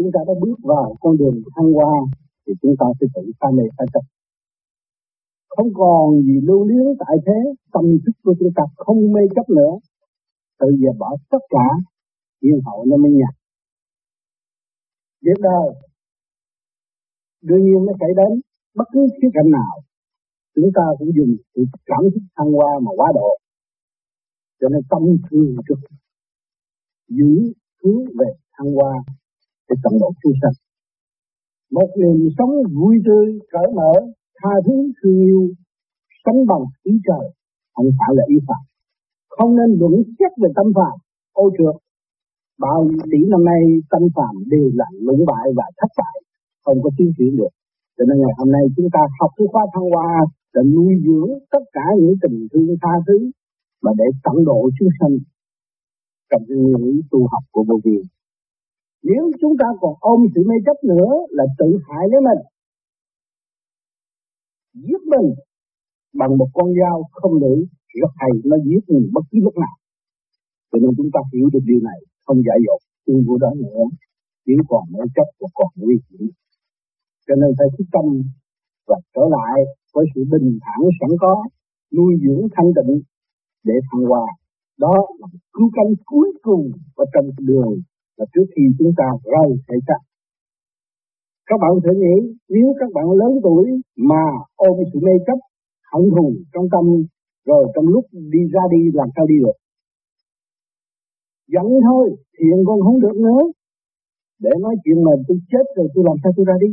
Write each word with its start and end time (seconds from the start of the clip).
chúng 0.00 0.12
ta 0.14 0.20
đã 0.26 0.34
bước 0.40 0.58
vào 0.62 0.96
con 1.00 1.16
đường 1.16 1.42
thăng 1.56 1.72
hoa 1.72 1.94
thì 2.46 2.52
chúng 2.62 2.74
ta 2.80 2.86
sẽ 3.00 3.06
tự 3.14 3.22
pha 3.40 3.48
mê 3.56 3.64
pha 3.78 3.84
chấp. 3.92 4.04
Không 5.48 5.68
còn 5.74 6.22
gì 6.26 6.36
lưu 6.42 6.64
luyến 6.68 6.86
tại 6.98 7.16
thế, 7.26 7.38
tâm 7.72 7.84
thức 8.06 8.12
của 8.22 8.34
chúng 8.38 8.52
ta 8.56 8.62
không 8.76 9.12
mê 9.12 9.20
chấp 9.34 9.46
nữa. 9.48 9.72
Tự 10.58 10.66
giờ 10.82 10.90
bỏ 10.98 11.16
tất 11.30 11.42
cả, 11.48 11.66
yên 12.40 12.60
hậu 12.66 12.84
nó 12.84 12.96
mới 12.96 13.10
nhặt 13.10 13.34
việc 15.24 15.38
đời, 15.40 15.68
đương 17.42 17.64
nhiên 17.64 17.84
nó 17.86 17.92
xảy 18.00 18.08
đến 18.16 18.40
bất 18.74 18.84
cứ 18.92 19.00
khía 19.22 19.28
cạnh 19.34 19.50
nào. 19.50 19.74
Chúng 20.54 20.70
ta 20.74 20.82
cũng 20.98 21.10
dùng 21.16 21.36
sự 21.54 21.64
cảm 21.86 22.02
thức 22.14 22.20
thăng 22.36 22.52
hoa 22.52 22.72
mà 22.82 22.90
quá 22.96 23.12
độ. 23.14 23.38
Cho 24.60 24.68
nên 24.68 24.82
tâm 24.90 25.02
thường 25.30 25.56
trực, 25.68 25.78
giữ 27.08 27.52
hướng 27.82 28.04
về 28.18 28.26
thăng 28.52 28.72
hoa 28.74 28.92
để 29.70 29.76
cộng 29.82 29.98
độ 30.02 30.10
chúng 30.22 30.36
sanh 30.42 30.56
một 31.72 31.88
niềm 32.00 32.28
sống 32.38 32.50
vui 32.76 32.96
tươi, 33.06 33.38
cởi 33.52 33.68
mở, 33.76 33.92
tha 34.42 34.50
thứ, 34.66 34.76
thương 35.02 35.20
yêu, 35.20 35.42
sống 36.24 36.46
bằng 36.48 36.64
ý 36.82 36.92
trời, 37.06 37.26
không 37.74 37.90
phải 37.98 38.10
là 38.16 38.24
ý 38.28 38.36
phạm 38.48 38.62
không 39.40 39.56
nên 39.58 39.70
luận 39.80 39.94
xét 40.18 40.32
về 40.42 40.48
tâm 40.56 40.66
phạm 40.76 40.96
ô 41.32 41.44
trượt, 41.56 41.76
bao 42.64 42.78
nhiêu 42.84 43.04
tỷ 43.12 43.20
năm 43.32 43.42
nay 43.50 43.62
tâm 43.92 44.02
phạm 44.16 44.34
đều 44.52 44.66
là 44.74 44.88
lũng 45.06 45.24
bại 45.30 45.46
và 45.58 45.66
thất 45.78 45.90
bại, 45.98 46.16
không 46.64 46.78
có 46.82 46.90
tiến 46.96 47.10
triển 47.18 47.36
được. 47.36 47.52
Cho 47.96 48.04
nên 48.08 48.16
ngày 48.22 48.34
hôm 48.38 48.48
nay 48.56 48.64
chúng 48.76 48.88
ta 48.94 49.00
học 49.20 49.30
cái 49.36 49.46
khóa 49.52 49.64
thăng 49.74 49.90
hoa 49.94 50.12
để 50.54 50.62
nuôi 50.74 50.92
dưỡng 51.04 51.32
tất 51.50 51.64
cả 51.72 51.86
những 52.00 52.14
tình 52.22 52.46
thương 52.52 52.76
tha 52.82 52.94
thứ 53.06 53.18
mà 53.82 53.90
để 53.98 54.04
tận 54.24 54.36
độ 54.44 54.70
chúng 54.78 54.88
sanh 55.00 55.14
trong 56.30 56.42
những 56.48 57.00
tu 57.10 57.20
học 57.32 57.44
của 57.52 57.64
vô 57.68 57.76
vi 57.84 57.96
nếu 59.02 59.30
chúng 59.40 59.54
ta 59.60 59.66
còn 59.80 59.94
ôm 60.00 60.20
sự 60.34 60.40
mê 60.48 60.56
chấp 60.66 60.76
nữa 60.84 61.10
là 61.28 61.44
tự 61.58 61.68
hại 61.86 62.04
lấy 62.10 62.20
mình. 62.28 62.42
Giết 64.74 65.02
mình 65.12 65.28
bằng 66.14 66.38
một 66.38 66.48
con 66.54 66.68
dao 66.80 66.96
không 67.12 67.34
lưỡi 67.42 67.60
rất 68.00 68.12
hay 68.16 68.30
nó 68.44 68.56
giết 68.66 68.82
mình 68.88 69.06
bất 69.14 69.24
cứ 69.30 69.38
lúc 69.46 69.56
nào. 69.64 69.76
Cho 70.72 70.78
nên 70.82 70.90
chúng 70.96 71.10
ta 71.14 71.20
hiểu 71.32 71.48
được 71.52 71.64
điều 71.70 71.80
này, 71.88 72.00
không 72.26 72.40
dại 72.46 72.58
dột 72.66 72.80
tương 73.06 73.24
vô 73.26 73.36
đó 73.44 73.50
nữa. 73.56 73.82
Chỉ 74.46 74.52
còn 74.68 74.84
mê 74.92 75.00
chấp 75.16 75.28
và 75.40 75.48
còn 75.54 75.70
nguy 75.76 75.96
hiểm. 76.06 76.28
Cho 77.26 77.34
nên 77.40 77.50
phải 77.58 77.68
thức 77.74 77.84
tâm 77.92 78.04
và 78.88 78.96
trở 79.14 79.22
lại 79.36 79.56
với 79.94 80.04
sự 80.14 80.20
bình 80.32 80.58
thản 80.64 80.80
sẵn 81.00 81.10
có, 81.20 81.34
nuôi 81.96 82.12
dưỡng 82.22 82.42
thanh 82.54 82.70
tịnh 82.76 83.00
để 83.64 83.74
thăng 83.88 84.04
hoa. 84.10 84.26
Đó 84.78 84.94
là 85.20 85.28
cứu 85.52 85.70
cánh 85.76 85.92
cuối 86.04 86.28
cùng 86.42 86.70
ở 86.94 87.04
trong 87.12 87.26
đường 87.38 87.72
là 88.20 88.26
trước 88.34 88.46
khi 88.52 88.62
chúng 88.78 88.92
ta 89.00 89.08
rời 89.32 89.50
thể 89.68 89.76
xác 89.88 90.00
các 91.50 91.58
bạn 91.62 91.72
thử 91.84 91.92
nghĩ, 92.02 92.16
nếu 92.54 92.68
các 92.80 92.90
bạn 92.96 93.06
lớn 93.20 93.32
tuổi 93.44 93.64
mà 94.10 94.24
ôm 94.56 94.74
sự 94.90 94.98
mê 95.06 95.14
chấp, 95.26 95.38
hận 95.92 96.04
thù 96.14 96.26
trong 96.52 96.66
tâm, 96.72 96.84
rồi 97.48 97.62
trong 97.74 97.86
lúc 97.94 98.04
đi 98.34 98.42
ra 98.54 98.62
đi 98.74 98.82
làm 98.98 99.08
sao 99.16 99.24
đi 99.32 99.36
được? 99.44 99.56
Giận 101.54 101.66
thôi, 101.86 102.04
thiện 102.36 102.58
con 102.66 102.78
không 102.84 103.00
được 103.04 103.16
nữa. 103.26 103.42
Để 104.44 104.50
nói 104.64 104.74
chuyện 104.84 104.98
mà 105.06 105.12
tôi 105.28 105.38
chết 105.50 105.64
rồi 105.76 105.88
tôi 105.94 106.04
làm 106.08 106.16
sao 106.22 106.32
tôi 106.36 106.44
ra 106.48 106.56
đi? 106.64 106.72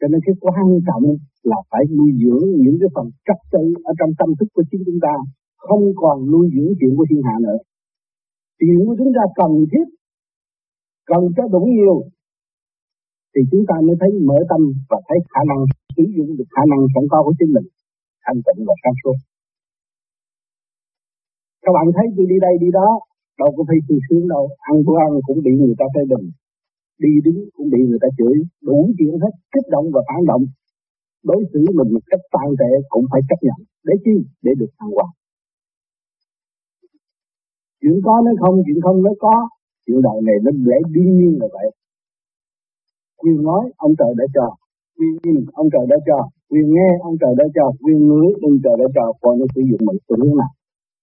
Cho 0.00 0.06
nên 0.10 0.20
cái 0.26 0.34
quan 0.40 0.66
trọng 0.88 1.04
là 1.50 1.58
phải 1.70 1.84
nuôi 1.96 2.10
dưỡng 2.22 2.46
những 2.64 2.76
cái 2.80 2.90
phần 2.94 3.06
trật 3.26 3.40
tự 3.52 3.64
ở 3.90 3.92
trong 3.98 4.10
tâm 4.18 4.28
thức 4.38 4.48
của 4.54 4.64
chính 4.70 4.82
chúng 4.86 5.00
ta, 5.06 5.14
không 5.56 5.84
còn 6.02 6.16
nuôi 6.32 6.46
dưỡng 6.54 6.72
chuyện 6.78 6.92
của 6.96 7.06
thiên 7.10 7.22
hạ 7.26 7.34
nữa. 7.46 7.58
Tiền 8.60 8.76
của 8.86 8.96
chúng 8.98 9.12
ta 9.16 9.24
cần 9.40 9.52
thiết, 9.70 9.86
cần 11.10 11.22
cho 11.36 11.44
đủ 11.54 11.62
nhiều, 11.76 11.96
thì 13.32 13.40
chúng 13.50 13.64
ta 13.68 13.76
mới 13.86 13.96
thấy 14.00 14.10
mở 14.28 14.38
tâm 14.50 14.60
và 14.90 14.98
thấy 15.08 15.18
khả 15.32 15.42
năng 15.50 15.60
sử 15.96 16.04
dụng 16.16 16.30
được 16.38 16.48
khả 16.54 16.64
năng 16.70 16.80
sẵn 16.94 17.04
có 17.12 17.18
của 17.24 17.34
chính 17.38 17.52
mình, 17.56 17.66
thanh 18.24 18.40
tịnh 18.46 18.60
và 18.68 18.74
sáng 18.82 18.96
suốt. 19.02 19.16
Các 21.64 21.72
bạn 21.76 21.86
thấy 21.96 22.06
tôi 22.16 22.26
đi 22.32 22.36
đây 22.46 22.54
đi 22.64 22.68
đó, 22.78 22.88
đâu 23.40 23.50
có 23.56 23.62
phải 23.68 23.78
sung 23.86 24.00
sướng 24.06 24.24
đâu. 24.34 24.44
Ăn 24.70 24.76
bữa 24.86 24.98
ăn 25.06 25.12
cũng 25.26 25.38
bị 25.46 25.52
người 25.60 25.76
ta 25.80 25.86
phê 25.94 26.02
bình, 26.12 26.26
đi 27.04 27.12
đứng 27.24 27.40
cũng 27.54 27.68
bị 27.72 27.80
người 27.88 28.00
ta 28.02 28.08
chửi. 28.18 28.36
Đủ 28.68 28.78
chuyện 28.98 29.14
hết, 29.22 29.32
kích 29.52 29.68
động 29.74 29.86
và 29.94 30.00
phản 30.08 30.20
động. 30.30 30.44
Đối 31.30 31.40
xử 31.52 31.60
mình 31.78 31.90
một 31.94 32.04
cách 32.10 32.24
tàn 32.34 32.48
tệ 32.60 32.70
cũng 32.92 33.04
phải 33.10 33.20
chấp 33.28 33.38
nhận. 33.46 33.58
Để 33.86 33.94
chi? 34.04 34.16
Để 34.44 34.52
được 34.60 34.70
thăng 34.78 34.92
hoa 34.96 35.08
chuyện 37.80 37.96
có 38.06 38.14
nó 38.24 38.32
không, 38.40 38.56
chuyện 38.66 38.78
không 38.84 38.98
nó 39.06 39.12
có. 39.24 39.34
Chuyện 39.86 39.98
đời 40.06 40.18
này 40.26 40.36
nó 40.44 40.50
lẽ 40.68 40.78
đương 40.94 41.10
nhiên 41.16 41.32
là 41.40 41.46
vậy. 41.56 41.68
Quyền 43.20 43.38
nói, 43.48 43.62
ông 43.76 43.92
trời 43.98 44.12
đã 44.20 44.26
cho. 44.34 44.46
Quyền 44.98 45.14
nhìn, 45.22 45.38
ông 45.60 45.68
trời 45.72 45.84
đã 45.92 45.96
cho. 46.08 46.18
Quyền 46.50 46.66
nghe, 46.74 46.90
ông 47.08 47.16
trời 47.20 47.32
đã 47.40 47.44
cho. 47.56 47.66
Quyền 47.82 47.98
ngửi, 48.06 48.28
ông 48.46 48.56
trời 48.64 48.74
đã 48.80 48.86
cho. 48.96 49.04
Còn 49.22 49.38
nó 49.38 49.46
sử 49.54 49.60
dụng 49.70 49.82
mình 49.88 49.98
phương 50.06 50.20
hướng 50.22 50.36
nào. 50.40 50.52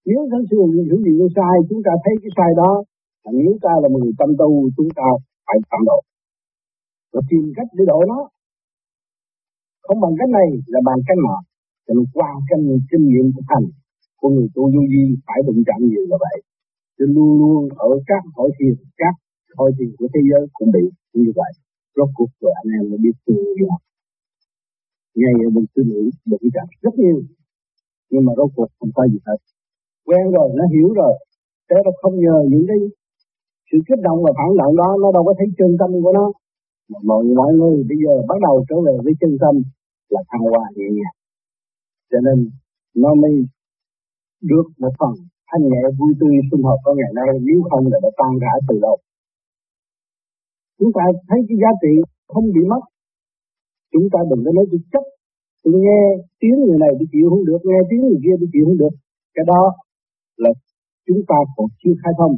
Nếu 0.05 0.19
thật 0.31 0.43
sự 0.49 0.57
mình 0.71 1.03
gì 1.05 1.13
nó 1.19 1.27
sai, 1.35 1.55
chúng 1.69 1.81
ta 1.85 1.91
thấy 2.03 2.13
cái 2.21 2.31
sai 2.37 2.51
đó 2.61 2.83
nếu 3.31 3.57
ta 3.61 3.73
là 3.81 3.89
người 3.89 4.11
tâm 4.19 4.29
tu, 4.39 4.69
chúng 4.77 4.89
ta 4.95 5.07
phải 5.47 5.57
tạm 5.69 5.81
độ 5.85 5.99
và 7.13 7.21
tìm 7.29 7.43
cách 7.55 7.67
để 7.77 7.85
đổi 7.87 8.05
nó. 8.07 8.29
Không 9.81 10.01
bằng 10.01 10.15
cách 10.19 10.29
này 10.29 10.49
là 10.67 10.79
bằng 10.85 10.99
cách 11.07 11.17
nọ 11.27 11.37
thì 11.87 11.93
qua 12.13 12.29
kinh 12.49 12.79
kinh 12.91 13.07
nghiệm 13.07 13.31
của 13.35 13.41
thành 13.49 13.65
của 14.19 14.29
người 14.29 14.47
tu 14.55 14.71
du 14.73 14.81
di, 14.93 15.15
phải 15.27 15.39
đụng 15.47 15.63
chạm 15.67 15.79
nhiều 15.89 16.05
là 16.09 16.17
vậy 16.25 16.37
cho 17.05 17.13
luôn 17.15 17.37
luôn 17.39 17.69
ở 17.77 17.89
các 18.07 18.21
hội 18.35 18.49
thiền, 18.59 18.75
các 18.97 19.13
hội 19.57 19.71
thiền 19.79 19.89
của 19.97 20.07
thế 20.13 20.21
giới 20.29 20.47
cũng 20.53 20.71
bị 20.71 20.83
như 21.13 21.31
vậy. 21.35 21.51
Rốt 21.95 22.09
cuộc 22.15 22.31
rồi 22.41 22.53
anh 22.63 22.69
em 22.77 22.89
mới 22.89 22.99
biết 23.03 23.15
từ 23.25 23.33
là 23.69 23.75
ngay 25.15 25.33
ở 25.45 25.49
bên 25.55 25.65
nghĩ 25.75 25.83
nữ 25.93 26.09
đụng 26.25 26.45
chạm 26.53 26.67
rất 26.81 26.93
nhiều. 26.97 27.21
Nhưng 28.09 28.25
mà 28.25 28.33
rốt 28.37 28.49
cuộc 28.55 28.69
không 28.79 28.91
có 28.95 29.07
gì 29.07 29.19
hết. 29.25 29.37
Quen 30.05 30.31
rồi, 30.31 30.49
nó 30.55 30.63
hiểu 30.73 30.93
rồi. 30.93 31.13
Thế 31.69 31.75
nó 31.85 31.91
không 32.01 32.15
nhờ 32.19 32.37
những 32.51 32.65
cái 32.67 32.77
sự 33.71 33.77
kích 33.87 34.01
động 34.03 34.23
và 34.23 34.31
phản 34.37 34.57
động 34.57 34.75
đó, 34.75 34.97
nó 35.01 35.11
đâu 35.11 35.23
có 35.27 35.33
thấy 35.37 35.47
chân 35.57 35.71
tâm 35.79 35.89
của 36.03 36.13
nó. 36.13 36.31
Mọi 37.03 37.23
mọi 37.23 37.53
người 37.53 37.83
bây 37.89 37.97
giờ 38.03 38.13
bắt 38.29 38.37
đầu 38.41 38.65
trở 38.69 38.75
về 38.85 38.93
với 39.03 39.13
chân 39.21 39.37
tâm 39.41 39.55
là 40.09 40.21
thăng 40.29 40.41
hoa 40.41 40.65
nhẹ 40.75 40.85
nhàng. 40.97 41.15
Cho 42.11 42.19
nên 42.25 42.49
nó 42.95 43.13
mới 43.13 43.33
được 44.41 44.65
một 44.77 44.93
phần 44.99 45.13
thanh 45.53 45.65
nhẹ 45.71 45.83
vui 45.99 46.11
tươi, 46.19 46.35
sinh 46.49 46.63
hoạt 46.65 46.79
ở 46.89 46.91
ngày 46.99 47.11
nay, 47.19 47.29
nếu 47.47 47.59
không 47.69 47.83
là 47.91 47.97
đã 48.03 48.09
tan 48.19 48.31
rã 48.43 48.53
từ 48.67 48.75
lâu 48.85 48.97
chúng 50.83 50.91
ta 50.97 51.03
thấy 51.29 51.39
cái 51.47 51.57
giá 51.61 51.71
trị 51.81 51.93
không 52.33 52.45
bị 52.55 52.63
mất. 52.71 52.83
Chúng 53.93 54.07
ta 54.13 54.19
đừng 54.29 54.41
có 54.45 54.51
nói 54.57 54.65
tôi 54.71 54.81
chấp 54.91 55.05
tôi 55.63 55.73
nghe 55.83 55.99
tiếng 56.39 56.57
người 56.63 56.79
này 56.83 56.91
tôi 56.97 57.07
chịu 57.11 57.25
không 57.31 57.45
được, 57.49 57.61
nghe 57.69 57.79
tiếng 57.89 58.01
người 58.07 58.21
kia 58.23 58.35
tôi 58.39 58.49
chịu 58.53 58.63
không 58.67 58.79
được. 58.83 58.93
Cái 59.35 59.45
đó 59.51 59.61
là 60.43 60.51
chúng 61.07 61.21
ta 61.29 61.37
còn 61.55 61.67
chưa 61.81 61.95
khai 62.01 62.13
thông. 62.19 62.35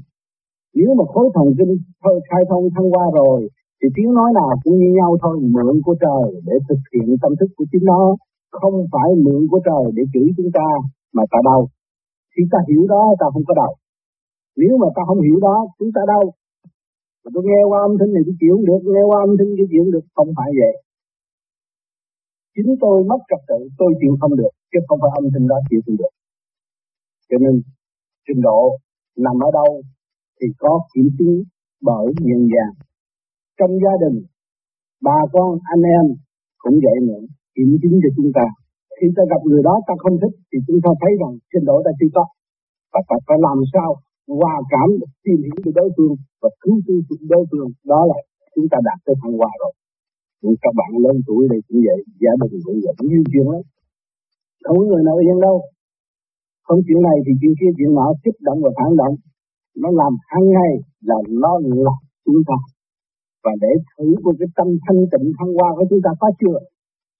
Nếu 0.77 0.89
mà 0.99 1.05
khối 1.13 1.27
thần 1.35 1.47
kinh 1.57 1.73
thôi, 2.03 2.15
khai 2.29 2.41
thông 2.49 2.65
thăng 2.75 2.87
qua 2.93 3.05
rồi, 3.19 3.39
thì 3.79 3.87
tiếng 3.95 4.11
nói 4.17 4.29
nào 4.39 4.49
cũng 4.63 4.75
như 4.79 4.89
nhau 4.99 5.11
thôi, 5.21 5.35
mượn 5.53 5.75
của 5.85 5.95
trời 6.03 6.25
để 6.47 6.55
thực 6.69 6.81
hiện 6.93 7.07
tâm 7.21 7.31
thức 7.39 7.49
của 7.57 7.65
chính 7.71 7.85
nó. 7.91 8.01
Không 8.59 8.75
phải 8.93 9.09
mượn 9.25 9.41
của 9.51 9.59
trời 9.67 9.83
để 9.95 10.03
chửi 10.13 10.27
chúng 10.37 10.51
ta, 10.57 10.67
mà 11.15 11.23
tại 11.31 11.41
đâu 11.49 11.61
khi 12.35 12.44
ta 12.51 12.59
hiểu 12.69 12.84
đó, 12.94 13.01
ta 13.19 13.25
không 13.34 13.46
có 13.47 13.53
đau. 13.62 13.72
Nếu 14.62 14.73
mà 14.81 14.88
ta 14.96 15.01
không 15.07 15.22
hiểu 15.25 15.38
đó, 15.47 15.56
chúng 15.79 15.91
ta 15.96 16.01
đau. 16.13 16.23
Mà 17.22 17.29
tôi 17.34 17.44
nghe 17.47 17.62
qua 17.69 17.79
âm 17.88 17.94
thanh 18.00 18.12
này 18.13 18.23
tôi 18.28 18.35
chịu 18.40 18.53
không 18.56 18.66
được, 18.69 18.81
nghe 18.94 19.03
qua 19.09 19.18
âm 19.28 19.31
thanh 19.38 19.51
tôi 19.57 19.68
chịu 19.72 19.81
không 19.84 19.94
được, 19.96 20.06
không 20.18 20.29
phải 20.38 20.50
vậy. 20.62 20.74
Chính 22.56 22.69
tôi 22.84 22.95
mất 23.09 23.22
trật 23.29 23.41
tự, 23.50 23.59
tôi 23.79 23.90
chịu 24.00 24.13
không 24.22 24.35
được, 24.41 24.53
chứ 24.72 24.79
không 24.88 25.00
phải 25.01 25.12
âm 25.19 25.25
thanh 25.34 25.45
đó 25.51 25.57
chịu 25.69 25.79
không 25.85 25.97
được. 26.01 26.13
Cho 27.29 27.38
nên, 27.44 27.56
trình 28.28 28.41
độ 28.47 28.62
nằm 29.25 29.35
ở 29.47 29.50
đâu 29.59 29.72
thì 30.38 30.47
có 30.62 30.74
kiểm 30.91 31.07
chứng 31.18 31.36
bởi 31.88 32.06
nhân 32.27 32.42
gian. 32.51 32.69
Trong 33.57 33.71
gia 33.83 33.94
đình, 34.04 34.18
bà 35.07 35.19
con, 35.33 35.50
anh 35.74 35.83
em 35.98 36.06
cũng 36.63 36.77
vậy 36.86 36.98
nữa 37.09 37.24
kiểm 37.56 37.69
chứng 37.81 37.95
cho 38.04 38.09
chúng 38.18 38.31
ta 38.38 38.45
khi 38.97 39.07
ta 39.15 39.24
gặp 39.31 39.42
người 39.50 39.63
đó 39.68 39.75
ta 39.88 39.94
không 40.03 40.15
thích 40.21 40.36
thì 40.50 40.57
chúng 40.68 40.80
ta 40.86 40.92
thấy 41.01 41.12
rằng 41.21 41.33
trình 41.51 41.65
độ 41.69 41.75
ta 41.86 41.92
chưa 42.00 42.12
có. 42.15 42.24
Và 42.94 43.00
ta 43.09 43.15
phải 43.27 43.38
làm 43.47 43.57
sao 43.74 43.89
hòa 44.39 44.56
cảm 44.74 44.88
tìm 45.25 45.39
hiểu 45.45 45.57
về 45.63 45.71
đối 45.80 45.89
phương 45.95 46.13
và 46.42 46.50
cứu 46.62 46.75
tư 46.86 46.94
sự 47.07 47.15
đối 47.33 47.44
phương. 47.50 47.69
Đó 47.92 48.01
là 48.09 48.18
chúng 48.56 48.68
ta 48.71 48.77
đạt 48.88 49.00
tới 49.06 49.15
thăng 49.21 49.36
hoa 49.39 49.51
rồi. 49.62 49.74
Những 50.42 50.57
các 50.63 50.74
bạn 50.80 50.92
lớn 51.03 51.15
tuổi 51.27 51.42
đây 51.51 51.59
cũng 51.68 51.80
vậy, 51.88 52.00
gia 52.24 52.33
đình 52.42 52.53
cũng 52.65 52.80
vậy 52.86 52.95
như 53.12 53.19
chuyện 53.31 53.47
lắm 53.53 53.63
không 54.65 54.77
có 54.80 54.86
người 54.89 55.03
nào 55.07 55.18
yên 55.25 55.39
đâu. 55.47 55.57
Không 56.68 56.80
chuyện 56.86 57.01
này 57.07 57.18
thì 57.25 57.31
chuyện 57.39 57.53
kia, 57.59 57.71
chuyện 57.77 57.92
nọ 57.97 58.07
kích 58.24 58.38
động 58.47 58.59
và 58.63 58.71
phản 58.77 58.92
động. 59.01 59.15
Nó 59.81 59.89
làm 60.01 60.13
hàng 60.31 60.47
ngày 60.56 60.74
là 61.09 61.18
nó 61.44 61.51
lọc 61.86 62.00
chúng 62.25 62.42
ta. 62.50 62.57
Và 63.44 63.51
để 63.63 63.71
thử 63.92 64.07
của 64.24 64.33
cái 64.39 64.50
tâm 64.57 64.68
thanh 64.86 65.01
tịnh 65.12 65.27
thăng 65.38 65.51
hoa 65.57 65.69
của 65.77 65.86
chúng 65.89 66.01
ta 66.06 66.12
có 66.19 66.27
chưa? 66.42 66.57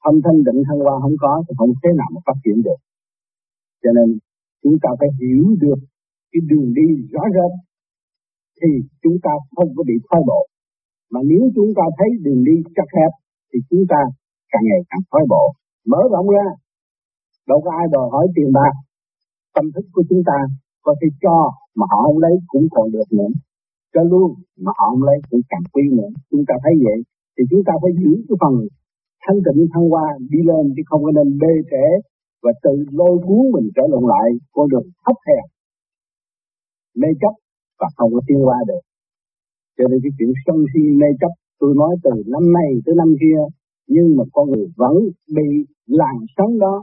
Âm 0.10 0.16
thanh 0.24 0.40
định 0.48 0.60
thăng 0.68 0.82
hoa 0.86 0.96
không 1.04 1.18
có 1.24 1.34
thì 1.46 1.54
không 1.60 1.72
thế 1.82 1.90
nào 2.00 2.10
mà 2.14 2.20
phát 2.28 2.38
triển 2.44 2.58
được 2.68 2.80
cho 3.84 3.92
nên 3.98 4.08
chúng 4.64 4.78
ta 4.84 4.90
phải 5.00 5.10
hiểu 5.20 5.46
được 5.64 5.80
cái 6.32 6.42
đường 6.50 6.68
đi 6.80 6.88
rõ 7.14 7.24
rệt 7.36 7.52
thì 8.60 8.70
chúng 9.04 9.18
ta 9.24 9.32
không 9.56 9.70
có 9.76 9.84
bị 9.90 9.96
thoái 10.06 10.22
bộ. 10.30 10.42
Mà 11.14 11.20
nếu 11.30 11.42
chúng 11.56 11.72
ta 11.78 11.84
thấy 11.98 12.10
đường 12.26 12.42
đi 12.50 12.56
chặt 12.76 12.90
hẹp 12.98 13.12
thì 13.50 13.60
chúng 13.70 13.84
ta 13.92 14.00
càng 14.52 14.66
ngày 14.70 14.82
càng 14.90 15.04
thoái 15.10 15.24
bộ. 15.34 15.44
Mở 15.92 16.02
rộng 16.14 16.30
ra, 16.36 16.48
đâu 17.50 17.60
có 17.66 17.72
ai 17.82 17.86
đòi 17.92 18.08
hỏi 18.14 18.26
tiền 18.36 18.50
bạc. 18.58 18.74
Tâm 19.56 19.66
thức 19.74 19.86
của 19.94 20.04
chúng 20.10 20.24
ta 20.30 20.38
có 20.86 20.96
thể 21.00 21.08
cho 21.24 21.38
mà 21.78 21.86
họ 21.92 21.98
không 22.06 22.20
lấy 22.26 22.34
cũng 22.48 22.68
còn 22.72 22.92
được 22.96 23.08
nữa. 23.18 23.32
Cho 23.94 24.02
luôn 24.12 24.30
mà 24.64 24.72
họ 24.78 24.86
không 24.92 25.04
lấy 25.10 25.18
cũng 25.30 25.42
càng 25.50 25.66
quý 25.74 25.84
nữa. 26.00 26.10
Chúng 26.32 26.44
ta 26.48 26.54
thấy 26.64 26.74
vậy 26.86 27.00
thì 27.36 27.44
chúng 27.50 27.64
ta 27.68 27.74
phải 27.82 27.92
giữ 28.02 28.12
cái 28.28 28.38
phần 28.42 28.54
thanh 29.28 29.40
tịnh 29.46 29.62
thăng 29.74 29.88
hoa, 29.94 30.08
đi 30.32 30.40
lên 30.50 30.64
chứ 30.76 30.82
không 30.90 31.02
có 31.06 31.12
nên 31.18 31.30
bê 31.42 31.54
trễ 31.72 31.86
và 32.44 32.52
tự 32.64 32.74
lôi 33.00 33.16
cuốn 33.26 33.44
mình 33.54 33.68
trở 33.76 33.84
lộn 33.92 34.04
lại 34.14 34.28
con 34.56 34.66
đường 34.72 34.88
thấp 35.06 35.18
hèn, 35.28 35.46
mê 37.02 37.08
chấp 37.22 37.34
và 37.80 37.88
không 37.98 38.12
có 38.14 38.22
tiến 38.28 38.40
qua 38.48 38.60
được. 38.70 38.84
Cho 39.78 39.84
nên 39.90 40.00
cái 40.04 40.12
chuyện 40.18 40.32
sân 40.46 40.58
si 40.72 40.82
mê 41.02 41.10
chấp, 41.22 41.34
tôi 41.60 41.72
nói 41.82 41.96
từ 42.04 42.12
năm 42.34 42.54
nay 42.58 42.70
tới 42.86 42.96
năm 43.02 43.10
kia, 43.22 43.40
nhưng 43.88 44.08
mà 44.18 44.24
con 44.34 44.46
người 44.52 44.68
vẫn 44.82 44.96
bị 45.36 45.48
làn 45.86 46.16
sóng 46.38 46.60
đó 46.60 46.76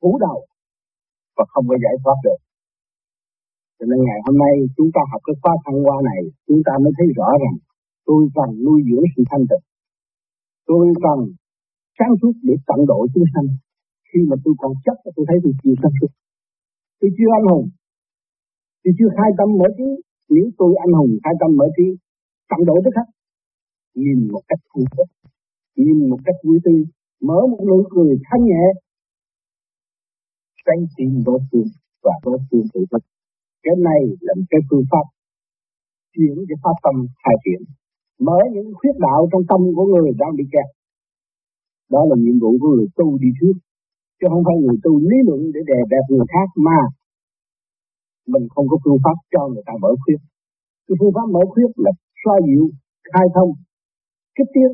phủ 0.00 0.18
đầu 0.26 0.38
và 1.36 1.44
không 1.48 1.64
có 1.68 1.76
giải 1.84 1.96
thoát 2.04 2.18
được. 2.24 2.40
Cho 3.78 3.86
nên 3.90 3.98
ngày 4.06 4.20
hôm 4.26 4.36
nay 4.44 4.54
chúng 4.76 4.90
ta 4.94 5.00
học 5.12 5.20
cái 5.26 5.34
khóa 5.42 5.54
thăng 5.64 5.78
hoa 5.84 5.96
này, 6.10 6.20
chúng 6.48 6.60
ta 6.66 6.72
mới 6.82 6.92
thấy 6.98 7.06
rõ 7.18 7.28
rằng 7.42 7.56
tôi 8.06 8.20
cần 8.36 8.64
nuôi 8.64 8.78
dưỡng 8.88 9.06
sự 9.16 9.22
thanh 9.30 9.44
tịnh 9.50 9.64
tôi 10.68 10.84
cần 11.04 11.18
sáng 11.98 12.12
suốt 12.20 12.34
để 12.48 12.54
tận 12.68 12.80
độ 12.90 12.98
chúng 13.14 13.28
sanh. 13.34 13.48
Khi 14.08 14.20
mà 14.28 14.36
tôi 14.44 14.54
còn 14.62 14.72
chấp 14.84 14.96
tôi 15.16 15.24
thấy 15.28 15.38
tôi 15.44 15.52
chưa 15.62 15.74
sáng 15.82 15.94
suốt. 15.98 16.10
Tôi 17.00 17.10
chưa 17.16 17.30
anh 17.38 17.46
hùng. 17.52 17.66
Tôi 18.82 18.92
chưa 18.98 19.10
khai 19.16 19.30
tâm 19.38 19.48
mở 19.58 19.68
trí. 19.78 19.88
Nếu 20.34 20.46
tôi 20.58 20.72
anh 20.84 20.92
hùng, 20.98 21.12
khai 21.24 21.34
tâm 21.40 21.50
mở 21.58 21.66
trí, 21.76 21.86
tận 22.50 22.60
độ 22.68 22.74
tức 22.84 22.92
khắc, 22.96 23.08
nhìn 23.94 24.18
một 24.32 24.42
cách 24.48 24.62
thu 24.70 24.82
thức 24.94 25.08
nhìn 25.84 26.10
một 26.10 26.20
cách 26.24 26.38
vui 26.44 26.58
tươi, 26.64 26.80
mở 27.28 27.38
một 27.50 27.62
nụ 27.68 27.78
cười 27.90 28.12
thanh 28.26 28.44
nhẹ 28.44 28.64
tránh 30.66 30.82
tìm 30.96 31.22
đối 31.26 31.40
phương 31.52 31.68
và 32.02 32.12
đối 32.24 32.38
phương 32.50 32.66
tự 32.74 32.80
thức 32.90 33.02
cái 33.62 33.74
này 33.88 34.00
là 34.20 34.34
một 34.38 34.46
cái 34.50 34.60
phương 34.70 34.84
pháp 34.90 35.06
chuyển 36.12 36.36
cái 36.48 36.58
pháp 36.62 36.76
tâm 36.82 37.06
khai 37.24 37.34
triển 37.44 37.60
mở 38.26 38.38
những 38.52 38.68
khuyết 38.78 38.94
đạo 39.06 39.20
trong 39.32 39.42
tâm 39.50 39.60
của 39.76 39.86
người 39.86 40.10
đang 40.20 40.36
bị 40.38 40.44
kẹt. 40.52 40.68
Đó 41.90 42.00
là 42.08 42.16
nhiệm 42.18 42.36
vụ 42.42 42.50
của 42.60 42.70
người 42.74 42.88
tu 42.96 43.18
đi 43.22 43.28
trước, 43.40 43.56
chứ 44.18 44.26
không 44.32 44.44
phải 44.46 44.56
người 44.62 44.78
tu 44.84 44.92
lý 45.10 45.18
luận 45.26 45.40
để 45.54 45.60
đè 45.70 45.80
bẹp 45.90 46.04
người 46.10 46.26
khác 46.34 46.48
mà 46.66 46.80
mình 48.32 48.44
không 48.54 48.66
có 48.70 48.76
phương 48.84 49.00
pháp 49.04 49.16
cho 49.32 49.48
người 49.48 49.62
ta 49.66 49.72
mở 49.82 49.90
khuyết. 50.02 50.20
Cái 50.86 50.96
phương 51.00 51.14
pháp 51.16 51.26
mở 51.34 51.40
khuyết 51.52 51.70
là 51.84 51.92
xoa 52.24 52.36
dịu, 52.46 52.64
khai 53.12 53.26
thông, 53.34 53.50
kích 54.36 54.50
tiến. 54.54 54.70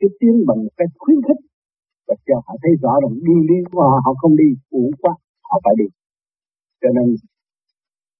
Kích 0.00 0.14
tiến 0.20 0.34
bằng 0.48 0.58
một 0.64 0.74
cách 0.76 0.92
khuyến 0.98 1.18
khích 1.26 1.40
và 2.06 2.14
cho 2.26 2.36
họ 2.46 2.54
thấy 2.62 2.72
rõ 2.82 2.92
rằng 3.02 3.14
đi 3.26 3.36
đi 3.50 3.58
của 3.72 3.82
họ 3.82 3.96
họ 4.04 4.12
không 4.20 4.36
đi 4.36 4.48
uổng 4.70 4.90
quá, 5.02 5.14
họ 5.48 5.60
phải 5.64 5.74
đi. 5.80 5.88
Cho 6.80 6.88
nên, 6.96 7.06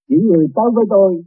những 0.08 0.24
người 0.28 0.46
tới 0.56 0.68
với 0.74 0.84
tôi 0.90 1.22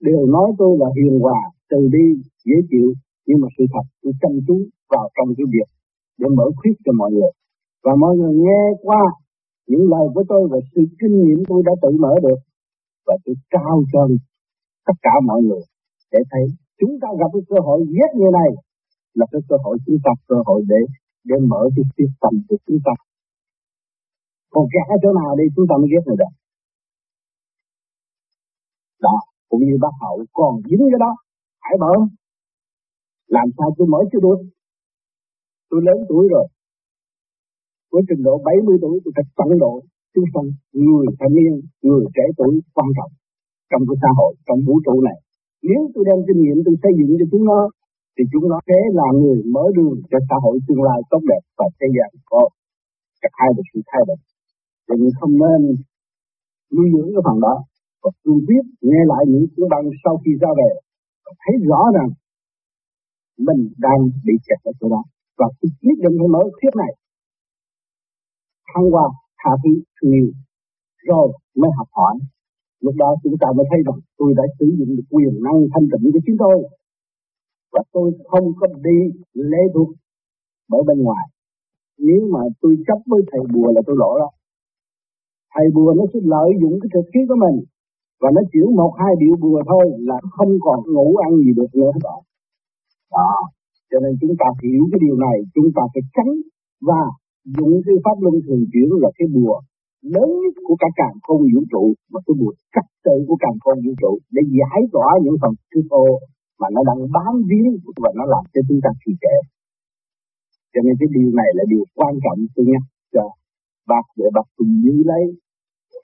đều 0.00 0.26
nói 0.26 0.48
tôi 0.58 0.76
là 0.80 0.86
hiền 0.96 1.18
hòa 1.20 1.40
từ 1.70 1.78
bi, 1.92 2.04
dễ 2.44 2.56
chịu, 2.70 2.88
nhưng 3.26 3.38
mà 3.42 3.48
sự 3.58 3.64
thật 3.72 3.86
tôi 4.02 4.12
chăm 4.20 4.32
chú 4.46 4.56
vào 4.92 5.06
trong 5.16 5.28
cái 5.36 5.46
việc 5.54 5.68
để 6.20 6.26
mở 6.36 6.46
khuyết 6.56 6.76
cho 6.84 6.92
mọi 7.00 7.10
người. 7.12 7.32
Và 7.84 7.92
mọi 8.02 8.16
người 8.16 8.34
nghe 8.44 8.62
qua 8.82 9.02
những 9.66 9.84
lời 9.92 10.06
của 10.14 10.24
tôi 10.28 10.48
và 10.50 10.58
sự 10.74 10.80
kinh 11.00 11.14
nghiệm 11.22 11.38
tôi 11.48 11.62
đã 11.66 11.72
tự 11.82 11.90
mở 12.04 12.14
được, 12.22 12.40
và 13.06 13.14
tôi 13.24 13.34
trao 13.52 13.76
cho 13.92 14.00
tất 14.86 14.96
cả 15.02 15.14
mọi 15.28 15.40
người 15.42 15.62
để 16.12 16.18
thấy 16.30 16.44
chúng 16.80 16.94
ta 17.02 17.08
gặp 17.20 17.30
cái 17.32 17.42
cơ 17.48 17.56
hội 17.66 17.80
giết 17.94 18.10
như 18.18 18.28
này 18.32 18.50
là 19.14 19.26
cái 19.32 19.40
cơ 19.48 19.56
hội 19.64 19.78
chúng 19.86 19.98
ta, 20.04 20.10
cơ 20.28 20.36
hội 20.46 20.62
để 20.68 20.80
để 21.24 21.36
mở 21.50 21.62
cái 21.76 21.84
quyết 21.96 22.10
tâm 22.20 22.32
của 22.48 22.56
chúng 22.66 22.78
ta. 22.84 22.92
Còn 24.50 24.64
kẻ 24.72 24.80
ở 24.94 24.96
chỗ 25.02 25.12
nào 25.20 25.36
đi, 25.36 25.44
chúng 25.56 25.66
ta 25.68 25.74
mới 25.80 25.88
giết 25.92 26.02
người 26.06 26.16
đó 26.18 26.28
đó, 29.00 29.20
cũng 29.48 29.60
như 29.66 29.76
bác 29.80 29.94
hậu 30.00 30.24
còn 30.32 30.52
dính 30.68 30.84
cái 30.92 31.00
đó 31.04 31.12
phải 31.66 31.78
mở 31.84 31.94
làm 33.36 33.46
sao 33.56 33.68
tôi 33.76 33.86
mở 33.92 33.98
chưa 34.12 34.20
được 34.26 34.38
tôi 35.70 35.80
lớn 35.86 35.98
tuổi 36.08 36.24
rồi. 36.34 36.46
Với 37.92 38.02
trình 38.08 38.22
độ 38.26 38.34
70 38.44 38.76
tuổi, 38.82 38.96
tôi 39.02 39.12
phải 39.16 39.26
tận 39.38 39.48
độ 39.64 39.72
chúng 40.14 40.28
sanh 40.32 40.48
người 40.84 41.06
thanh 41.18 41.34
niên, 41.38 41.52
người 41.86 42.04
trẻ 42.16 42.24
tuổi 42.38 42.52
quan 42.76 42.88
trọng 42.96 43.12
trong 43.70 43.82
cái 43.88 43.96
xã 44.02 44.10
hội, 44.18 44.32
trong 44.46 44.60
vũ 44.66 44.74
trụ 44.86 44.94
này. 45.08 45.18
Nếu 45.68 45.80
tôi 45.94 46.02
đem 46.08 46.18
kinh 46.26 46.40
nghiệm 46.42 46.58
tôi 46.66 46.74
xây 46.82 46.92
dựng 46.98 47.12
cho 47.20 47.26
chúng 47.32 47.44
nó, 47.50 47.60
thì 48.14 48.22
chúng 48.32 48.46
nó 48.52 48.58
sẽ 48.68 48.78
là 48.98 49.08
người 49.20 49.38
mở 49.54 49.64
đường 49.76 49.96
cho 50.10 50.18
xã 50.28 50.36
hội 50.44 50.56
tương 50.66 50.82
lai 50.88 50.98
tốt 51.10 51.22
đẹp 51.30 51.42
và 51.58 51.66
thế 51.78 51.88
gian 51.96 52.10
có 52.30 52.40
cả 53.22 53.28
hai 53.38 53.50
được 53.56 53.66
sự 53.72 53.80
thay 53.90 54.02
đổi. 54.08 54.18
Thì 54.86 54.94
mình 55.02 55.14
không 55.20 55.34
nên 55.42 55.60
nuôi 56.74 56.86
dưỡng 56.92 57.10
cái 57.14 57.22
phần 57.26 57.38
đó. 57.46 57.54
Và 58.02 58.10
cương 58.22 58.40
quyết 58.46 58.64
nghe 58.88 59.00
lại 59.10 59.22
những 59.30 59.46
tiếng 59.54 59.68
băng 59.72 59.86
sau 60.04 60.14
khi 60.22 60.30
ra 60.42 60.50
về 60.60 60.70
thấy 61.42 61.54
rõ 61.68 61.80
rằng 61.96 62.08
mình 63.46 63.60
đang 63.78 64.00
bị 64.26 64.34
kẹt 64.46 64.60
ở 64.70 64.72
chỗ 64.80 64.88
đó. 64.94 65.02
Và 65.38 65.46
tôi 65.60 65.70
quyết 65.80 65.96
định 66.04 66.16
phải 66.20 66.28
mở 66.34 66.42
khuyết 66.56 66.74
này, 66.82 66.92
thăng 68.70 68.86
qua 68.94 69.06
tha 69.40 69.50
thứ 69.62 69.72
thương 69.96 70.12
yêu 70.12 70.28
rồi 71.08 71.28
mới 71.60 71.70
học 71.78 71.88
hỏi. 71.98 72.14
Lúc 72.80 72.94
đó 73.02 73.08
chúng 73.22 73.36
ta 73.40 73.48
mới 73.56 73.66
thấy 73.70 73.80
rằng 73.86 73.98
tôi 74.18 74.34
đã 74.36 74.44
sử 74.58 74.66
dụng 74.78 74.96
được 74.96 75.06
quyền 75.10 75.34
năng 75.46 75.58
thanh 75.72 75.86
tịnh 75.90 76.12
của 76.12 76.20
chính 76.26 76.36
tôi. 76.38 76.56
Và 77.72 77.82
tôi 77.92 78.06
không 78.30 78.46
có 78.58 78.66
đi 78.86 78.98
lễ 79.32 79.62
thuộc 79.74 79.88
bởi 80.70 80.82
bên 80.86 80.98
ngoài. 81.02 81.24
Nếu 81.98 82.20
mà 82.32 82.40
tôi 82.60 82.76
chấp 82.86 82.98
với 83.06 83.20
thầy 83.30 83.40
bùa 83.54 83.68
là 83.74 83.80
tôi 83.86 83.96
lỗ 83.98 84.18
đó. 84.18 84.30
Thầy 85.54 85.66
bùa 85.74 85.94
nó 85.96 86.04
sẽ 86.12 86.18
lợi 86.22 86.50
dụng 86.60 86.78
cái 86.82 86.90
thực 86.94 87.06
khí 87.14 87.20
của 87.28 87.38
mình 87.44 87.56
và 88.20 88.28
nó 88.34 88.40
chuyển 88.52 88.68
một 88.80 88.92
hai 89.00 89.12
điệu 89.22 89.34
bùa 89.42 89.60
thôi 89.70 89.84
là 90.08 90.18
không 90.36 90.52
còn 90.60 90.78
ngủ 90.92 91.16
ăn 91.26 91.32
gì 91.44 91.50
được 91.58 91.70
nữa 91.78 91.90
các 91.94 92.02
bạn 92.06 92.20
đó. 93.16 93.30
Cho 93.90 93.98
nên 94.04 94.12
chúng 94.20 94.34
ta 94.40 94.46
hiểu 94.62 94.82
cái 94.90 95.00
điều 95.04 95.16
này, 95.26 95.36
chúng 95.54 95.68
ta 95.76 95.82
phải 95.92 96.02
tránh 96.16 96.32
và 96.88 97.02
dùng 97.56 97.72
cái 97.86 97.96
pháp 98.04 98.16
luân 98.24 98.34
thường 98.44 98.64
chuyển 98.72 98.88
là 99.02 99.10
cái 99.18 99.28
bùa 99.34 99.56
lớn 100.14 100.28
nhất 100.42 100.54
của 100.66 100.76
cả 100.82 100.88
càng 101.00 101.16
không 101.26 101.42
vũ 101.52 101.60
trụ 101.72 101.84
mà 102.12 102.20
cái 102.26 102.34
bùa 102.40 102.52
cách 102.74 102.88
tự 103.04 103.16
của 103.28 103.38
càng 103.44 103.56
không 103.62 103.78
vũ 103.84 103.92
trụ 104.00 104.12
để 104.34 104.42
giải 104.58 104.80
tỏa 104.92 105.08
những 105.24 105.36
phần 105.42 105.52
thứ 105.70 105.80
ô 105.90 106.06
mà 106.60 106.68
nó 106.74 106.80
đang 106.88 107.00
bám 107.16 107.34
víu 107.50 107.68
và 108.02 108.10
nó 108.18 108.24
làm 108.34 108.44
cho 108.52 108.60
chúng 108.68 108.80
ta 108.84 108.90
trì 109.00 109.12
trệ. 109.22 109.36
Cho 110.72 110.80
nên 110.84 110.94
cái 111.00 111.08
điều 111.16 111.30
này 111.40 111.50
là 111.58 111.64
điều 111.72 111.84
quan 111.98 112.14
trọng, 112.24 112.38
tôi 112.54 112.66
nhắc 112.72 112.84
cho 113.14 113.24
bác 113.90 114.04
để 114.18 114.26
bác 114.36 114.46
cùng 114.56 114.72
như 114.84 115.02
lấy 115.10 115.24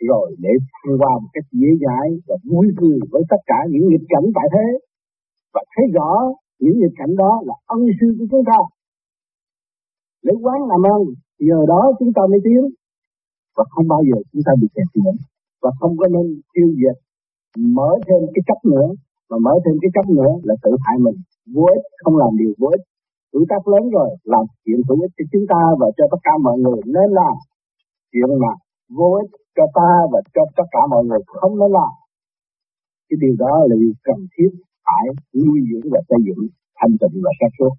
rồi 0.08 0.26
để 0.44 0.52
thăng 0.70 0.94
qua 1.00 1.12
một 1.22 1.30
cách 1.32 1.48
dễ 1.52 1.70
dãi 1.84 2.08
và 2.26 2.36
vui 2.50 2.66
cười 2.78 2.98
với 3.12 3.22
tất 3.30 3.40
cả 3.46 3.58
những 3.70 3.88
nghịch 3.88 4.06
cảnh 4.08 4.26
tại 4.36 4.46
thế. 4.54 4.66
Và 5.54 5.62
thấy 5.72 5.84
rõ 5.96 6.10
những 6.60 6.76
nghịch 6.80 6.96
cảnh 7.00 7.16
đó 7.22 7.32
là 7.48 7.54
ân 7.66 7.80
sư 8.00 8.06
của 8.18 8.26
chúng 8.30 8.44
ta. 8.50 8.58
Lấy 10.22 10.36
quán 10.42 10.58
làm 10.70 10.82
ơn 10.94 11.02
nhờ 11.38 11.58
đó 11.68 11.80
chúng 11.98 12.12
ta 12.16 12.22
mới 12.30 12.40
tiến. 12.44 12.62
Và 13.56 13.64
không 13.70 13.88
bao 13.88 14.02
giờ 14.08 14.18
chúng 14.32 14.42
ta 14.46 14.52
bị 14.60 14.68
kẹt 14.74 14.88
nữa 15.04 15.12
và 15.62 15.70
không 15.80 15.96
có 16.00 16.06
nên 16.14 16.26
tiêu 16.54 16.68
diệt, 16.78 16.96
mở 17.76 17.90
thêm 18.06 18.20
cái 18.34 18.42
chấp 18.48 18.60
nữa. 18.72 18.88
Mà 19.30 19.36
mở 19.46 19.54
thêm 19.64 19.74
cái 19.82 19.90
chấp 19.94 20.06
nữa 20.18 20.32
là 20.48 20.54
tự 20.62 20.70
hại 20.84 20.96
mình. 21.04 21.18
Vô 21.54 21.64
ích 21.76 21.84
không 22.02 22.16
làm 22.22 22.30
điều 22.40 22.52
vô 22.60 22.68
ích. 22.76 22.84
Tuổi 23.32 23.44
tác 23.50 23.62
lớn 23.72 23.84
rồi, 23.96 24.08
làm 24.32 24.44
chuyện 24.64 24.80
hữu 24.88 25.00
ích 25.06 25.12
cho 25.16 25.24
chúng 25.32 25.46
ta 25.52 25.60
và 25.80 25.86
cho 25.96 26.04
tất 26.10 26.20
cả 26.26 26.34
mọi 26.46 26.56
người. 26.62 26.80
Nên 26.96 27.08
làm 27.20 27.34
chuyện 28.12 28.30
mà 28.42 28.52
vô 28.96 29.08
ích 29.22 29.30
cho 29.56 29.64
ta 29.78 29.90
và 30.12 30.20
cho 30.34 30.42
tất 30.56 30.66
cả 30.74 30.82
mọi 30.92 31.02
người 31.06 31.20
không 31.26 31.54
nên 31.60 31.70
làm. 31.78 31.92
Cái 33.08 33.16
điều 33.22 33.34
đó 33.44 33.54
là 33.68 33.74
điều 33.82 33.94
cần 34.06 34.18
thiết 34.34 34.50
phải 34.86 35.06
nuôi 35.42 35.58
dưỡng 35.68 35.86
và 35.92 36.00
xây 36.08 36.20
dựng 36.26 36.42
thanh 36.78 36.94
tịnh 37.00 37.16
và 37.24 37.32
sáng 37.38 37.54
suốt. 37.58 37.74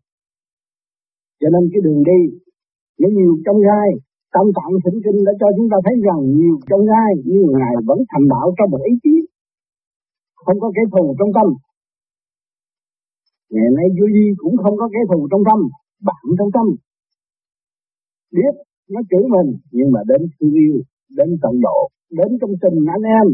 Cho 1.39 1.47
nên 1.53 1.63
cái 1.71 1.81
đường 1.85 2.01
đi, 2.11 2.21
nó 2.99 3.07
nhiều 3.17 3.33
trong 3.45 3.59
gai. 3.69 3.89
Tâm 4.35 4.45
tạng 4.57 4.73
thỉnh 4.83 4.99
kinh 5.05 5.19
đã 5.27 5.33
cho 5.39 5.47
chúng 5.57 5.69
ta 5.71 5.77
thấy 5.85 5.95
rằng 6.07 6.19
nhiều 6.37 6.55
trong 6.69 6.83
gai, 6.91 7.11
nhưng 7.29 7.45
ngài 7.59 7.75
vẫn 7.89 7.99
thành 8.11 8.25
đạo 8.33 8.47
trong 8.57 8.69
một 8.73 8.81
ý 8.91 8.93
chí. 9.03 9.15
Không 10.45 10.59
có 10.63 10.67
kẻ 10.75 10.83
thù 10.93 11.15
trong 11.19 11.31
tâm. 11.37 11.47
Ngày 13.53 13.69
nay 13.77 13.87
vô 13.97 14.05
di 14.15 14.25
cũng 14.41 14.55
không 14.63 14.75
có 14.81 14.85
kẻ 14.93 15.01
thù 15.09 15.19
trong 15.31 15.43
tâm, 15.49 15.59
bạn 16.07 16.23
trong 16.37 16.51
tâm. 16.55 16.65
Biết 18.35 18.53
nó 18.93 18.99
chửi 19.09 19.23
mình, 19.35 19.49
nhưng 19.71 19.89
mà 19.93 19.99
đến 20.07 20.21
thương 20.33 20.53
yêu 20.63 20.75
đến 21.17 21.29
tận 21.43 21.53
độ, 21.65 21.77
đến 22.17 22.29
trong 22.39 22.53
tình 22.63 22.77
anh 22.95 23.05
em, 23.19 23.27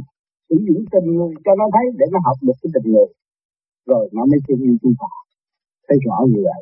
sử 0.49 0.57
dụng 0.67 0.81
tình 0.93 1.07
người 1.15 1.31
cho 1.45 1.51
nó 1.59 1.65
thấy 1.75 1.85
để 1.99 2.05
nó 2.13 2.19
học 2.27 2.37
được 2.45 2.57
cái 2.61 2.69
tình 2.75 2.87
người. 2.93 3.09
Rồi 3.89 4.03
nó 4.15 4.21
mới 4.29 4.39
thương 4.45 4.61
yêu 4.67 4.75
chúng 4.81 4.95
ta. 5.01 5.11
Thấy 5.87 5.97
rõ 6.05 6.17
như 6.31 6.41
vậy. 6.49 6.61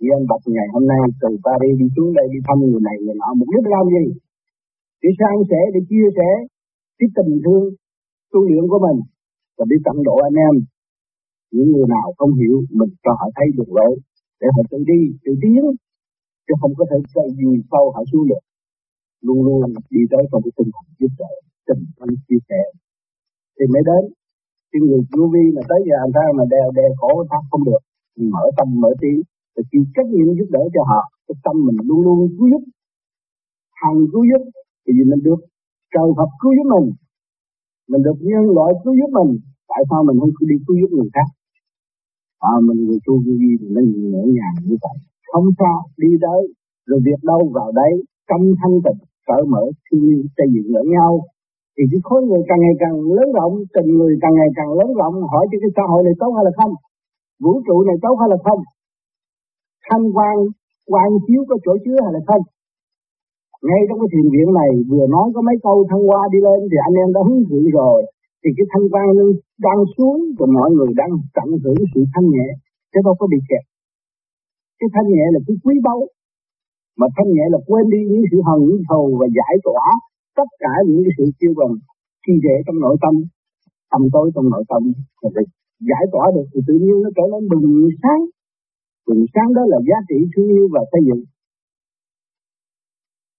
Vì 0.00 0.08
anh 0.16 0.26
Bạch 0.30 0.44
ngày 0.56 0.68
hôm 0.74 0.84
nay 0.92 1.00
từ 1.22 1.28
Paris 1.44 1.74
đi 1.80 1.86
xuống 1.94 2.10
đây 2.18 2.26
đi 2.34 2.38
thăm 2.46 2.56
người 2.70 2.82
này, 2.88 2.96
người 3.02 3.16
nọ 3.20 3.28
mục 3.38 3.48
đích 3.52 3.66
làm 3.74 3.84
gì? 3.94 4.04
Để 5.02 5.10
san 5.18 5.36
sẻ 5.50 5.60
để 5.74 5.80
chia 5.90 6.08
sẻ, 6.18 6.30
cái 6.98 7.08
tình 7.16 7.32
thương, 7.44 7.64
tu 8.32 8.40
luyện 8.48 8.64
của 8.70 8.80
mình, 8.86 8.98
và 9.56 9.64
đi 9.70 9.76
tận 9.86 9.96
độ 10.08 10.16
anh 10.28 10.36
em. 10.48 10.54
Những 11.54 11.68
người 11.72 11.86
nào 11.94 12.06
không 12.18 12.32
hiểu, 12.40 12.56
mình 12.78 12.92
cho 13.04 13.12
họ 13.20 13.26
thấy 13.36 13.48
được 13.56 13.70
lỗi 13.78 13.94
để 14.40 14.46
họ 14.54 14.62
tự 14.70 14.78
đi, 14.90 15.00
tự 15.24 15.32
tiến, 15.42 15.62
chứ 16.46 16.52
không 16.60 16.74
có 16.78 16.84
thể 16.90 16.98
dây 17.14 17.28
gì 17.38 17.50
sau 17.70 17.84
họ 17.94 18.02
xuống 18.10 18.24
được 18.30 18.42
luôn 19.26 19.38
luôn 19.46 19.58
đi 19.94 20.02
tới 20.12 20.22
trong 20.30 20.42
cái 20.44 20.52
tinh 20.56 20.70
thần 20.74 20.86
giúp 21.00 21.12
đỡ 21.20 21.32
tình 21.66 21.82
thân 21.96 22.08
chia 22.26 22.40
sẻ. 22.48 22.60
Thì 23.56 23.64
mới 23.72 23.82
đến 23.88 24.02
cái 24.70 24.80
người 24.84 25.02
vô 25.12 25.24
vi 25.34 25.44
mà 25.56 25.62
tới 25.70 25.80
giờ 25.86 25.94
anh 26.04 26.12
ta 26.16 26.24
mà 26.38 26.44
đeo 26.54 26.66
đeo 26.78 26.90
khổ 27.00 27.10
ta 27.30 27.38
không 27.50 27.64
được. 27.68 27.82
Thì 28.14 28.22
mở 28.34 28.44
tâm 28.58 28.68
mở 28.82 28.90
trí 29.02 29.12
và 29.54 29.62
chịu 29.70 29.82
trách 29.94 30.08
nhiệm 30.12 30.28
giúp 30.38 30.48
đỡ 30.56 30.62
cho 30.74 30.82
họ. 30.90 31.02
Cái 31.26 31.36
tâm 31.44 31.56
mình 31.66 31.78
luôn 31.88 32.00
luôn 32.06 32.18
cứu 32.36 32.46
giúp. 32.52 32.62
Hàng 33.80 34.00
cứu 34.12 34.22
giúp 34.30 34.42
thì 34.82 34.90
gì 34.96 35.04
mình 35.10 35.22
được 35.28 35.40
trời 35.94 36.08
Phật 36.18 36.30
cứu 36.40 36.52
giúp 36.56 36.66
mình. 36.74 36.88
Mình 37.90 38.02
được 38.06 38.18
nhân 38.28 38.44
loại 38.56 38.70
cứu 38.82 38.92
giúp 38.98 39.10
mình. 39.18 39.32
Tại 39.72 39.82
sao 39.90 40.00
mình 40.08 40.16
không 40.20 40.48
đi 40.50 40.56
cứu 40.66 40.76
giúp 40.80 40.90
người 40.96 41.10
khác? 41.16 41.28
À, 42.52 42.54
mình 42.66 42.78
người 42.86 43.00
tu 43.06 43.14
vô 43.24 43.32
vi 43.40 43.50
thì 43.60 43.66
nó 43.74 43.80
nhẹ 44.12 44.22
nhàng 44.36 44.56
như 44.68 44.76
vậy. 44.84 44.96
Không 45.32 45.48
sao 45.58 45.76
đi 46.02 46.10
tới 46.24 46.40
rồi 46.88 47.00
việc 47.06 47.20
đâu 47.30 47.40
vào 47.56 47.72
đấy 47.80 47.92
tâm 48.28 48.40
thanh 48.60 48.76
tịnh 48.84 49.00
cởi 49.28 49.42
mở 49.52 49.62
thương 49.84 50.04
yêu 50.10 50.22
xây 50.36 50.48
dựng 50.54 50.68
lẫn 50.76 50.86
nhau. 50.96 51.12
Thì 51.74 51.82
cái 51.90 52.00
khối 52.06 52.20
người 52.28 52.42
càng 52.48 52.60
ngày 52.64 52.76
càng 52.82 52.96
lớn 53.16 53.28
rộng, 53.38 53.54
tình 53.74 53.88
người 53.98 54.14
càng 54.22 54.34
ngày 54.38 54.50
càng 54.58 54.70
lớn 54.78 54.90
rộng, 55.00 55.14
hỏi 55.32 55.44
cho 55.50 55.56
cái 55.62 55.70
xã 55.76 55.84
hội 55.90 56.00
này 56.06 56.14
tốt 56.22 56.30
hay 56.36 56.44
là 56.48 56.52
không? 56.58 56.72
Vũ 57.42 57.52
trụ 57.66 57.76
này 57.88 57.96
tốt 58.04 58.14
hay 58.20 58.28
là 58.32 58.38
không? 58.46 58.60
Thanh 59.88 60.04
quan 60.16 60.36
quan 60.92 61.10
chiếu 61.26 61.42
có 61.48 61.56
chỗ 61.64 61.72
chứa 61.84 61.98
hay 62.04 62.12
là 62.16 62.22
không? 62.30 62.42
Ngay 63.68 63.82
trong 63.86 63.98
cái 64.00 64.08
thiền 64.12 64.26
viện 64.34 64.48
này, 64.60 64.70
vừa 64.90 65.06
nói 65.14 65.26
có 65.34 65.40
mấy 65.48 65.56
câu 65.66 65.76
thăng 65.90 66.04
hoa 66.08 66.22
đi 66.32 66.38
lên 66.46 66.60
thì 66.70 66.78
anh 66.88 66.96
em 67.02 67.08
đã 67.16 67.20
hứng 67.26 67.42
chịu 67.48 67.64
rồi. 67.78 67.98
Thì 68.42 68.50
cái 68.56 68.66
thanh 68.72 68.86
quan 68.92 69.08
đang 69.66 69.80
xuống 69.94 70.18
và 70.38 70.46
mọi 70.56 70.68
người 70.76 70.90
đang 71.00 71.12
tận 71.36 71.48
hưởng 71.62 71.80
sự 71.92 72.00
thanh 72.14 72.28
nhẹ, 72.34 72.48
chứ 72.92 72.98
đâu 73.06 73.14
có 73.20 73.26
bị 73.32 73.38
kẹt. 73.50 73.64
Cái 74.78 74.88
thanh 74.94 75.08
nhẹ 75.14 75.24
là 75.34 75.40
cái 75.46 75.56
quý 75.64 75.74
báu 75.86 76.00
mà 76.98 77.06
thanh 77.16 77.30
nhẹ 77.34 77.44
là 77.54 77.58
quên 77.68 77.84
đi 77.94 78.00
những 78.10 78.24
sự 78.30 78.38
hận, 78.48 78.60
những 78.68 78.82
thù 78.88 79.02
và 79.20 79.26
giải 79.38 79.54
tỏa 79.66 79.84
tất 80.38 80.48
cả 80.62 80.72
những 80.88 81.02
cái 81.04 81.14
sự 81.18 81.24
tiêu 81.38 81.52
bần 81.58 81.70
chi 82.22 82.32
rễ 82.44 82.56
trong 82.66 82.78
nội 82.84 82.96
tâm 83.02 83.14
tâm 83.92 84.02
tối 84.14 84.26
trong 84.34 84.46
nội 84.52 84.64
tâm. 84.70 84.82
Rồi 85.22 85.44
giải 85.90 86.04
tỏa 86.12 86.24
được 86.34 86.46
thì 86.52 86.60
tự 86.68 86.74
nhiên 86.82 86.96
nó 87.04 87.10
trở 87.16 87.24
nên 87.32 87.42
bừng 87.50 87.66
sáng. 88.02 88.22
Bừng 89.06 89.24
sáng 89.34 89.48
đó 89.56 89.62
là 89.72 89.78
giá 89.88 89.98
trị 90.08 90.18
thương 90.32 90.48
yêu 90.56 90.66
và 90.74 90.80
xây 90.92 91.00
dựng. 91.08 91.22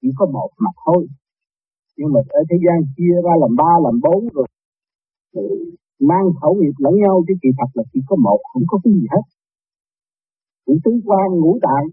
Chỉ 0.02 0.10
có 0.18 0.26
một 0.36 0.50
mặt 0.66 0.76
thôi. 0.86 1.02
Nhưng 1.98 2.10
mà 2.14 2.20
ở 2.40 2.42
thế 2.50 2.58
gian 2.66 2.78
chia 2.96 3.16
ra 3.26 3.34
làm 3.42 3.54
ba, 3.62 3.72
làm 3.86 3.96
bốn 4.06 4.22
rồi 4.36 4.48
mang 6.10 6.28
khẩu 6.42 6.54
nghiệp 6.56 6.76
lẫn 6.78 6.96
nhau 7.04 7.16
chứ 7.28 7.34
kỳ 7.42 7.50
thật 7.58 7.70
là 7.74 7.84
chỉ 7.94 8.00
có 8.08 8.16
một, 8.26 8.40
không 8.54 8.64
có 8.68 8.78
cái 8.84 8.94
gì 8.94 9.06
hết. 9.14 9.26
Cũng 10.66 10.80
tứ 10.84 10.92
quan 11.06 11.28
ngũ 11.32 11.60
tạng 11.62 11.86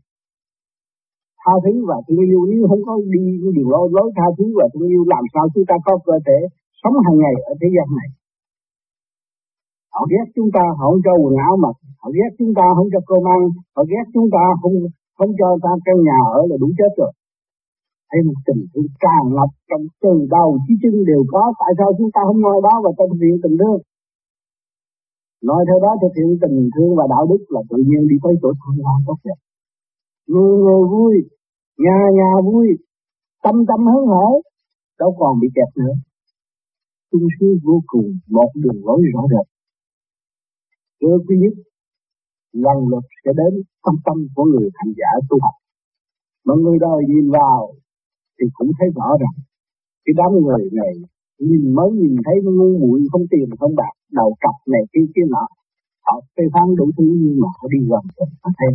tha 1.42 1.54
thứ 1.64 1.72
và 1.88 1.96
thương 2.06 2.22
yêu 2.30 2.40
nếu 2.50 2.62
không 2.70 2.82
có 2.88 2.94
đi 3.14 3.22
đường 3.56 3.70
lối 3.72 3.86
lối 3.96 4.08
tha 4.16 4.26
thứ 4.36 4.46
và 4.58 4.66
thương 4.72 4.88
yêu, 4.94 5.02
làm 5.14 5.24
sao 5.32 5.44
chúng 5.54 5.66
ta 5.70 5.76
có 5.86 5.92
cơ 6.06 6.16
thể 6.26 6.38
sống 6.80 6.96
hàng 7.04 7.18
ngày 7.22 7.34
ở 7.50 7.52
thế 7.60 7.68
gian 7.76 7.88
này? 7.98 8.08
Họ 9.94 10.02
ghét 10.12 10.26
chúng 10.36 10.50
ta, 10.56 10.64
họ 10.78 10.84
không 10.90 11.02
cho 11.06 11.12
quần 11.22 11.34
áo 11.48 11.54
mặc, 11.64 11.74
họ 12.02 12.08
ghét 12.16 12.30
chúng 12.38 12.52
ta 12.58 12.66
không 12.76 12.88
cho 12.92 13.00
cơm 13.08 13.22
ăn, 13.36 13.40
họ 13.76 13.82
ghét 13.92 14.04
chúng 14.14 14.28
ta 14.34 14.42
không 14.62 14.76
không 15.18 15.32
cho 15.40 15.48
ta 15.64 15.72
căn 15.86 15.96
nhà 16.08 16.18
ở 16.38 16.40
là 16.50 16.56
đủ 16.62 16.68
chết 16.78 16.92
rồi. 17.00 17.12
Thấy 18.10 18.20
một 18.26 18.38
tình 18.46 18.62
thương 18.70 18.90
tràn 19.02 19.22
ngập 19.36 19.50
trong 19.68 19.82
từ 20.02 20.12
đầu 20.36 20.48
chí 20.64 20.74
chân 20.82 20.94
đều 21.10 21.22
có, 21.32 21.42
tại 21.60 21.72
sao 21.78 21.88
chúng 21.98 22.10
ta 22.14 22.20
không 22.28 22.40
nói 22.46 22.56
đó 22.66 22.74
và 22.84 22.90
thực 23.10 23.20
hiện 23.24 23.36
tình 23.42 23.56
thương? 23.60 23.80
Nói 25.48 25.60
theo 25.68 25.78
đó 25.84 25.90
thực 26.02 26.12
hiện 26.18 26.30
tình 26.42 26.58
thương 26.74 26.92
và 26.98 27.04
đạo 27.14 27.24
đức 27.30 27.42
là 27.54 27.60
tự 27.70 27.78
nhiên 27.88 28.02
đi 28.10 28.16
tới 28.22 28.34
chỗ 28.42 28.50
thăng 28.60 28.78
hoa 28.84 28.94
tốt 29.06 29.18
đẹp 29.28 29.38
người 30.32 30.54
người 30.64 30.82
vui, 30.92 31.14
nhà 31.84 31.98
nhà 32.18 32.30
vui, 32.48 32.68
tâm 33.44 33.54
tâm 33.68 33.80
hớn 33.90 34.02
hở, 34.12 34.28
đâu 34.98 35.16
còn 35.18 35.40
bị 35.40 35.48
kẹt 35.56 35.70
nữa. 35.76 35.94
Tung 37.10 37.26
sư 37.40 37.58
vô 37.64 37.76
cùng 37.86 38.08
một 38.28 38.50
đường 38.54 38.80
lối 38.86 39.00
rõ 39.14 39.22
rệt. 39.32 39.46
Thưa 41.00 41.16
quý 41.26 41.36
nhất 41.42 41.54
lần 42.52 42.78
lượt 42.90 43.04
sẽ 43.24 43.30
đến 43.40 43.62
tâm 43.84 43.94
tâm 44.04 44.16
của 44.34 44.44
người 44.44 44.68
thành 44.76 44.92
giả 44.98 45.10
tu 45.28 45.36
học. 45.42 45.56
Mà 46.46 46.54
người 46.62 46.78
đời 46.80 47.00
nhìn 47.08 47.30
vào 47.30 47.74
thì 48.36 48.46
cũng 48.54 48.70
thấy 48.78 48.88
rõ 48.96 49.08
rằng 49.20 49.36
cái 50.04 50.14
đám 50.16 50.30
người 50.32 50.62
này 50.72 50.94
nhìn 51.38 51.74
mới 51.74 51.90
nhìn 52.00 52.16
thấy 52.24 52.34
nó 52.44 52.50
ngu 52.50 52.78
muội 52.78 53.00
không 53.12 53.26
tiền 53.30 53.48
không 53.60 53.74
bạc, 53.80 53.94
đầu 54.12 54.36
cặp 54.40 54.56
này 54.72 54.82
kia 54.92 55.06
kia 55.14 55.26
nọ. 55.30 55.46
Họ 56.06 56.20
phê 56.36 56.44
phán 56.54 56.76
đủ 56.78 56.90
thứ 56.96 57.04
nhưng 57.22 57.36
mà 57.42 57.48
họ 57.56 57.68
đi 57.72 57.78
gần 57.90 58.04
rồi 58.16 58.28
có 58.42 58.50
thêm 58.58 58.74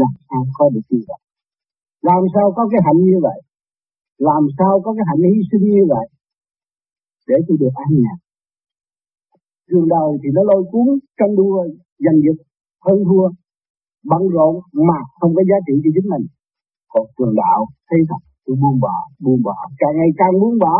làm 0.00 0.12
sao 0.26 0.40
có 0.56 0.64
được 0.74 0.86
như 0.90 1.00
vậy 1.08 1.20
làm 2.02 2.22
sao 2.34 2.46
có 2.56 2.62
cái 2.70 2.80
hạnh 2.86 3.00
như 3.08 3.18
vậy? 3.22 3.38
Làm 4.18 4.42
sao 4.58 4.80
có 4.84 4.90
cái 4.96 5.04
hạnh 5.08 5.22
hy 5.28 5.40
sinh 5.50 5.64
như 5.76 5.84
vậy? 5.88 6.06
Để 7.28 7.36
tôi 7.46 7.56
được 7.60 7.74
an 7.84 7.90
nhàn. 8.02 8.16
Trường 9.68 9.88
đời 9.94 10.10
thì 10.20 10.28
nó 10.36 10.42
lôi 10.50 10.62
cuốn 10.70 10.86
tranh 11.18 11.36
đua, 11.36 11.56
giành 12.04 12.18
giật, 12.24 12.38
hơn 12.86 12.98
thua, 13.08 13.26
bận 14.10 14.22
rộn 14.34 14.54
mà 14.88 14.98
không 15.20 15.32
có 15.36 15.42
giá 15.48 15.56
trị 15.66 15.74
cho 15.82 15.90
chính 15.94 16.08
mình. 16.12 16.26
Còn 16.92 17.04
trường 17.16 17.34
đạo, 17.42 17.60
thấy 17.88 18.00
thật, 18.08 18.22
tôi 18.44 18.56
buông 18.60 18.80
bỏ 18.84 18.96
buông 19.24 19.42
bỏ. 19.46 19.58
Càng 19.80 19.94
ngày 19.98 20.10
càng 20.20 20.34
buông 20.40 20.58
bỏ, 20.64 20.76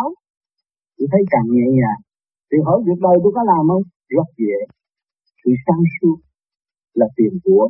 tôi 0.96 1.06
thấy 1.12 1.22
càng 1.32 1.46
nhẹ 1.54 1.66
nhàng. 1.78 2.00
Thì 2.48 2.56
hỏi 2.66 2.78
việc 2.86 3.00
đời 3.06 3.16
tôi 3.22 3.32
có 3.36 3.42
làm 3.50 3.62
không? 3.70 3.84
Rất 4.16 4.28
dễ. 4.38 4.58
Sự 5.40 5.50
sáng 5.66 5.82
suốt 5.94 6.16
là 6.94 7.06
tiền 7.16 7.32
của 7.44 7.68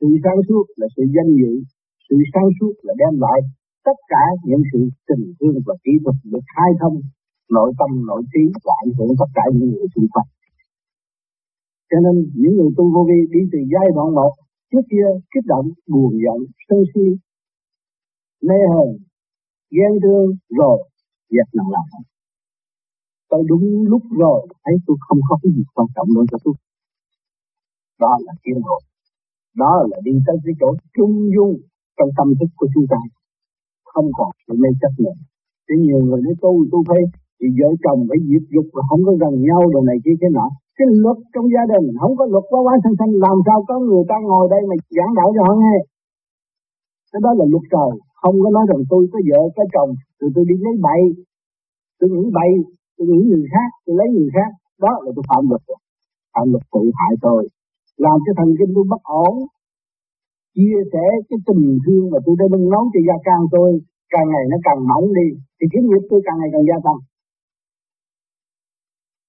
sự 0.00 0.08
sáng 0.24 0.40
suốt 0.48 0.64
là 0.80 0.86
sự 0.96 1.02
danh 1.16 1.30
dự, 1.40 1.52
sự 2.06 2.16
sáng 2.32 2.48
suốt 2.60 2.74
là 2.86 2.94
đem 3.00 3.14
lại 3.24 3.40
tất 3.86 3.98
cả 4.12 4.24
những 4.48 4.62
sự 4.72 4.80
tình 5.08 5.24
thương 5.38 5.56
và 5.66 5.74
kỹ 5.84 5.92
thuật 6.02 6.16
được 6.32 6.44
khai 6.54 6.70
thông, 6.80 6.96
nội 7.56 7.70
tâm, 7.78 7.90
nội 8.08 8.22
trí 8.32 8.44
và 8.64 8.72
ảnh 8.84 8.92
hưởng 8.96 9.12
tất 9.20 9.30
cả 9.36 9.44
những 9.54 9.70
người 9.72 9.88
xung 9.94 10.08
quanh. 10.12 10.30
Cho 11.90 11.98
nên 12.04 12.14
những 12.40 12.54
người 12.56 12.70
tu 12.76 12.84
vô 12.94 13.02
vi 13.08 13.18
đi 13.34 13.40
từ 13.52 13.58
giai 13.72 13.88
đoạn 13.96 14.08
một, 14.18 14.32
trước 14.70 14.84
kia 14.90 15.08
kích 15.32 15.46
động, 15.52 15.66
buồn 15.92 16.12
giận, 16.24 16.38
sân 16.68 16.80
si, 16.94 17.06
mê 18.48 18.58
hờn, 18.72 18.90
ghen 19.76 19.92
thương 20.02 20.28
rồi 20.58 20.78
dẹp 21.30 21.48
nặng 21.56 21.70
lòng 21.74 22.04
tôi 23.30 23.42
đúng 23.48 23.86
lúc 23.92 24.02
rồi, 24.10 24.46
thấy 24.64 24.74
tôi 24.86 24.96
không 25.00 25.18
có 25.28 25.38
cái 25.42 25.52
gì 25.56 25.62
quan 25.74 25.86
trọng 25.94 26.08
nữa 26.14 26.24
cho 26.30 26.38
tôi. 26.44 26.54
Đó 28.00 28.18
là 28.20 28.32
tiến 28.42 28.54
rồi 28.68 28.80
đó 29.62 29.72
là 29.90 29.98
đi 30.06 30.12
tới 30.26 30.36
cái 30.44 30.54
chỗ 30.60 30.68
trung 30.96 31.14
dung 31.34 31.52
trong 31.98 32.10
tâm 32.18 32.28
thức 32.38 32.50
của 32.58 32.68
chúng 32.74 32.86
ta. 32.92 33.00
Không 33.92 34.08
còn 34.18 34.30
sự 34.44 34.54
mê 34.62 34.70
chấp 34.80 34.92
nữa. 35.04 35.16
Thì 35.66 35.74
nhiều 35.84 36.00
người 36.06 36.20
nói 36.26 36.34
tu 36.42 36.52
tu 36.72 36.78
phải 36.88 37.02
thì 37.38 37.46
vợ 37.58 37.68
chồng 37.84 38.00
phải 38.08 38.18
diệt 38.28 38.44
dục 38.54 38.66
và 38.74 38.82
không 38.88 39.02
có 39.06 39.12
gần 39.22 39.34
nhau 39.48 39.60
đồ 39.74 39.80
này 39.90 39.98
kia, 40.04 40.16
cái 40.20 40.30
nọ. 40.36 40.46
Cái 40.76 40.86
luật 41.02 41.18
trong 41.32 41.46
gia 41.54 41.64
đình, 41.72 41.86
không 42.00 42.14
có 42.18 42.24
luật 42.32 42.44
quá 42.50 42.60
quá 42.66 42.74
sanh 42.84 42.96
sanh 42.98 43.12
làm 43.24 43.36
sao 43.46 43.58
có 43.68 43.74
người 43.88 44.04
ta 44.10 44.16
ngồi 44.28 44.44
đây 44.54 44.62
mà 44.68 44.74
giảng 44.96 45.12
đạo 45.18 45.28
cho 45.34 45.42
họ 45.46 45.52
nghe? 45.62 45.76
Cái 47.12 47.20
đó 47.24 47.30
là 47.38 47.44
luật 47.52 47.64
trời. 47.74 47.90
Không 48.22 48.36
có 48.42 48.48
nói 48.56 48.64
rằng 48.70 48.80
tôi 48.90 49.02
có 49.12 49.18
vợ, 49.28 49.40
có 49.56 49.64
chồng, 49.74 49.90
rồi 50.20 50.30
tôi 50.34 50.44
đi 50.48 50.56
lấy 50.64 50.74
bậy 50.86 51.02
tôi 52.00 52.10
nghĩ 52.10 52.24
bậy 52.38 52.52
tôi 52.96 53.06
nghĩ 53.08 53.20
người 53.30 53.46
khác, 53.54 53.68
tôi 53.84 53.94
lấy 54.00 54.08
người 54.14 54.30
khác. 54.36 54.50
Đó 54.84 54.92
là 55.04 55.10
tôi 55.16 55.24
phạm 55.28 55.42
luật 55.50 55.62
phạm 56.34 56.46
luật 56.52 56.64
tự 56.72 56.82
hại 56.98 57.12
tôi 57.22 57.40
làm 58.06 58.16
cho 58.24 58.32
thần 58.38 58.50
kinh 58.58 58.70
tôi 58.76 58.84
bất 58.92 59.02
ổn. 59.26 59.34
Chia 60.56 60.78
sẻ 60.92 61.04
cái 61.28 61.38
tình 61.46 61.64
thương 61.84 62.04
mà 62.12 62.18
tôi 62.24 62.34
đã 62.40 62.46
nung 62.52 62.66
nói 62.74 62.84
cho 62.92 63.00
gia 63.08 63.16
can 63.26 63.40
tôi, 63.54 63.70
càng 64.14 64.26
ngày 64.32 64.44
nó 64.52 64.58
càng 64.66 64.80
mỏng 64.90 65.06
đi, 65.18 65.28
thì 65.56 65.64
cái 65.72 65.82
nghiệp 65.86 66.02
tôi 66.10 66.20
càng 66.26 66.36
ngày 66.38 66.50
càng 66.54 66.66
gia 66.70 66.78
tăng. 66.86 66.98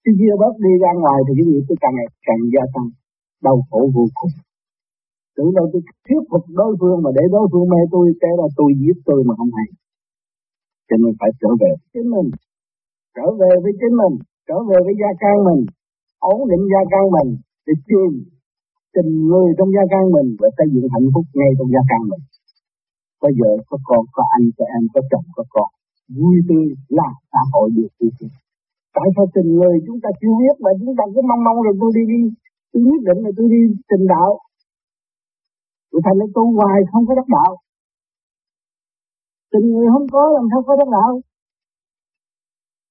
Chứ 0.03 0.11
chia 0.19 0.35
bớt 0.41 0.53
đi 0.65 0.71
ra 0.83 0.91
ngoài 1.01 1.19
thì 1.25 1.31
cái 1.37 1.47
nghiệp 1.49 1.63
tôi 1.67 1.77
càng 1.83 1.95
ngày 1.97 2.09
càng 2.27 2.41
gia 2.53 2.63
tăng. 2.73 2.87
Đau 3.45 3.57
khổ 3.67 3.79
vô 3.95 4.05
cùng. 4.17 4.33
Tưởng 5.35 5.51
đâu 5.57 5.65
tôi 5.71 5.81
thuyết 6.05 6.21
phục 6.29 6.43
đối 6.59 6.71
phương 6.79 6.97
mà 7.03 7.09
để 7.17 7.23
đối 7.35 7.45
phương 7.51 7.67
mê 7.73 7.81
tôi 7.93 8.05
thế 8.21 8.31
là 8.41 8.47
tôi 8.57 8.69
giết 8.81 8.97
tôi 9.07 9.19
mà 9.27 9.33
không 9.39 9.51
hay. 9.57 9.67
Cho 10.87 10.95
nên 11.01 11.11
phải 11.19 11.31
trở 11.41 11.49
về 11.61 11.71
chính 11.93 12.09
mình. 12.15 12.29
Trở 13.15 13.27
về 13.39 13.51
với 13.63 13.73
chính 13.79 13.95
mình. 14.01 14.15
Trở 14.47 14.57
về 14.69 14.77
với 14.85 14.95
gia 15.01 15.11
can 15.23 15.37
mình. 15.47 15.61
Ổn 16.33 16.39
định 16.51 16.63
gia 16.73 16.81
can 16.93 17.05
mình 17.15 17.29
để 17.65 17.73
tìm 17.87 18.11
tình 18.95 19.11
người 19.29 19.49
trong 19.57 19.69
gia 19.75 19.83
can 19.91 20.05
mình 20.15 20.29
và 20.41 20.49
xây 20.57 20.67
dựng 20.73 20.87
hạnh 20.93 21.07
phúc 21.13 21.25
ngay 21.37 21.51
trong 21.57 21.69
gia 21.73 21.83
can 21.89 22.01
mình. 22.11 22.23
Có 23.21 23.29
vợ 23.39 23.51
có 23.69 23.77
con, 23.87 24.03
có 24.15 24.23
anh, 24.35 24.45
có 24.57 24.65
em, 24.75 24.83
có 24.93 25.01
chồng, 25.11 25.27
có 25.37 25.43
con. 25.55 25.69
Vui 26.17 26.35
tươi 26.49 26.65
là 26.97 27.09
xã 27.31 27.41
hội 27.51 27.67
được 27.75 27.91
vui 27.99 28.11
tươi. 28.17 28.31
Tại 28.95 29.07
sao 29.15 29.25
tình 29.35 29.49
người 29.57 29.75
chúng 29.85 29.99
ta 30.03 30.09
chưa 30.21 30.33
biết 30.41 30.55
mà 30.63 30.69
chúng 30.79 30.95
ta 30.97 31.03
cứ 31.13 31.19
mong 31.29 31.43
mong 31.45 31.57
rồi 31.65 31.75
tôi 31.81 31.91
đi 31.97 32.03
đi? 32.13 32.21
Tôi 32.71 32.81
quyết 32.87 33.01
định 33.07 33.19
là 33.25 33.31
tôi 33.37 33.47
đi 33.55 33.61
tình 33.89 34.05
đạo. 34.13 34.31
Tôi 35.91 36.01
thành 36.05 36.17
nó 36.21 36.25
tu 36.35 36.43
hoài 36.57 36.79
không 36.91 37.03
có 37.07 37.13
đắc 37.19 37.27
đạo. 37.37 37.51
Tình 39.51 39.65
người 39.71 39.87
không 39.93 40.07
có 40.15 40.23
làm 40.37 40.45
sao 40.51 40.61
có 40.67 40.73
đắc 40.79 40.89
đạo. 40.97 41.11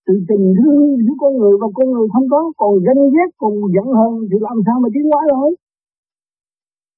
Từ 0.06 0.14
tình 0.28 0.44
thương 0.58 0.82
giữa 1.04 1.16
con 1.22 1.32
người 1.38 1.54
và 1.60 1.68
con 1.76 1.86
người 1.92 2.08
không 2.14 2.26
có. 2.32 2.40
Còn 2.60 2.72
ganh 2.86 3.02
ghét, 3.14 3.30
còn 3.42 3.52
giận 3.74 3.86
hờn 3.98 4.12
thì 4.30 4.36
làm 4.46 4.58
sao 4.66 4.76
mà 4.82 4.88
tiến 4.94 5.06
hóa 5.12 5.22
rồi 5.32 5.50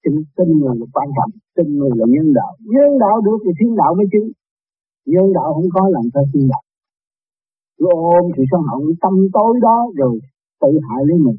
Chính 0.03 0.19
tin 0.37 0.49
người 0.59 0.75
là 0.81 0.87
quan 0.95 1.09
trọng, 1.17 1.33
tin 1.57 1.67
người 1.79 1.91
là 1.99 2.07
nhân 2.15 2.29
đạo. 2.39 2.53
Nhân 2.75 2.91
đạo 3.03 3.17
được 3.27 3.39
thì 3.45 3.51
thiên 3.59 3.77
đạo 3.81 3.95
mới 3.99 4.07
chứng 4.13 4.29
nhân 5.07 5.33
đạo 5.33 5.55
không 5.55 5.71
có 5.75 5.89
làm 5.89 6.05
sao 6.15 6.25
thiên 6.33 6.49
đạo. 6.53 6.63
Cứ 7.79 7.87
ôm 7.91 8.25
sự 8.37 8.43
sân 8.51 8.61
hận 8.71 8.83
tâm 9.03 9.15
tối 9.33 9.53
đó 9.63 9.79
rồi 9.97 10.19
tự 10.61 10.71
hại 10.89 11.01
lấy 11.09 11.19
mình 11.19 11.37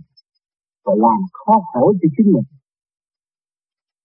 và 0.86 0.94
làm 0.98 1.20
khó 1.34 1.54
khổ 1.74 1.94
cho 2.02 2.08
chính 2.18 2.30
mình. 2.34 2.48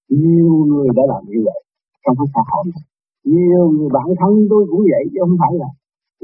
Nhiều 0.09 0.50
người 0.71 0.88
đã 0.97 1.03
làm 1.12 1.23
như 1.31 1.41
vậy 1.45 1.61
trong 2.05 2.17
cái 2.19 2.27
xã 2.35 2.43
hội 2.50 2.65
này. 2.75 2.85
Nhiều 3.25 3.65
người 3.75 3.88
bản 3.93 4.09
thân 4.21 4.33
tôi 4.50 4.67
cũng 4.71 4.85
vậy, 4.93 5.05
chứ 5.12 5.19
không 5.21 5.37
phải 5.41 5.53
là 5.61 5.69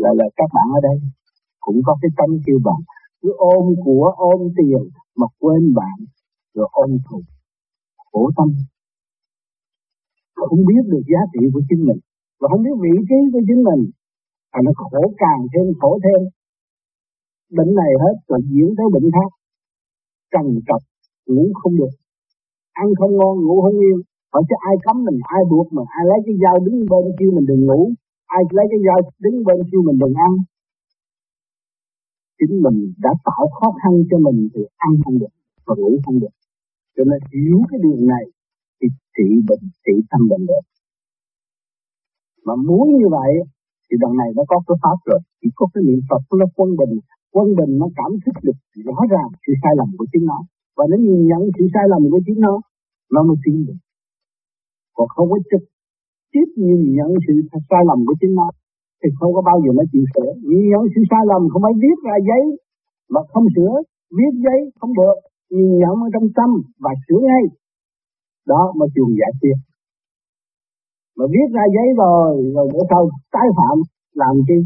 là 0.03 0.11
là 0.19 0.25
các 0.37 0.49
bạn 0.55 0.67
ở 0.79 0.81
đây. 0.89 0.97
Cũng 1.61 1.81
có 1.87 1.97
cái 2.03 2.11
tâm 2.19 2.31
kêu 2.47 2.59
bằng. 2.65 2.83
Cứ 3.23 3.29
ôm 3.37 3.75
của, 3.85 4.13
ôm 4.17 4.41
tiền 4.57 4.83
mà 5.17 5.27
quên 5.41 5.75
bạn, 5.75 5.97
rồi 6.55 6.69
ôm 6.73 6.91
thù 7.11 7.21
khổ 8.15 8.31
tâm 8.37 8.49
không 10.55 10.63
biết 10.71 10.83
được 10.93 11.05
giá 11.13 11.21
trị 11.33 11.43
của 11.53 11.63
chính 11.69 11.83
mình. 11.89 12.01
Và 12.41 12.47
không 12.51 12.63
biết 12.67 12.77
vị 12.85 12.95
trí 13.09 13.19
của 13.33 13.43
chính 13.49 13.63
mình 13.69 13.83
và 14.53 14.59
nó 14.67 14.73
khổ 14.81 15.03
càng 15.23 15.41
thêm, 15.53 15.67
khổ 15.81 15.91
thêm. 16.05 16.21
Bệnh 17.57 17.73
này 17.81 17.93
hết 18.03 18.17
rồi 18.29 18.41
diễn 18.51 18.69
tới 18.77 18.87
bệnh 18.95 19.09
khác. 19.17 19.31
Trần 20.33 20.47
trọc, 20.67 20.83
ngủ 21.33 21.45
không 21.61 21.75
được. 21.81 21.93
Ăn 22.83 22.89
không 22.99 23.13
ngon, 23.19 23.35
ngủ 23.45 23.57
không 23.65 23.79
yên. 23.87 23.99
Hỏi 24.33 24.43
chứ 24.49 24.57
ai 24.69 24.77
cấm 24.85 24.97
mình, 25.07 25.19
ai 25.37 25.43
buộc 25.51 25.67
mình, 25.77 25.89
ai 25.99 26.05
lấy 26.11 26.19
cái 26.27 26.35
dao 26.43 26.57
đứng 26.65 26.79
bên 26.91 27.05
kia 27.19 27.31
mình 27.37 27.47
đừng 27.51 27.63
ngủ. 27.69 27.81
Ai 28.37 28.43
lấy 28.57 28.67
cái 28.71 28.81
dao 28.87 28.99
đứng 29.25 29.37
bên 29.47 29.59
kia 29.71 29.83
mình 29.87 29.99
đừng 30.03 30.15
ăn. 30.29 30.33
Chính 32.39 32.55
mình 32.65 32.79
đã 33.05 33.11
tạo 33.27 33.45
khó 33.57 33.69
khăn 33.81 33.93
cho 34.11 34.17
mình 34.27 34.49
thì 34.55 34.63
ăn 34.77 34.93
không 35.05 35.19
được 35.19 35.33
và 35.67 35.75
ngủ 35.79 35.91
không 36.05 36.21
được 36.21 36.35
cho 36.97 37.03
nên 37.11 37.21
hiểu 37.33 37.59
cái 37.71 37.79
điều 37.85 37.99
này 38.13 38.25
thì 38.79 38.87
trị 39.17 39.29
bệnh, 39.49 39.65
trị 39.85 39.95
tâm 40.11 40.23
bệnh 40.31 40.47
được 40.51 40.65
mà 42.47 42.55
muốn 42.69 42.87
như 42.99 43.09
vậy 43.19 43.33
thì 43.87 43.95
đằng 44.03 44.15
này 44.21 44.31
nó 44.37 44.43
có 44.51 44.57
cái 44.67 44.77
pháp 44.83 44.99
rồi. 45.09 45.21
Chỉ 45.41 45.49
có 45.59 45.65
cái 45.73 45.83
niệm 45.87 46.01
Phật, 46.09 46.23
nó 46.41 46.47
quân 46.57 46.69
bình. 46.81 46.95
Quân 47.35 47.49
bình 47.59 47.73
nó 47.81 47.87
cảm 47.99 48.13
thức 48.23 48.37
được 48.47 48.59
rõ 48.87 48.99
ràng 49.13 49.29
sự 49.47 49.53
sai 49.63 49.73
lầm 49.79 49.89
của 49.99 50.07
chính 50.13 50.25
nó. 50.31 50.39
Và 50.77 50.85
nó 50.91 50.97
nhìn 51.05 51.21
nhận 51.31 51.43
sự 51.57 51.65
sai 51.75 51.85
lầm 51.93 52.03
của 52.13 52.21
chính 52.27 52.41
nó 52.47 52.55
nó 53.15 53.21
mới 53.29 53.37
tin 53.45 53.57
được. 53.67 53.81
Còn 54.97 55.09
không 55.15 55.29
có 55.31 55.39
trực 55.51 55.65
tiếp 56.33 56.49
nhìn 56.67 56.81
nhận 56.97 57.11
sự 57.27 57.35
sai 57.71 57.83
lầm 57.89 57.99
của 58.07 58.15
chính 58.21 58.35
nó, 58.41 58.49
thì 59.01 59.09
không 59.19 59.33
có 59.37 59.43
bao 59.49 59.59
giờ 59.63 59.71
nó 59.79 59.85
chịu 59.93 60.05
sửa. 60.13 60.31
Nhìn 60.51 60.65
nhận 60.71 60.83
sự 60.95 61.01
sai 61.11 61.23
lầm 61.31 61.43
không 61.51 61.63
phải 61.67 61.75
viết 61.83 61.99
ra 62.07 62.17
giấy, 62.29 62.45
mà 63.13 63.21
không 63.33 63.47
sửa, 63.57 63.75
viết 64.17 64.33
giấy 64.45 64.61
không 64.81 64.93
được 65.01 65.17
nhìn 65.51 65.69
nhận 65.81 65.97
ở 66.07 66.09
trong 66.15 66.27
tâm 66.39 66.51
và 66.85 66.93
sửa 67.05 67.21
ngay. 67.29 67.45
Đó 68.51 68.63
mà 68.79 68.87
chuồng 68.95 69.13
giải 69.21 69.33
quyết. 69.41 69.59
Mà 71.17 71.25
viết 71.33 71.49
ra 71.57 71.65
giấy 71.75 71.89
rồi 72.01 72.53
rồi 72.55 72.67
bữa 72.73 72.85
sau 72.91 73.03
tái 73.35 73.49
phạm, 73.59 73.77
làm 74.21 74.35
chi? 74.49 74.59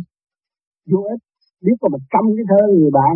Vô 0.91 1.01
ích. 1.13 1.23
Biết 1.65 1.77
có 1.81 1.89
một 1.95 2.03
trăm 2.13 2.25
cái 2.37 2.47
thơ 2.51 2.61
người 2.79 2.93
bạn. 2.99 3.15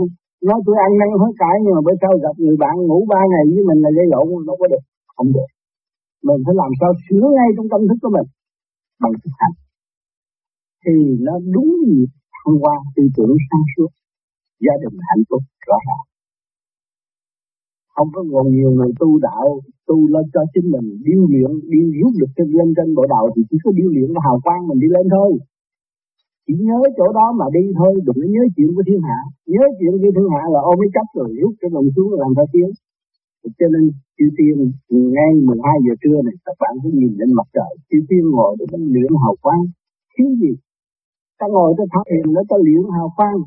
Nói 0.49 0.59
tôi 0.67 0.77
ăn 0.87 0.93
năn 1.01 1.09
hối 1.21 1.33
cải, 1.43 1.57
nhưng 1.63 1.75
mà 1.77 1.83
bữa 1.87 1.97
sau 2.03 2.13
gặp 2.25 2.35
người 2.45 2.57
bạn 2.65 2.75
ngủ 2.89 2.99
ba 3.13 3.21
ngày 3.31 3.45
với 3.55 3.65
mình 3.69 3.79
là 3.85 3.91
gây 3.97 4.07
lộn, 4.13 4.27
đâu 4.49 4.57
có 4.61 4.67
được. 4.73 4.85
Không 5.17 5.31
được. 5.37 5.49
Mình 6.27 6.41
phải 6.47 6.55
làm 6.63 6.73
sao 6.81 6.91
sửa 7.05 7.27
ngay 7.37 7.49
trong 7.57 7.69
tâm 7.73 7.81
thức 7.89 7.99
của 8.03 8.13
mình 8.17 8.29
bằng 9.03 9.15
thực 9.23 9.35
hành. 9.41 9.55
Thì 10.85 10.95
nó 11.27 11.35
đúng 11.55 11.71
nhịp 11.87 12.11
thông 12.39 12.57
qua 12.63 12.75
tư 12.95 13.03
tưởng 13.17 13.37
sáng 13.49 13.65
suốt. 13.73 13.91
Gia 14.65 14.75
đình 14.83 14.97
hạnh 15.09 15.25
phúc 15.29 15.43
rõ 15.67 15.77
ràng 15.87 16.05
không 17.95 18.09
có 18.15 18.21
còn 18.33 18.47
nhiều 18.57 18.71
người 18.77 18.93
tu 19.01 19.09
đạo, 19.29 19.47
tu 19.89 19.97
lên 20.15 20.25
cho 20.35 20.43
chính 20.55 20.67
mình, 20.75 20.87
điêu 21.07 21.23
luyện 21.31 21.51
điêu 21.73 21.87
rút 21.99 22.13
được 22.21 22.31
trên 22.37 22.49
lên 22.59 22.69
trên 22.77 22.89
bộ 22.97 23.05
đạo 23.15 23.25
thì 23.35 23.43
chỉ 23.51 23.57
có 23.65 23.71
điêu 23.79 23.89
luyện 23.95 24.09
cái 24.15 24.23
hào 24.27 24.39
quang 24.45 24.63
mình 24.69 24.79
đi 24.83 24.89
lên 24.97 25.07
thôi. 25.17 25.31
Chỉ 26.47 26.55
nhớ 26.69 26.81
chỗ 26.99 27.07
đó 27.19 27.27
mà 27.39 27.47
đi 27.57 27.65
thôi, 27.79 27.93
đừng 28.07 28.19
có 28.23 28.29
nhớ 28.35 28.43
chuyện 28.55 28.71
của 28.77 28.85
thiên 28.89 29.01
hạ. 29.09 29.19
Nhớ 29.53 29.65
chuyện 29.79 29.93
của 30.01 30.13
thiên 30.17 30.29
hạ 30.35 30.43
là 30.55 30.61
ôm 30.71 30.77
cái 30.83 30.91
chấp 30.97 31.07
rồi 31.19 31.29
rút 31.41 31.55
cái 31.61 31.71
mình 31.75 31.89
xuống 31.95 32.11
làm 32.23 32.33
sao 32.37 32.47
tiếng. 32.53 32.73
Cho 33.59 33.67
nên 33.75 33.85
chư 34.17 34.27
tiên 34.37 34.57
ngay 35.17 35.33
12 35.49 35.79
giờ 35.85 35.95
trưa 36.03 36.19
này, 36.27 36.37
các 36.47 36.57
bạn 36.63 36.75
cứ 36.83 36.89
nhìn 36.99 37.13
lên 37.21 37.31
mặt 37.39 37.49
trời. 37.57 37.73
Chư 37.91 37.99
tiên 38.09 38.25
ngồi 38.35 38.53
để 38.59 38.65
mình 38.73 38.87
luyện 38.95 39.13
hào 39.25 39.35
quang. 39.45 39.63
Thiếu 40.15 40.31
gì? 40.41 40.53
Ta 41.39 41.47
ngồi 41.55 41.71
ta 41.79 41.85
thắp 41.93 42.05
hiền 42.13 42.27
nó 42.35 42.43
ta 42.51 42.57
luyện 42.65 42.83
hào 42.97 43.09
quang. 43.17 43.39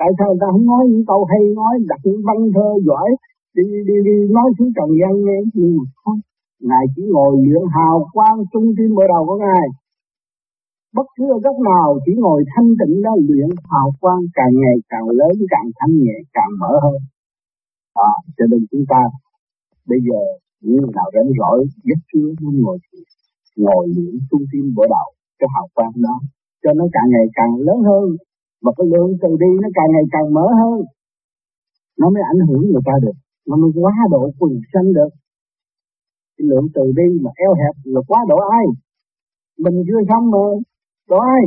Tại 0.00 0.10
sao 0.18 0.30
ta 0.40 0.46
không 0.52 0.66
nói 0.72 0.82
những 0.90 1.04
câu 1.10 1.20
hay 1.30 1.42
nói, 1.58 1.74
đặt 1.90 2.00
những 2.04 2.20
văn 2.28 2.38
thơ 2.54 2.68
giỏi? 2.88 3.08
Đi 3.56 3.64
đi 3.88 3.96
đi 4.08 4.16
nói 4.36 4.48
xuống 4.56 4.70
trần 4.76 4.88
gian 5.00 5.14
nghe 5.24 5.38
nhưng 5.54 5.76
mà 5.76 5.84
không? 6.02 6.20
Ngài 6.68 6.84
chỉ 6.94 7.02
ngồi 7.12 7.32
luyện 7.44 7.64
hào 7.74 7.96
quang 8.12 8.38
trung 8.52 8.68
tim 8.76 8.90
bộ 8.96 9.04
đầu 9.12 9.22
của 9.28 9.38
ngài. 9.44 9.66
Bất 10.96 11.06
cứ 11.16 11.24
ở 11.36 11.38
góc 11.44 11.56
nào 11.70 11.88
chỉ 12.04 12.12
ngồi 12.16 12.44
thanh 12.52 12.70
tịnh 12.80 13.02
đó 13.02 13.12
luyện 13.28 13.50
hào 13.70 13.88
quang 14.00 14.22
càng 14.34 14.52
ngày 14.62 14.76
càng 14.88 15.06
lớn 15.08 15.34
càng 15.52 15.68
thanh 15.78 15.94
nhẹ 16.02 16.16
càng 16.36 16.52
mở 16.60 16.72
hơn. 16.84 16.98
À, 17.94 18.12
cho 18.36 18.44
nên 18.50 18.60
chúng 18.70 18.84
ta 18.88 19.00
bây 19.90 19.98
giờ 20.06 20.20
những 20.60 20.76
người 20.76 20.94
nào 20.98 21.08
rảnh 21.14 21.30
rỗi 21.38 21.58
nhất 21.84 21.98
chưa 22.12 22.28
muốn 22.40 22.54
ngồi 22.62 22.78
ngồi 23.56 23.84
luyện 23.94 24.14
trung 24.30 24.44
tim 24.52 24.64
bộ 24.76 24.84
đầu 24.94 25.08
cái 25.38 25.48
hào 25.54 25.66
quang 25.74 25.92
đó 26.06 26.16
cho 26.62 26.70
nó 26.78 26.84
càng 26.92 27.08
ngày 27.10 27.26
càng 27.38 27.52
lớn 27.66 27.78
hơn. 27.88 28.06
Và 28.62 28.72
cái 28.76 28.86
lượng 28.92 29.12
từ 29.22 29.28
đi 29.42 29.50
nó 29.62 29.68
càng 29.74 29.90
ngày 29.92 30.06
càng 30.14 30.34
mở 30.34 30.46
hơn. 30.60 30.78
Nó 32.00 32.10
mới 32.10 32.22
ảnh 32.32 32.46
hưởng 32.48 32.62
người 32.72 32.84
ta 32.84 32.92
được 33.02 33.16
mà 33.46 33.54
mình 33.60 33.72
quá 33.82 33.92
độ 34.10 34.30
quần 34.38 34.52
sanh 34.72 34.88
được. 34.96 35.12
Cái 36.36 36.44
lượng 36.50 36.66
từ 36.74 36.84
bi 36.96 37.06
mà 37.24 37.30
eo 37.44 37.52
hẹp 37.60 37.74
là 37.94 38.00
quá 38.08 38.18
độ 38.28 38.36
ai? 38.60 38.66
Mình 39.64 39.76
chưa 39.86 40.00
xong 40.08 40.24
mà 40.32 40.38
độ 41.10 41.18
ai? 41.36 41.42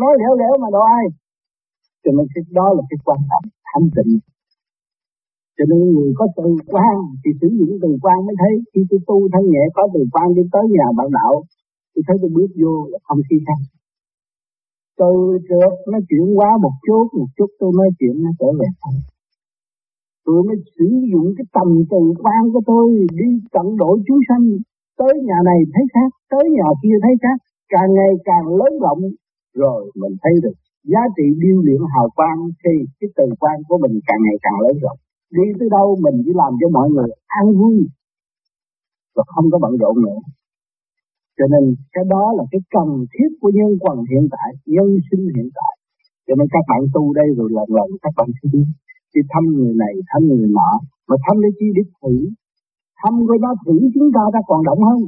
Nói 0.00 0.12
lẻo 0.20 0.32
lẻo 0.40 0.52
mà 0.62 0.68
độ 0.72 0.82
ai? 0.98 1.06
Cho 2.02 2.10
nên 2.16 2.26
cái 2.34 2.44
đó 2.58 2.66
là 2.76 2.82
cái 2.90 2.98
quan 3.04 3.20
trọng, 3.30 3.46
thanh 3.70 3.88
tịnh. 3.96 4.18
Cho 5.56 5.64
nên 5.70 5.80
người 5.94 6.12
có 6.18 6.26
từ 6.36 6.48
quan 6.72 6.96
thì 7.22 7.30
sử 7.40 7.48
dụng 7.58 7.78
từ 7.82 7.90
quan 8.02 8.18
mới 8.26 8.34
thấy. 8.40 8.54
Khi 8.72 8.80
tôi 8.90 9.00
tu 9.06 9.28
thân 9.32 9.44
nhẹ, 9.52 9.64
có 9.74 9.82
từ 9.94 10.00
quan 10.12 10.34
đi 10.36 10.42
tới 10.52 10.64
nhà 10.76 10.86
bạn 10.96 11.08
đạo, 11.18 11.34
tôi 11.92 12.02
thấy 12.06 12.16
tôi 12.20 12.30
bước 12.34 12.50
vô 12.60 12.74
là 12.90 12.98
không 13.06 13.20
khi 13.30 13.36
khác 13.46 13.60
từ 14.98 15.38
được 15.48 15.74
nó 15.92 15.98
chuyển 16.08 16.38
qua 16.38 16.50
một 16.62 16.74
chút 16.86 17.06
một 17.18 17.26
chút 17.36 17.50
tôi 17.58 17.70
nói 17.78 17.88
chuyện 17.98 18.22
nó 18.22 18.30
trở 18.38 18.46
về 18.60 18.66
không 18.80 18.98
tôi 20.28 20.40
mới 20.48 20.56
sử 20.76 20.88
dụng 21.12 21.28
cái 21.36 21.46
tầm 21.56 21.68
từ 21.92 22.00
quan 22.22 22.42
của 22.52 22.62
tôi 22.70 22.84
đi 23.20 23.28
tận 23.54 23.66
độ 23.80 23.90
chúng 24.06 24.20
sanh, 24.28 24.44
tới 25.00 25.12
nhà 25.28 25.38
này 25.50 25.60
thấy 25.74 25.84
khác, 25.94 26.10
tới 26.32 26.44
nhà 26.56 26.68
kia 26.82 26.96
thấy 27.04 27.14
khác, 27.22 27.38
càng 27.74 27.90
ngày 27.96 28.12
càng 28.28 28.46
lớn 28.58 28.72
rộng, 28.84 29.02
rồi 29.60 29.80
mình 30.00 30.14
thấy 30.22 30.34
được 30.44 30.56
giá 30.92 31.02
trị 31.16 31.26
điêu 31.42 31.58
luyện 31.66 31.82
hào 31.94 32.08
quang 32.16 32.40
thì 32.62 32.74
cái 33.00 33.08
từ 33.16 33.26
quan 33.40 33.56
của 33.68 33.78
mình 33.82 33.94
càng 34.08 34.20
ngày 34.24 34.38
càng 34.44 34.58
lớn 34.64 34.76
rộng. 34.84 34.98
Đi 35.36 35.46
tới 35.58 35.68
đâu 35.76 35.96
mình 36.04 36.16
chỉ 36.24 36.32
làm 36.42 36.52
cho 36.60 36.68
mọi 36.76 36.88
người 36.94 37.10
an 37.26 37.46
vui 37.58 37.76
và 39.16 39.22
không 39.26 39.46
có 39.52 39.58
bận 39.64 39.72
rộn 39.82 39.96
nữa. 40.06 40.20
Cho 41.38 41.46
nên 41.52 41.64
cái 41.94 42.04
đó 42.14 42.24
là 42.38 42.44
cái 42.52 42.60
cần 42.74 42.88
thiết 43.12 43.30
của 43.40 43.50
nhân 43.54 43.70
quần 43.82 43.98
hiện 44.10 44.24
tại, 44.34 44.50
nhân 44.74 44.88
sinh 45.10 45.24
hiện 45.36 45.48
tại. 45.58 45.72
Cho 46.26 46.34
nên 46.38 46.46
các 46.54 46.64
bạn 46.68 46.80
tu 46.94 47.12
đây 47.12 47.28
rồi 47.36 47.48
lần 47.56 47.68
lần 47.78 47.88
các 48.02 48.12
bạn 48.16 48.28
sẽ 48.42 48.48
biết 48.52 48.68
đi 49.18 49.22
thăm 49.32 49.44
người 49.56 49.74
này, 49.82 49.94
thăm 50.10 50.20
người 50.28 50.48
nọ, 50.58 50.70
mà 51.08 51.16
thăm 51.24 51.36
để 51.44 51.50
chi 51.58 51.66
để 51.76 51.82
thử. 51.98 52.14
Thăm 53.00 53.12
coi 53.28 53.38
nó 53.44 53.50
thử 53.64 53.76
chúng 53.94 54.10
ta 54.16 54.22
ta 54.34 54.40
còn 54.48 54.60
động 54.68 54.82
hơn. 54.88 55.00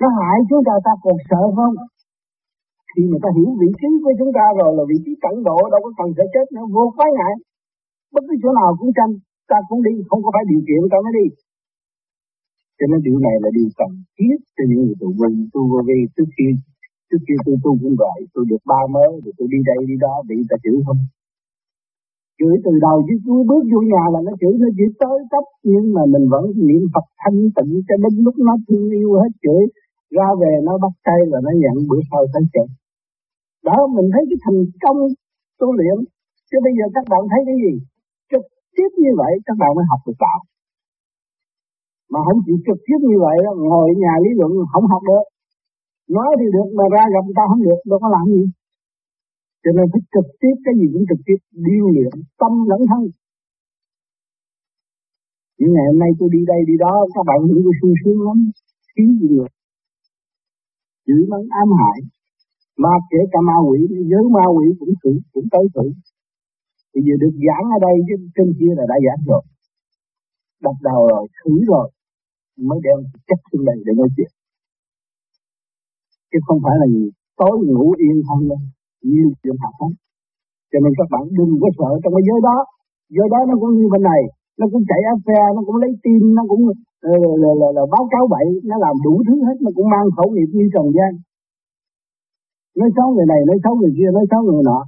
Nó 0.00 0.08
hại 0.18 0.36
chúng 0.48 0.62
ta 0.68 0.74
ta 0.86 0.92
còn 1.04 1.16
sợ 1.30 1.42
không 1.58 1.74
khi 2.96 3.02
mà 3.12 3.18
ta 3.24 3.30
hiểu 3.36 3.50
vị 3.62 3.68
trí 3.80 3.90
của 4.04 4.14
chúng 4.20 4.32
ta 4.38 4.44
rồi, 4.58 4.70
là 4.76 4.82
vị 4.90 4.98
trí 5.04 5.12
cẩn 5.24 5.34
độ, 5.48 5.58
đâu 5.72 5.80
có 5.84 5.90
cần 5.98 6.08
phải 6.16 6.28
chết 6.34 6.46
nữa, 6.54 6.66
vô 6.74 6.84
quái 6.96 7.10
ngại. 7.16 7.34
Bất 8.14 8.22
cứ 8.28 8.34
chỗ 8.42 8.50
nào 8.60 8.70
cũng 8.78 8.92
tranh, 8.98 9.12
ta 9.50 9.58
cũng 9.68 9.80
đi, 9.86 9.94
không 10.08 10.20
có 10.24 10.30
phải 10.34 10.44
điều 10.52 10.62
kiện 10.68 10.80
ta 10.92 10.98
mới 11.04 11.12
đi. 11.20 11.26
Cho 12.78 12.86
nên 12.90 13.00
điều 13.06 13.18
này 13.26 13.36
là 13.42 13.50
điều 13.56 13.68
cần 13.80 13.90
thiết 14.16 14.36
cho 14.56 14.62
những 14.68 14.80
người 14.84 14.96
tu 15.00 15.08
vi 15.20 15.30
tu 15.54 15.60
vô 15.70 15.80
vi, 15.88 15.98
trước 16.14 16.28
khi 16.36 16.46
trước 17.08 17.22
khi 17.26 17.34
tôi 17.44 17.56
tu 17.64 17.70
cũng 17.82 17.96
vậy. 18.04 18.18
Tôi 18.34 18.44
được 18.50 18.62
ba 18.70 18.80
mới, 18.94 19.10
rồi 19.24 19.32
tôi 19.38 19.46
đi 19.52 19.58
đây, 19.70 19.80
đi 19.90 19.96
đó, 20.04 20.14
bị 20.28 20.36
ta 20.50 20.56
chửi 20.64 20.76
không? 20.86 21.00
Chửi 22.38 22.54
từ 22.64 22.72
đầu 22.86 22.96
chứ 23.06 23.14
chúa 23.24 23.40
bước 23.48 23.62
vô 23.72 23.80
nhà 23.92 24.04
là 24.14 24.20
nó 24.26 24.32
chửi, 24.40 24.54
nó 24.62 24.68
chỉ 24.76 24.86
tới 25.02 25.18
cấp 25.32 25.44
nhưng 25.70 25.86
mà 25.94 26.02
mình 26.12 26.24
vẫn 26.32 26.44
niệm 26.68 26.82
Phật 26.94 27.06
thanh 27.22 27.40
tịnh 27.56 27.72
cho 27.88 27.94
đến 28.02 28.14
lúc 28.24 28.34
nó 28.48 28.54
thương 28.66 28.86
yêu 28.98 29.10
hết 29.22 29.32
chửi. 29.44 29.62
Ra 30.16 30.28
về 30.40 30.52
nó 30.66 30.74
bắt 30.84 30.94
tay 31.06 31.20
và 31.30 31.38
nó 31.46 31.50
nhận 31.62 31.76
bữa 31.88 32.00
sau 32.10 32.22
tới 32.32 32.44
chửi 32.54 32.68
đó, 33.68 33.78
mình 33.96 34.08
thấy 34.12 34.22
cái 34.30 34.38
thành 34.44 34.60
công 34.84 34.98
tu 35.60 35.68
luyện. 35.78 35.96
Chứ 36.48 36.56
bây 36.64 36.72
giờ 36.78 36.84
các 36.96 37.04
bạn 37.10 37.22
thấy 37.30 37.40
cái 37.48 37.56
gì? 37.64 37.72
Trực 38.30 38.44
tiếp 38.76 38.90
như 39.02 39.12
vậy, 39.20 39.32
các 39.46 39.56
bạn 39.60 39.70
mới 39.76 39.84
học 39.90 40.00
được 40.06 40.18
đạo. 40.24 40.40
Mà 42.12 42.20
không 42.26 42.40
chịu 42.46 42.58
trực 42.66 42.80
tiếp 42.86 43.00
như 43.10 43.16
vậy 43.24 43.36
đó, 43.44 43.52
ngồi 43.68 43.88
nhà 44.04 44.14
lý 44.24 44.30
luận 44.38 44.50
không 44.72 44.86
học 44.92 45.02
được. 45.10 45.24
Nói 46.16 46.30
thì 46.38 46.46
được, 46.54 46.68
mà 46.78 46.84
ra 46.94 47.02
gặp 47.14 47.22
người 47.26 47.38
ta 47.40 47.44
không 47.50 47.62
được, 47.68 47.80
đâu 47.90 47.98
có 48.02 48.08
làm 48.16 48.24
gì 48.34 48.42
cho 49.62 49.70
nên 49.76 49.84
phải 49.92 50.02
trực 50.14 50.28
tiếp, 50.40 50.54
cái 50.64 50.74
gì 50.78 50.86
cũng 50.92 51.04
trực 51.10 51.20
tiếp, 51.26 51.40
điêu 51.66 51.84
luyện 51.94 52.12
tâm 52.40 52.52
lẫn 52.70 52.80
thân. 52.90 53.02
Những 55.58 55.72
ngày 55.74 55.86
hôm 55.90 55.98
nay 56.02 56.10
tôi 56.18 56.28
đi 56.34 56.40
đây, 56.52 56.60
đi 56.70 56.74
đó, 56.84 56.94
các 57.14 57.24
bạn 57.28 57.38
nghĩ 57.46 57.58
tôi 57.64 57.74
sung 57.80 57.94
sướng 58.00 58.20
lắm 58.26 58.38
thiếu 58.92 59.08
gì 59.20 59.28
được. 59.34 59.50
Chửi 61.06 61.22
mắng 61.32 61.46
ám 61.62 61.68
hại. 61.80 61.98
Mà 62.82 62.92
kể 63.10 63.20
cả 63.32 63.40
ma 63.48 63.56
quỷ 63.68 63.80
giới 64.10 64.24
ma 64.36 64.44
quỷ 64.56 64.66
cũng 64.80 64.94
thử, 65.02 65.12
cũng 65.32 65.46
tới 65.54 65.64
thử. 65.74 65.86
Bây 66.94 67.02
giờ 67.06 67.14
được 67.22 67.34
giảng 67.46 67.66
ở 67.76 67.78
đây 67.86 67.96
chứ 68.06 68.14
trên 68.34 68.48
kia 68.58 68.72
là 68.78 68.84
đã 68.90 68.96
giảng 69.06 69.22
rồi. 69.30 69.42
Đập 70.64 70.76
đầu 70.88 71.00
rồi, 71.12 71.24
thử 71.38 71.52
rồi, 71.70 71.90
mới 72.68 72.78
đem 72.86 72.98
chất 73.28 73.40
xuống 73.52 73.64
đây 73.64 73.76
để 73.86 73.92
nói 73.96 74.08
chuyện. 74.16 74.30
Chứ 76.32 76.38
không 76.46 76.60
phải 76.64 76.76
là 76.80 76.86
gì, 76.94 77.10
tối 77.36 77.56
ngủ 77.66 77.94
yên 77.98 78.16
không 78.28 78.48
đâu 78.48 78.58
nhiều 79.12 79.28
chuyện 79.42 79.56
học 79.64 79.74
lắm. 79.82 79.92
Cho 80.70 80.78
nên 80.82 80.92
các 80.98 81.08
bạn 81.12 81.22
đừng 81.38 81.52
có 81.62 81.68
sợ 81.78 81.90
trong 82.02 82.12
cái 82.16 82.24
giới 82.28 82.40
đó. 82.48 82.56
Giới 83.16 83.28
đó 83.34 83.40
nó 83.48 83.54
cũng 83.60 83.72
như 83.76 83.86
bên 83.92 84.02
này 84.10 84.22
nó 84.60 84.64
cũng 84.72 84.82
chạy 84.90 85.00
áp 85.12 85.18
xe 85.26 85.40
nó 85.56 85.60
cũng 85.66 85.78
lấy 85.82 85.92
tin 86.04 86.22
nó 86.38 86.42
cũng 86.50 86.62
là, 86.68 87.16
là, 87.42 87.50
là, 87.60 87.68
là 87.76 87.82
báo 87.94 88.04
cáo 88.12 88.24
bậy 88.34 88.46
nó 88.70 88.76
làm 88.84 88.94
đủ 89.04 89.14
thứ 89.26 89.34
hết 89.46 89.56
nó 89.64 89.70
cũng 89.76 89.88
mang 89.94 90.08
khẩu 90.16 90.28
nghiệp 90.30 90.50
như 90.56 90.66
trần 90.74 90.86
gian. 90.96 91.12
Nói 92.78 92.88
xấu 92.96 93.08
người 93.14 93.28
này 93.32 93.40
nói 93.48 93.58
xấu 93.64 93.74
người 93.76 93.92
kia 93.98 94.10
nói 94.16 94.24
xấu 94.30 94.40
người 94.42 94.64
nọ. 94.70 94.80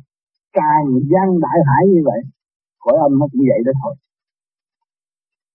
Càng 0.60 0.86
gian 1.10 1.26
đại 1.44 1.58
hải 1.68 1.82
như 1.92 2.00
vậy 2.10 2.20
khỏi 2.82 2.96
âm 3.06 3.12
nó 3.20 3.26
cũng 3.32 3.44
vậy 3.50 3.60
đó 3.66 3.72
thôi. 3.82 3.94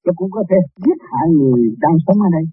Nó 0.05 0.11
cũng 0.17 0.31
có 0.35 0.43
thể 0.49 0.57
giết 0.85 0.99
hại 1.09 1.27
người 1.39 1.61
đang 1.83 1.95
sống 2.05 2.19
ở 2.27 2.29
đây. 2.37 2.45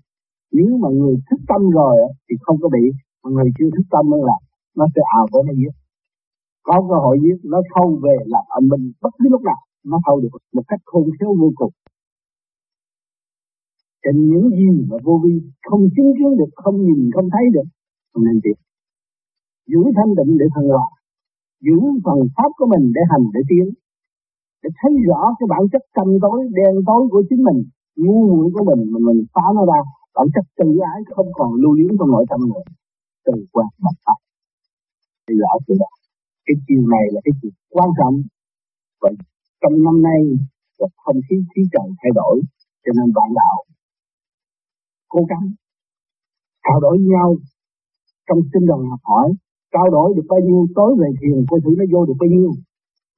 Nếu 0.56 0.70
mà 0.82 0.88
người 0.98 1.16
thức 1.26 1.40
tâm 1.50 1.62
rồi 1.78 1.94
thì 2.26 2.34
không 2.44 2.56
có 2.62 2.68
bị. 2.76 2.84
Mà 3.22 3.28
người 3.34 3.50
chưa 3.56 3.70
thức 3.74 3.86
tâm 3.94 4.04
là 4.28 4.36
nó 4.78 4.84
sẽ 4.94 5.00
ảo 5.16 5.26
với 5.32 5.42
nó 5.46 5.52
giết 5.60 5.74
có 6.62 6.76
cơ 6.88 6.96
hội 7.04 7.16
giết, 7.22 7.38
nó 7.52 7.58
thâu 7.74 8.00
về 8.04 8.16
làm 8.26 8.44
âm 8.48 8.64
minh 8.68 8.92
bất 9.02 9.12
cứ 9.18 9.28
lúc 9.30 9.42
nào, 9.42 9.60
nó 9.84 9.98
thâu 10.06 10.20
được 10.20 10.34
một 10.54 10.62
cách 10.68 10.80
khôn 10.84 11.04
khéo 11.20 11.34
vô 11.40 11.50
cùng. 11.54 11.72
Trên 14.02 14.16
những 14.30 14.50
gì 14.58 14.70
mà 14.90 14.96
vô 15.04 15.20
vi 15.24 15.34
không 15.68 15.82
chứng 15.96 16.12
kiến 16.16 16.30
được, 16.38 16.50
không 16.54 16.76
nhìn, 16.86 17.10
không 17.14 17.28
thấy 17.32 17.44
được, 17.54 17.68
không 18.12 18.24
nên 18.24 18.40
việc 18.44 18.58
giữ 19.66 19.82
thanh 19.96 20.14
định 20.18 20.38
để 20.40 20.46
thăng 20.54 20.68
hoa 20.68 20.86
giữ 21.66 21.78
phần 22.04 22.18
pháp 22.36 22.50
của 22.58 22.66
mình 22.72 22.92
để 22.94 23.02
hành, 23.10 23.24
để 23.34 23.40
tiến, 23.48 23.66
để 24.62 24.70
thấy 24.78 24.92
rõ 25.08 25.20
cái 25.38 25.46
bản 25.52 25.62
chất 25.72 25.82
tâm 25.96 26.08
tối, 26.22 26.38
đen 26.56 26.74
tối 26.86 27.02
của 27.10 27.22
chính 27.28 27.42
mình, 27.48 27.60
ngu 27.96 28.18
muội 28.30 28.50
của 28.54 28.64
mình, 28.70 28.80
mà 28.92 28.98
mình 29.08 29.20
phá 29.34 29.46
nó 29.56 29.62
ra. 29.70 29.80
Bản 30.14 30.26
chất 30.34 30.44
tự 30.58 30.68
ái 30.94 31.00
không 31.14 31.28
còn 31.38 31.50
lưu 31.62 31.72
luyến 31.72 31.92
trong 31.98 32.10
nội 32.14 32.24
tâm 32.30 32.40
nữa, 32.48 32.62
từ 33.24 33.32
qua 33.52 33.64
mặt 33.84 33.96
pháp 34.04 34.18
thì 35.26 35.34
rõ 35.42 35.52
chưa? 35.66 35.74
đó 35.78 35.99
cái 36.50 36.58
chiều 36.66 36.82
này 36.94 37.04
là 37.14 37.20
cái 37.24 37.34
chiều 37.40 37.52
quan 37.76 37.90
trọng. 37.98 38.16
Và 39.02 39.08
trong 39.62 39.74
năm 39.86 39.96
nay, 40.08 40.20
và 40.78 40.86
không 41.04 41.18
khí 41.26 41.36
khí 41.52 41.62
trời 41.74 41.88
thay 42.00 42.12
đổi, 42.20 42.34
cho 42.84 42.92
nên 42.98 43.08
bạn 43.18 43.30
đạo 43.40 43.56
cố 45.12 45.20
gắng 45.30 45.46
trao 46.64 46.78
đổi 46.84 46.96
nhau 47.12 47.28
trong 48.26 48.40
sinh 48.50 48.66
đoàn 48.70 48.80
học 48.92 49.02
hỏi, 49.10 49.28
trao 49.74 49.86
đổi 49.96 50.08
được 50.16 50.26
bao 50.32 50.40
nhiêu, 50.46 50.60
tối 50.78 50.90
về 51.00 51.08
thiền, 51.18 51.38
coi 51.50 51.58
thử 51.64 51.70
nó 51.80 51.84
vô 51.92 52.00
được 52.08 52.18
bao 52.22 52.30
nhiêu. 52.34 52.50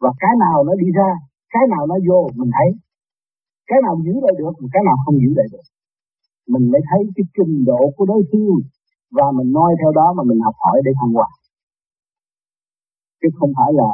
Và 0.02 0.10
cái 0.22 0.34
nào 0.44 0.58
nó 0.68 0.74
đi 0.82 0.88
ra, 0.98 1.10
cái 1.54 1.64
nào 1.72 1.82
nó 1.90 1.96
vô, 2.08 2.20
mình 2.38 2.50
thấy. 2.56 2.70
Cái 3.70 3.78
nào 3.84 3.94
giữ 4.04 4.14
lại 4.24 4.34
được 4.40 4.54
và 4.60 4.68
cái 4.74 4.82
nào 4.88 4.96
không 5.04 5.16
giữ 5.22 5.30
lại 5.38 5.48
được. 5.52 5.66
Mình 6.52 6.64
mới 6.72 6.82
thấy 6.88 7.00
cái 7.16 7.24
trình 7.36 7.54
độ 7.70 7.80
của 7.96 8.06
đối 8.12 8.22
phương, 8.30 8.58
và 9.16 9.26
mình 9.38 9.50
nói 9.58 9.70
theo 9.80 9.90
đó 9.98 10.06
mà 10.16 10.22
mình 10.30 10.40
học 10.46 10.56
hỏi 10.64 10.78
để 10.84 10.92
thăng 11.00 11.12
hoa 11.16 11.28
chứ 13.22 13.28
không 13.38 13.52
phải 13.58 13.70
là 13.80 13.88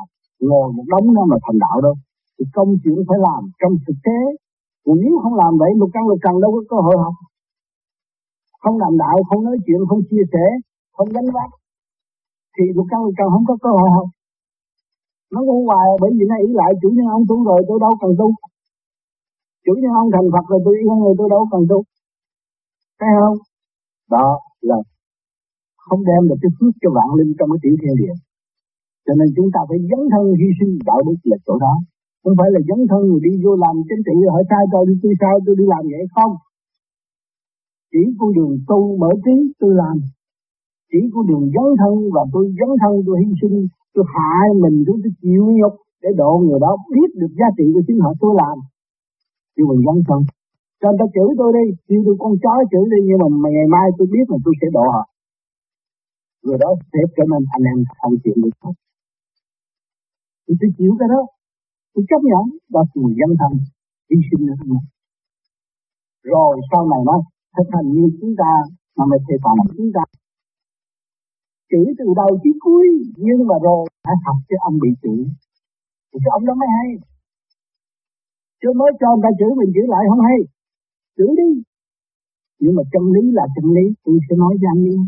ngồi 0.49 0.67
một 0.77 0.87
đống 0.93 1.07
đó 1.17 1.23
mà 1.31 1.37
thành 1.45 1.59
đạo 1.65 1.79
đâu. 1.87 1.95
Thì 2.37 2.45
công 2.57 2.71
chuyện 2.83 2.99
phải 3.09 3.19
làm 3.27 3.41
trong 3.61 3.73
thực 3.87 3.99
tế. 4.07 4.19
Còn 4.85 4.97
nếu 5.03 5.13
không 5.23 5.35
làm 5.43 5.53
vậy, 5.61 5.71
lục 5.81 5.91
căn, 5.95 6.03
lục 6.11 6.21
trần 6.25 6.35
đâu 6.43 6.51
có 6.57 6.61
cơ 6.71 6.77
hội 6.87 6.97
học. 7.05 7.15
Không 8.63 8.77
làm 8.83 8.93
đạo, 9.03 9.17
không 9.29 9.43
nói 9.45 9.57
chuyện, 9.67 9.81
không 9.89 10.03
chia 10.11 10.25
sẻ, 10.33 10.45
không 10.97 11.09
gánh 11.15 11.29
vác, 11.35 11.51
thì 12.55 12.65
lục 12.77 12.87
căn, 12.91 13.01
lục 13.05 13.15
trần 13.19 13.29
không 13.35 13.47
có 13.51 13.55
cơ 13.65 13.71
hội 13.79 13.91
học. 13.97 14.09
Nó 15.33 15.41
ngu 15.43 15.59
hoài, 15.69 15.89
bởi 16.01 16.11
vì 16.17 16.25
nó 16.31 16.37
ý 16.47 16.51
lại, 16.61 16.71
chủ 16.83 16.89
nhân 16.97 17.07
ông 17.17 17.25
tu 17.29 17.37
rồi, 17.49 17.61
tôi 17.69 17.79
đâu 17.85 17.93
cần 18.01 18.11
tu. 18.21 18.29
Chủ 19.65 19.73
nhân 19.81 19.93
ông 20.03 20.11
thành 20.15 20.29
Phật 20.35 20.45
rồi, 20.51 20.61
tôi 20.65 20.75
yêu 20.83 20.95
người 21.01 21.15
tôi 21.19 21.29
đâu 21.35 21.43
cần 21.53 21.63
tu. 21.71 21.79
Thấy 23.01 23.11
không? 23.21 23.39
Đó, 24.15 24.27
là 24.69 24.77
không 25.77 26.01
đem 26.09 26.23
được 26.29 26.39
cái 26.43 26.51
phước 26.57 26.75
cho 26.83 26.91
vạn 26.97 27.09
linh 27.19 27.33
trong 27.39 27.49
cái 27.53 27.61
tiểu 27.63 27.75
thiên 27.81 27.95
địa 28.01 28.15
cho 29.09 29.15
nên 29.21 29.29
chúng 29.37 29.51
ta 29.55 29.61
phải 29.69 29.79
dấn 29.91 30.03
thân 30.13 30.25
hy 30.41 30.49
sinh 30.59 30.73
đạo 30.89 31.01
đức 31.07 31.19
là 31.31 31.37
chỗ 31.47 31.55
đó. 31.65 31.75
Không 32.23 32.37
phải 32.39 32.49
là 32.55 32.61
dấn 32.69 32.81
thân 32.91 33.03
rồi 33.11 33.21
đi 33.27 33.33
vô 33.43 33.53
làm 33.65 33.75
chính 33.89 34.03
trị 34.07 34.15
hỏi 34.33 34.43
sai 34.51 34.65
tôi 34.73 34.83
đi 34.89 34.95
tôi 35.03 35.13
sao 35.21 35.35
tôi 35.45 35.55
đi 35.61 35.65
làm 35.73 35.83
vậy 35.93 36.05
không? 36.17 36.33
Chỉ 37.93 38.03
con 38.19 38.31
đường 38.37 38.55
tu 38.69 38.81
mở 39.01 39.11
trí 39.25 39.37
tôi 39.61 39.73
làm. 39.83 39.97
Chỉ 40.91 41.01
con 41.13 41.25
đường 41.31 41.45
dấn 41.55 41.69
thân 41.81 41.95
và 42.15 42.23
tôi 42.33 42.45
dấn 42.59 42.71
thân 42.83 42.93
tôi 43.07 43.17
hy 43.23 43.31
sinh 43.41 43.57
tôi 43.95 44.05
hại 44.15 44.47
mình 44.63 44.77
tôi, 44.87 44.97
tôi 45.03 45.13
chịu 45.23 45.45
nhục 45.59 45.75
để 46.03 46.11
độ 46.21 46.33
người 46.45 46.61
đó 46.65 46.73
biết 46.95 47.11
được 47.21 47.33
giá 47.39 47.49
trị 47.57 47.67
của 47.75 47.83
chính 47.87 47.99
họ 48.05 48.11
tôi 48.23 48.33
làm. 48.43 48.57
Chứ 49.55 49.63
mình 49.71 49.81
dấn 49.87 49.99
thân. 50.09 50.21
Cho 50.81 50.89
người 50.89 50.99
ta 51.01 51.07
chửi 51.15 51.31
tôi 51.41 51.51
đi 51.59 51.67
kêu 51.89 52.01
tôi 52.07 52.17
con 52.23 52.33
chó 52.43 52.55
chửi 52.71 52.85
đi 52.93 52.99
nhưng 53.09 53.21
mà 53.43 53.49
ngày 53.57 53.69
mai 53.75 53.87
tôi 53.97 54.07
biết 54.15 54.27
là 54.33 54.39
tôi 54.45 54.55
sẽ 54.61 54.67
độ 54.77 54.85
họ. 54.95 55.05
Người 56.45 56.59
đó 56.63 56.71
sẽ 56.93 57.01
trở 57.17 57.25
nên 57.33 57.43
anh 57.57 57.65
em 57.73 57.79
thân 58.01 58.13
chuyện 58.25 58.39
được 58.45 58.57
không 58.63 58.77
thì 60.49 60.55
tôi 60.61 60.71
chịu 60.79 60.93
cái 61.01 61.09
đó. 61.15 61.23
Tôi 61.93 62.05
chấp 62.11 62.21
nhận 62.31 62.45
và 62.75 62.81
người 62.95 63.15
dân 63.21 63.31
thân 63.41 63.53
hy 64.09 64.19
sinh 64.29 64.47
nữa. 64.47 64.55
Không 64.61 64.85
rồi 66.33 66.53
sau 66.71 66.83
này 66.93 67.03
nó 67.09 67.17
thực 67.57 67.69
hành 67.75 67.89
như 67.97 68.07
chúng 68.21 68.35
ta, 68.41 68.53
mà 68.97 69.05
mình 69.11 69.23
thầy 69.27 69.39
phạm 69.45 69.57
chúng 69.77 69.93
ta 69.97 70.05
chữ 71.71 71.83
từ 71.99 72.07
đầu 72.21 72.31
chí 72.43 72.51
cuối, 72.65 72.87
nhưng 73.25 73.41
mà 73.49 73.57
rồi 73.67 73.83
phải 74.05 74.17
học 74.25 74.39
cho 74.49 74.57
ông 74.69 74.77
bị 74.83 74.91
chữ 75.03 75.17
thì 76.11 76.19
cái 76.25 76.31
ông 76.37 76.45
đó 76.49 76.55
mới 76.61 76.69
hay. 76.77 76.89
Chứ 78.61 78.69
mới 78.81 78.91
cho 79.01 79.09
người 79.11 79.25
ta 79.27 79.31
chữ 79.39 79.49
mình 79.59 79.71
chữ 79.75 79.83
lại 79.93 80.03
không 80.11 80.23
hay. 80.29 80.39
Chữ 81.17 81.27
đi. 81.41 81.51
Nhưng 82.61 82.75
mà 82.77 82.83
chân 82.93 83.05
lý 83.15 83.23
là 83.39 83.45
chân 83.55 83.67
lý, 83.77 83.87
tôi 84.05 84.17
sẽ 84.27 84.35
nói 84.43 84.55
cho 84.61 84.69
anh 84.75 84.83
nghe 84.85 84.99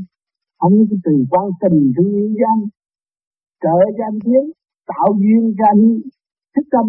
ông 0.66 0.74
cái 0.90 0.98
từ 1.04 1.12
quan 1.30 1.46
tình 1.60 1.92
thương 1.94 2.12
yêu 2.18 2.28
cho 2.38 2.46
anh 2.54 2.62
trợ 3.62 3.76
cho 3.96 4.04
anh 4.10 4.18
tiếng 4.24 4.48
tạo 4.86 5.08
duyên 5.20 5.42
cho 5.58 5.64
anh 5.74 5.82
thức 6.54 6.66
tâm. 6.74 6.86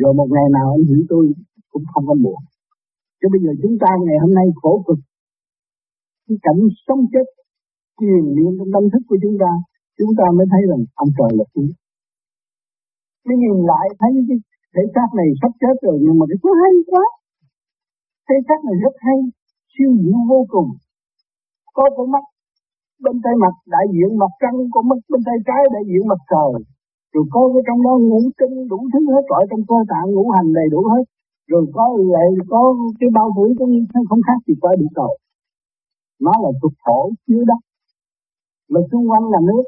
Rồi 0.00 0.14
một 0.14 0.28
ngày 0.34 0.48
nào 0.56 0.68
anh 0.76 0.84
hiểu 0.88 1.02
tôi 1.08 1.24
cũng 1.72 1.84
không 1.92 2.04
có 2.06 2.14
buồn. 2.24 2.40
Chứ 3.18 3.26
bây 3.32 3.40
giờ 3.44 3.50
chúng 3.62 3.76
ta 3.82 3.90
ngày 4.06 4.18
hôm 4.22 4.32
nay 4.38 4.46
khổ 4.60 4.82
cực. 4.86 5.00
Cái 6.26 6.36
cảnh 6.42 6.60
sống 6.86 7.02
chết 7.12 7.26
truyền 8.00 8.24
niệm 8.36 8.52
trong 8.58 8.70
tâm 8.74 8.84
thức 8.92 9.02
của 9.08 9.18
chúng 9.22 9.36
ta 9.42 9.50
chúng 9.98 10.12
ta 10.18 10.24
mới 10.36 10.46
thấy 10.52 10.62
rằng 10.70 10.82
ông 10.94 11.10
trời 11.18 11.30
là 11.38 11.44
quý 11.54 11.66
mới 13.26 13.36
nhìn 13.42 13.56
lại 13.70 13.86
thấy 14.00 14.10
cái 14.28 14.38
thể 14.74 14.82
xác 14.94 15.08
này 15.18 15.28
sắp 15.40 15.52
chết 15.60 15.76
rồi, 15.86 15.96
nhưng 16.04 16.16
mà 16.18 16.24
cái 16.30 16.38
thứ 16.42 16.50
hay 16.62 16.72
quá. 16.90 17.04
Thể 18.28 18.36
xác 18.48 18.60
này 18.66 18.76
rất 18.84 18.94
hay, 19.06 19.18
siêu 19.72 19.90
diệu 20.02 20.18
vô 20.30 20.40
cùng. 20.54 20.68
Có 21.76 21.84
con 21.96 22.10
mắt 22.14 22.24
bên 23.04 23.16
tay 23.24 23.34
mặt 23.42 23.54
đại 23.74 23.86
diện 23.94 24.10
mặt 24.22 24.32
trăng 24.42 24.56
con 24.72 24.88
mắt 24.88 24.98
bên 25.10 25.20
tay 25.26 25.36
trái 25.46 25.62
đại 25.74 25.84
diện 25.90 26.02
mặt 26.12 26.20
trời. 26.32 26.50
Rồi 27.12 27.24
có 27.34 27.40
cái 27.52 27.62
trong 27.66 27.80
đó 27.86 27.92
ngũ 28.08 28.20
tinh 28.38 28.54
đủ 28.70 28.78
thứ 28.92 29.00
hết 29.14 29.24
gọi 29.32 29.42
trong 29.50 29.62
cơ 29.70 29.78
tạng 29.92 30.08
ngũ 30.10 30.24
hành 30.34 30.48
đầy 30.58 30.68
đủ 30.74 30.80
hết. 30.92 31.04
Rồi 31.50 31.62
có 31.76 31.84
lại 32.12 32.28
có 32.52 32.60
cái 33.00 33.10
bao 33.16 33.28
tử 33.36 33.44
cũng 33.58 33.72
không 34.08 34.22
khác 34.26 34.38
gì 34.46 34.54
qua 34.60 34.72
địa 34.80 34.92
cầu. 34.94 35.12
Nó 36.20 36.32
là 36.42 36.50
thuộc 36.60 36.74
thổ 36.84 37.00
chứa 37.26 37.42
đất 37.50 37.60
mà 38.70 38.80
xung 38.90 39.10
quanh 39.10 39.24
là 39.32 39.40
nước. 39.48 39.64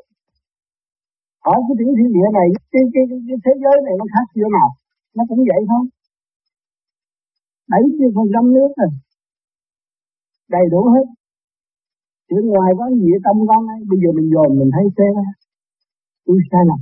Hỏi 1.44 1.58
cái 1.66 1.74
tiểu 1.78 1.90
thiên 1.98 2.10
địa 2.16 2.28
này 2.38 2.48
cái, 2.72 2.82
cái, 2.94 3.04
cái, 3.10 3.18
cái 3.28 3.38
thế 3.44 3.52
giới 3.62 3.76
này 3.86 3.94
nó 4.00 4.04
khác 4.14 4.26
giữa 4.34 4.48
nào? 4.58 4.68
Nó 5.16 5.22
cũng 5.28 5.38
vậy 5.50 5.60
thôi. 5.70 5.82
Bảy 7.72 7.82
mươi 7.98 8.10
phần 8.16 8.26
trăm 8.34 8.44
nước 8.54 8.70
rồi 8.76 8.90
đầy 10.48 10.64
đủ 10.72 10.80
hết. 10.94 11.06
Chứ 12.28 12.36
ngoài 12.50 12.70
có 12.78 12.84
gì 13.02 13.10
tâm 13.24 13.36
con 13.48 13.62
ấy, 13.74 13.80
bây 13.90 13.98
giờ 14.02 14.08
mình 14.16 14.28
dồn 14.34 14.50
mình 14.58 14.70
thấy 14.74 14.84
xe 14.96 15.08
tôi 16.26 16.38
sai 16.50 16.62
lầm. 16.70 16.80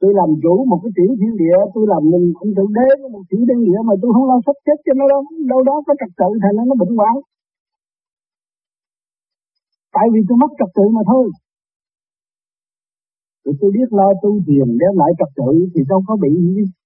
Tôi 0.00 0.10
làm 0.18 0.30
chủ 0.42 0.54
một 0.70 0.80
cái 0.82 0.92
tiểu 0.96 1.10
thiên 1.20 1.34
địa 1.42 1.58
tôi 1.74 1.84
làm 1.92 2.02
mình 2.12 2.24
không 2.38 2.50
tự 2.56 2.64
đế 2.76 2.88
của 3.00 3.10
một 3.14 3.24
tiểu 3.30 3.42
thiên 3.48 3.60
địa 3.66 3.80
mà 3.88 3.94
tôi 4.00 4.10
không 4.14 4.26
lo 4.30 4.36
sắp 4.46 4.56
chết 4.66 4.78
cho 4.84 4.92
nó 4.98 5.04
đâu. 5.12 5.22
Đâu 5.52 5.60
đó 5.68 5.74
có 5.86 5.92
trật 6.00 6.12
tự 6.20 6.30
thành 6.42 6.56
nó 6.70 6.74
bệnh 6.82 6.94
hoạn. 6.98 7.14
Tại 9.96 10.06
vì 10.12 10.20
tôi 10.28 10.36
mất 10.42 10.50
trật 10.58 10.70
tự 10.76 10.84
mà 10.96 11.02
thôi. 11.10 11.24
Rồi 13.44 13.54
tôi 13.60 13.70
biết 13.76 13.88
lo 13.98 14.08
tu 14.22 14.30
thiền 14.46 14.68
đem 14.80 14.94
lại 15.00 15.10
trật 15.18 15.30
tự 15.38 15.50
thì 15.72 15.80
đâu 15.90 16.00
có 16.06 16.14
bị 16.22 16.32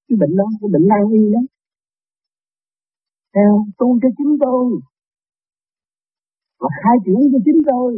cái 0.07 0.17
bệnh 0.21 0.35
đó 0.41 0.47
cái 0.61 0.69
bệnh 0.75 0.87
nan 0.91 1.05
y 1.21 1.23
đó. 1.35 1.43
Theo 3.35 3.53
tu 3.79 3.89
cho 4.03 4.09
chính 4.19 4.33
tôi 4.45 4.65
và 6.63 6.69
khai 6.83 6.97
triển 7.05 7.21
cho 7.33 7.39
chính 7.47 7.61
tôi. 7.71 7.91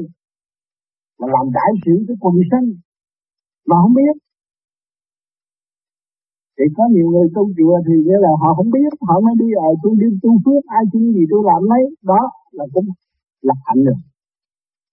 Mà 1.18 1.27
làm 1.35 1.46
đại 1.59 1.70
sự 1.83 1.94
cho 2.07 2.14
quần 2.22 2.35
sanh. 2.50 2.68
Mà 3.68 3.77
không 3.83 3.94
biết. 4.00 4.14
Thì 6.57 6.64
có 6.77 6.85
nhiều 6.94 7.09
người 7.12 7.29
tu 7.35 7.42
chùa 7.57 7.77
thì 7.87 7.94
nghĩa 8.05 8.20
là 8.24 8.33
họ 8.40 8.48
không 8.57 8.70
biết. 8.77 8.90
Họ 9.09 9.16
mới 9.24 9.35
đi 9.42 9.48
ở 9.68 9.70
tôi 9.83 9.92
đi 10.03 10.09
tu 10.22 10.31
phước. 10.44 10.62
Ai 10.79 10.85
xin 10.92 11.03
gì 11.14 11.22
tôi 11.31 11.40
làm 11.50 11.61
lấy 11.70 11.83
đó 12.11 12.20
là 12.59 12.64
cũng 12.74 12.88
lập 13.48 13.59
hạnh 13.66 13.83
rồi. 13.88 13.98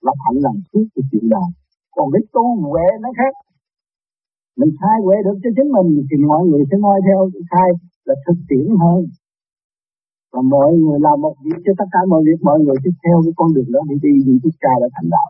Lập 0.07 0.17
hạnh 0.25 0.39
làm 0.45 0.55
phước 0.69 0.87
của 0.93 1.03
chuyện 1.09 1.25
đời. 1.33 1.49
Còn 1.95 2.07
cái 2.13 2.23
tu 2.33 2.45
huệ 2.71 2.87
nó 3.03 3.09
khác. 3.19 3.33
Mình 4.59 4.71
khai 4.79 4.97
huệ 5.05 5.17
được 5.25 5.37
cho 5.43 5.49
chính 5.57 5.69
mình 5.75 5.89
thì 6.07 6.15
mọi 6.29 6.41
người 6.47 6.63
sẽ 6.69 6.77
nói 6.85 6.97
theo. 7.07 7.19
Khai 7.51 7.69
là 8.07 8.15
thực 8.25 8.37
tiễn 8.49 8.65
hơn 8.83 9.01
và 10.33 10.41
mọi 10.53 10.71
người 10.81 10.99
làm 11.05 11.15
một 11.25 11.35
việc 11.45 11.59
cho 11.65 11.73
tất 11.79 11.87
cả 11.93 11.99
mọi 12.11 12.21
việc, 12.27 12.39
mọi 12.49 12.57
người 12.63 12.77
tiếp 12.83 12.95
theo 13.03 13.15
cái 13.25 13.33
con 13.39 13.49
đường 13.55 13.69
đó 13.75 13.81
đi 13.89 13.95
đi 14.05 14.13
đi 14.27 14.33
chút 14.43 14.55
cha 14.63 14.73
đã 14.81 14.87
thành 14.95 15.09
đạo. 15.15 15.27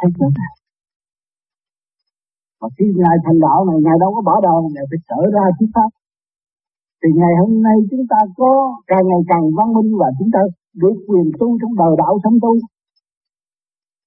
Hết 0.00 0.12
nữa 0.20 0.30
này. 0.40 0.52
mà 2.60 2.68
khi 2.76 2.86
ngài 3.00 3.16
thành 3.24 3.38
đạo 3.46 3.58
này, 3.68 3.78
ngài 3.84 3.96
đâu 4.02 4.10
có 4.16 4.20
bỏ 4.28 4.34
đầu, 4.48 4.58
ngài 4.74 4.84
phải 4.90 5.00
trở 5.08 5.20
ra 5.34 5.44
thuyết 5.56 5.70
pháp. 5.74 5.90
Thì 7.00 7.08
ngày 7.20 7.34
hôm 7.40 7.52
nay 7.66 7.76
chúng 7.90 8.04
ta 8.12 8.18
có 8.40 8.50
càng 8.90 9.04
ngày 9.10 9.22
càng 9.30 9.44
văn 9.56 9.68
minh 9.76 9.90
và 10.00 10.08
chúng 10.18 10.30
ta 10.34 10.40
được 10.82 10.96
quyền 11.08 11.26
tu 11.38 11.48
trong 11.60 11.74
đời 11.80 11.92
đạo 12.02 12.14
sống 12.24 12.36
tu. 12.44 12.52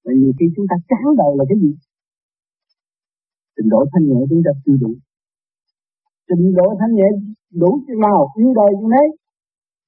Và 0.03 0.11
nhiều 0.19 0.33
khi 0.37 0.45
chúng 0.55 0.67
ta 0.69 0.75
chán 0.89 1.05
đời 1.21 1.31
là 1.37 1.43
cái 1.49 1.57
gì? 1.63 1.71
Trình 3.55 3.69
độ 3.73 3.79
thanh 3.91 4.05
nhẹ 4.09 4.19
chúng 4.29 4.41
ta 4.45 4.51
chưa 4.63 4.77
đủ. 4.83 4.91
Trình 6.27 6.43
độ 6.57 6.67
thanh 6.79 6.93
nhẹ 6.97 7.09
đủ 7.61 7.71
chừng 7.87 8.01
nào 8.07 8.19
yêu 8.39 8.51
đời 8.59 8.71
như 8.79 8.87
thế 8.93 9.05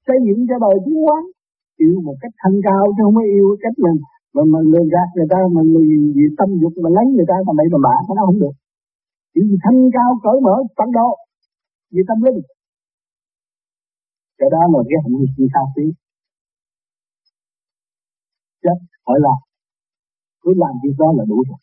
xây 0.07 0.17
dựng 0.25 0.41
cho 0.49 0.55
đời 0.65 0.75
tiến 0.85 0.97
hóa, 1.05 1.17
yêu 1.83 1.95
một 2.07 2.17
cách 2.21 2.35
thanh 2.41 2.57
cao 2.67 2.83
chứ 2.95 3.01
không 3.05 3.15
phải 3.17 3.27
yêu 3.37 3.47
cách 3.63 3.77
mình 3.85 3.99
mà 4.35 4.41
mà 4.51 4.59
lừa 4.71 4.85
gạt 4.93 5.07
người 5.15 5.29
ta, 5.33 5.39
mà 5.55 5.61
người 5.71 5.85
gì 6.15 6.25
tâm 6.37 6.49
dục 6.61 6.73
mà 6.83 6.89
lấy 6.97 7.05
người 7.15 7.27
ta 7.31 7.37
mà 7.47 7.53
bậy 7.59 7.67
mà 7.73 7.79
bạ 7.85 7.95
nó 8.17 8.21
không 8.27 8.39
được. 8.43 8.55
Chỉ 9.33 9.41
vì 9.49 9.57
thanh 9.63 9.79
cao 9.95 10.09
cởi 10.25 10.37
mở 10.45 10.55
tận 10.77 10.89
độ 10.97 11.09
vì 11.93 12.01
tâm 12.09 12.17
linh. 12.25 12.39
Cái 14.39 14.49
đó 14.55 14.61
là 14.73 14.79
cái 14.89 14.97
hành 15.03 15.15
vi 15.37 15.45
cao 15.55 15.65
quý 15.75 15.85
chết 18.63 18.77
hỏi 19.05 19.17
là, 19.25 19.35
cứ 20.41 20.51
làm 20.63 20.73
việc 20.83 20.95
đó 21.01 21.07
là 21.17 21.23
đủ 21.31 21.37
rồi. 21.49 21.59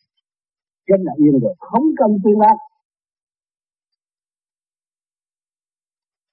Chết 0.87 0.99
là 1.07 1.13
yên 1.17 1.35
rồi, 1.43 1.55
không 1.69 1.87
cần 1.99 2.09
tương 2.23 2.39
lai 2.43 2.55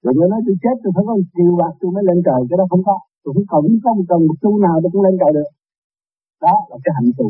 rồi 0.08 0.14
người 0.16 0.28
nói 0.32 0.40
tôi 0.46 0.56
chết, 0.64 0.76
tôi 0.82 0.90
phải 0.94 1.04
có 1.08 1.14
chiều 1.36 1.52
bạc, 1.60 1.72
tôi 1.80 1.90
mới 1.94 2.04
lên 2.08 2.18
trời, 2.26 2.40
cái 2.48 2.56
đó 2.60 2.64
không 2.72 2.84
có. 2.88 2.96
Tôi 3.22 3.30
không 3.34 3.48
cần 3.52 3.64
không 3.84 4.00
cần 4.10 4.20
một 4.28 4.36
xu 4.42 4.50
nào 4.64 4.76
tôi 4.82 4.90
cũng 4.92 5.04
lên 5.06 5.16
trời 5.20 5.32
được. 5.36 5.50
Đó 6.44 6.54
là 6.70 6.76
cái 6.84 6.92
hạnh 6.96 7.10
tu 7.18 7.26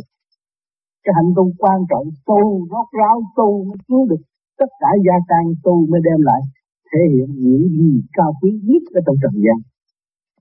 cái 1.05 1.13
hạnh 1.19 1.31
tu 1.37 1.45
quan 1.63 1.79
trọng, 1.91 2.07
tu, 2.29 2.41
rốt 2.71 2.87
ráo 2.99 3.17
tu 3.39 3.49
mới 3.69 3.79
cứu 3.89 4.03
được 4.11 4.23
tất 4.61 4.71
cả 4.83 4.91
gia 5.07 5.17
tăng 5.31 5.47
tu 5.65 5.75
mới 5.91 6.01
đem 6.07 6.21
lại 6.29 6.41
thể 6.89 7.03
hiện 7.13 7.29
những 7.45 7.67
gì 7.79 7.91
cao 8.17 8.31
quý 8.41 8.51
nhất 8.69 8.83
ở 8.99 9.01
trong 9.07 9.17
trần 9.23 9.35
gian. 9.45 9.59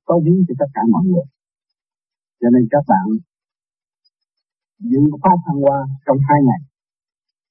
Có 0.07 0.15
hiến 0.23 0.37
cho 0.47 0.53
tất 0.61 0.69
cả 0.75 0.81
mọi 0.93 1.03
người. 1.09 1.27
Cho 2.41 2.49
nên 2.53 2.63
các 2.73 2.83
bạn 2.91 3.05
dự 4.91 5.03
pháp 5.23 5.37
thăng 5.45 5.61
hoa 5.65 5.79
trong 6.05 6.19
hai 6.29 6.39
ngày. 6.47 6.61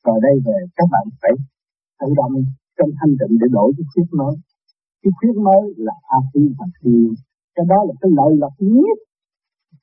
Rồi 0.06 0.18
đây 0.26 0.36
về, 0.46 0.58
các 0.78 0.88
bạn 0.94 1.04
phải 1.20 1.32
tự 2.00 2.08
động 2.20 2.34
trong 2.78 2.90
thanh 2.98 3.14
tịnh 3.20 3.34
để 3.40 3.46
đổi 3.56 3.72
cái 3.76 3.84
khuyết 3.90 4.08
nói 4.20 4.34
cái 5.06 5.12
khuyết 5.18 5.36
mới 5.48 5.62
là 5.76 5.94
tha 6.06 6.18
thứ 6.34 6.40
và 6.58 6.66
thương 6.76 7.14
cái 7.54 7.66
đó 7.72 7.78
là 7.88 7.94
cái 8.00 8.10
lợi 8.18 8.32
lộc 8.42 8.54
nhất 8.58 8.98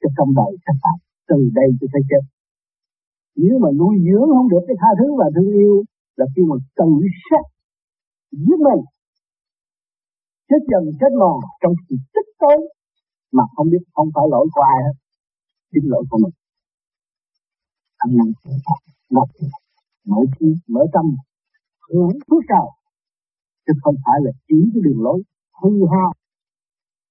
cho 0.02 0.10
trong 0.18 0.30
đời 0.40 0.52
các 0.66 0.76
bạn 0.84 0.98
từ 1.30 1.38
đây 1.60 1.70
cho 1.80 1.88
tới 1.94 2.02
chết. 2.10 2.24
Nếu 3.36 3.56
mà 3.64 3.70
nuôi 3.80 3.96
dưỡng 4.06 4.30
không 4.36 4.50
được 4.54 4.64
cái 4.68 4.78
tha 4.82 4.90
thứ 5.00 5.08
và 5.20 5.28
thương 5.36 5.52
yêu 5.64 5.76
là 6.20 6.26
khi 6.36 6.42
mà 6.50 6.56
tự 6.78 6.90
sát 7.28 7.46
giết 8.32 8.60
mình, 8.68 8.84
chết 10.50 10.62
dần, 10.72 10.84
chết 11.00 11.12
mòn, 11.22 11.38
trong 11.62 11.74
sự 11.86 11.96
tích 12.14 12.30
tối 12.42 12.60
mà 13.32 13.44
không 13.56 13.68
biết 13.72 13.84
không 13.94 14.10
phải 14.16 14.26
lỗi 14.34 14.48
của 14.54 14.64
ai 14.74 14.80
hết 14.86 14.96
chính 15.72 15.88
lỗi 15.92 16.04
của 16.10 16.18
mình. 16.24 16.36
Ăn 17.98 18.10
năn 18.18 18.28
một 19.16 19.28
mở 20.06 20.22
chi 20.40 20.48
mở 20.68 20.82
tâm, 20.94 21.06
hướng 21.90 22.18
phước 22.28 22.44
sau 22.50 22.66
chứ 23.66 23.74
không 23.84 23.96
phải 24.06 24.18
là 24.26 24.32
chỉ 24.48 24.58
cái 24.74 24.82
đường 24.86 25.02
lối 25.06 25.20
hư 25.62 25.72
hao. 25.94 26.12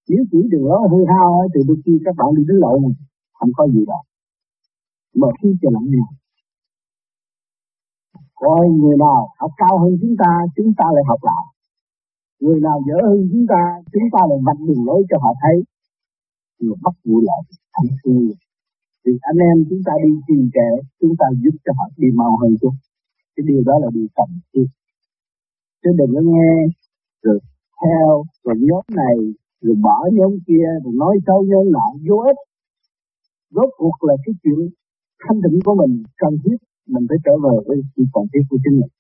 Nếu 0.09 0.25
chỉ 0.31 0.39
đường 0.51 0.67
lối 0.71 0.81
hư 0.93 1.01
hao 1.13 1.49
thì 1.55 1.61
đôi 1.69 1.77
khi 1.85 1.93
các 2.05 2.15
bạn 2.19 2.29
đi 2.37 2.43
đến 2.49 2.57
lộ 2.65 2.73
này, 2.83 2.95
không 3.33 3.51
có 3.57 3.67
gì 3.75 3.85
đâu. 3.87 4.03
Mà 5.21 5.29
khi 5.43 5.49
cho 5.63 5.71
lẫn 5.71 5.85
nhau 5.91 6.09
coi 8.43 8.69
người 8.81 8.97
nào 9.07 9.23
học 9.41 9.53
cao 9.63 9.75
hơn 9.83 9.93
chúng 10.01 10.15
ta 10.23 10.31
chúng 10.57 10.71
ta 10.79 10.87
lại 10.95 11.05
học 11.11 11.21
lại. 11.31 11.45
Người 12.41 12.61
nào 12.67 12.79
dở 12.87 12.99
hơn 13.09 13.21
chúng 13.33 13.47
ta 13.53 13.63
chúng 13.93 14.09
ta 14.15 14.21
lại 14.29 14.39
vạch 14.47 14.61
đường 14.69 14.83
lối 14.89 15.03
cho 15.11 15.17
họ 15.25 15.31
thấy. 15.43 15.57
Người 16.61 16.77
bắt 16.85 16.95
vụ 17.05 17.17
lại 17.29 17.41
thành 17.75 17.91
sư 18.03 18.15
thì 19.03 19.13
anh 19.31 19.39
em 19.49 19.57
chúng 19.71 19.83
ta 19.87 19.93
đi 20.05 20.13
trì 20.27 20.39
trệ 20.55 20.71
chúng 21.01 21.15
ta 21.21 21.27
giúp 21.43 21.57
cho 21.65 21.73
họ 21.79 21.85
đi 21.97 22.09
mau 22.15 22.33
hơn 22.41 22.53
chút. 22.61 22.75
Cái 23.37 23.45
điều 23.49 23.63
đó 23.69 23.75
là 23.83 23.89
điều 23.95 24.07
cần 24.17 24.31
thiết 24.53 24.67
chứ 25.83 25.91
đừng 25.99 26.13
có 26.15 26.21
nghe. 26.33 26.53
Rồi 27.25 27.39
theo 27.83 28.25
rồi 28.45 28.57
nhóm 28.69 28.85
này, 29.03 29.17
rồi 29.65 29.77
bỏ 29.87 29.99
nhóm 30.13 30.33
kia, 30.47 30.69
rồi 30.85 30.95
nói 31.03 31.15
xấu 31.27 31.39
nhóm 31.51 31.73
nọ, 31.73 31.87
vô 32.09 32.17
ích. 32.31 32.41
Rốt 33.55 33.71
cuộc 33.77 33.97
là 34.09 34.15
cái 34.25 34.35
chuyện 34.43 34.61
thanh 35.23 35.41
định 35.45 35.59
của 35.65 35.75
mình 35.81 36.03
cần 36.23 36.33
thiết, 36.45 36.59
mình 36.93 37.05
phải 37.09 37.19
trở 37.25 37.35
về 37.45 37.55
với 37.67 37.79
sự 37.97 38.03
cần 38.15 38.25
thiết 38.33 38.45
của 38.51 38.59
chính 38.65 38.77
mình. 38.81 38.93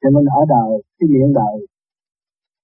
Cho 0.00 0.08
nên 0.14 0.24
ở 0.38 0.40
đời, 0.54 0.72
cái 0.98 1.06
miệng 1.12 1.32
đời, 1.40 1.56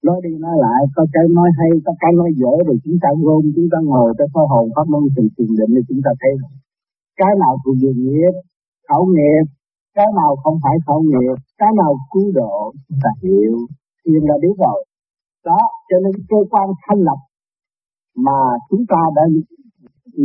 nói 0.06 0.20
đi 0.24 0.32
nói 0.44 0.56
lại, 0.64 0.80
có 0.96 1.06
cái 1.12 1.24
nói 1.38 1.48
hay, 1.58 1.70
có 1.84 1.92
cái 2.02 2.12
nói 2.20 2.30
dở, 2.40 2.52
rồi 2.66 2.76
chúng 2.84 2.98
ta 3.02 3.08
gom, 3.24 3.42
chúng 3.56 3.68
ta 3.72 3.78
ngồi 3.88 4.14
tới 4.18 4.26
phó 4.34 4.42
hồn, 4.50 4.66
pháp 4.76 4.86
môn 4.92 5.02
thường 5.16 5.28
thiền 5.36 5.50
định, 5.58 5.72
thì 5.76 5.82
chúng 5.88 6.02
ta 6.04 6.10
thấy 6.20 6.32
rồi 6.40 6.52
cái 7.20 7.32
nào 7.42 7.54
thuộc 7.62 7.76
về 7.82 7.92
nghiệp 8.02 8.34
khẩu 8.88 9.04
nghiệp 9.14 9.44
cái 9.94 10.06
nào 10.16 10.36
không 10.42 10.58
phải 10.62 10.76
khẩu 10.86 11.02
nghiệp, 11.02 11.36
cái 11.58 11.68
nào 11.80 11.92
cứu 12.12 12.32
độ 12.34 12.72
chúng 12.88 12.98
ta 13.02 13.10
hiểu 13.22 13.56
thiên 14.04 14.20
đã 14.28 14.34
biết 14.42 14.56
rồi. 14.58 14.84
Đó, 15.44 15.60
cho 15.88 15.96
nên 16.04 16.12
cơ 16.28 16.36
quan 16.50 16.66
thanh 16.84 17.00
lập 17.08 17.20
mà 18.16 18.38
chúng 18.70 18.84
ta 18.88 19.00
đã 19.16 19.22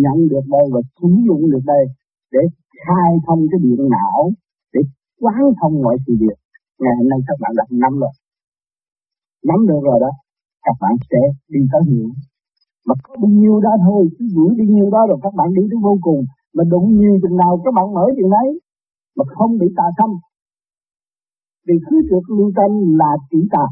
nhận 0.04 0.28
được 0.32 0.46
đây 0.56 0.66
và 0.74 0.82
sử 1.02 1.08
dụng 1.28 1.52
được 1.52 1.64
đây 1.66 1.84
để 2.32 2.40
khai 2.86 3.10
thông 3.28 3.42
cái 3.52 3.60
điện 3.64 3.90
não, 3.90 4.32
để 4.74 4.82
quán 5.22 5.42
thông 5.62 5.82
mọi 5.82 5.98
sự 6.08 6.14
việc, 6.20 6.38
ngày 6.80 6.94
hôm 6.98 7.08
nay 7.10 7.20
các 7.28 7.38
bạn 7.42 7.52
đã 7.58 7.64
nắm 7.70 8.00
rồi. 8.00 8.14
Nắm 9.48 9.68
được 9.68 9.82
rồi 9.84 9.98
đó, 10.02 10.12
các 10.66 10.76
bạn 10.82 10.92
sẽ 11.10 11.22
đi 11.54 11.60
tới 11.72 11.82
hiểu. 11.90 12.10
Mà 12.88 12.96
có 13.04 13.16
bao 13.22 13.32
nhiêu 13.40 13.60
đó 13.60 13.72
thôi, 13.86 14.10
cứ 14.20 14.26
giữ 14.36 14.46
đi 14.58 14.66
nhiêu 14.74 14.90
đó 14.90 15.02
rồi 15.10 15.18
các 15.24 15.34
bạn 15.36 15.54
đi 15.54 15.62
tới 15.72 15.80
vô 15.84 15.98
cùng. 16.02 16.22
Mà 16.56 16.64
đụng 16.72 16.88
nhiều 17.00 17.20
chừng 17.22 17.38
nào 17.38 17.62
các 17.66 17.74
bạn 17.74 17.94
mở 17.94 18.06
chừng 18.18 18.30
đấy 18.30 18.60
mà 19.18 19.24
không 19.36 19.52
bị 19.62 19.68
tà 19.78 19.84
xâm. 19.98 20.10
Vì 21.68 21.76
cứ 21.86 21.96
được 22.10 22.26
lưu 22.36 22.52
tâm 22.58 22.72
là 23.00 23.12
chỉ 23.30 23.40
tà. 23.54 23.66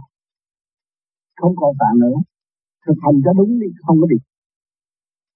Không 1.42 1.54
còn 1.60 1.72
tà 1.80 1.90
nữa. 2.04 2.18
Thực 2.86 2.98
hành 3.04 3.18
cho 3.26 3.32
đúng 3.40 3.60
đi, 3.62 3.68
không 3.86 3.98
có 4.02 4.08
bị. 4.12 4.20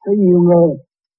Có 0.03 0.11
nhiều 0.21 0.39
người 0.47 0.69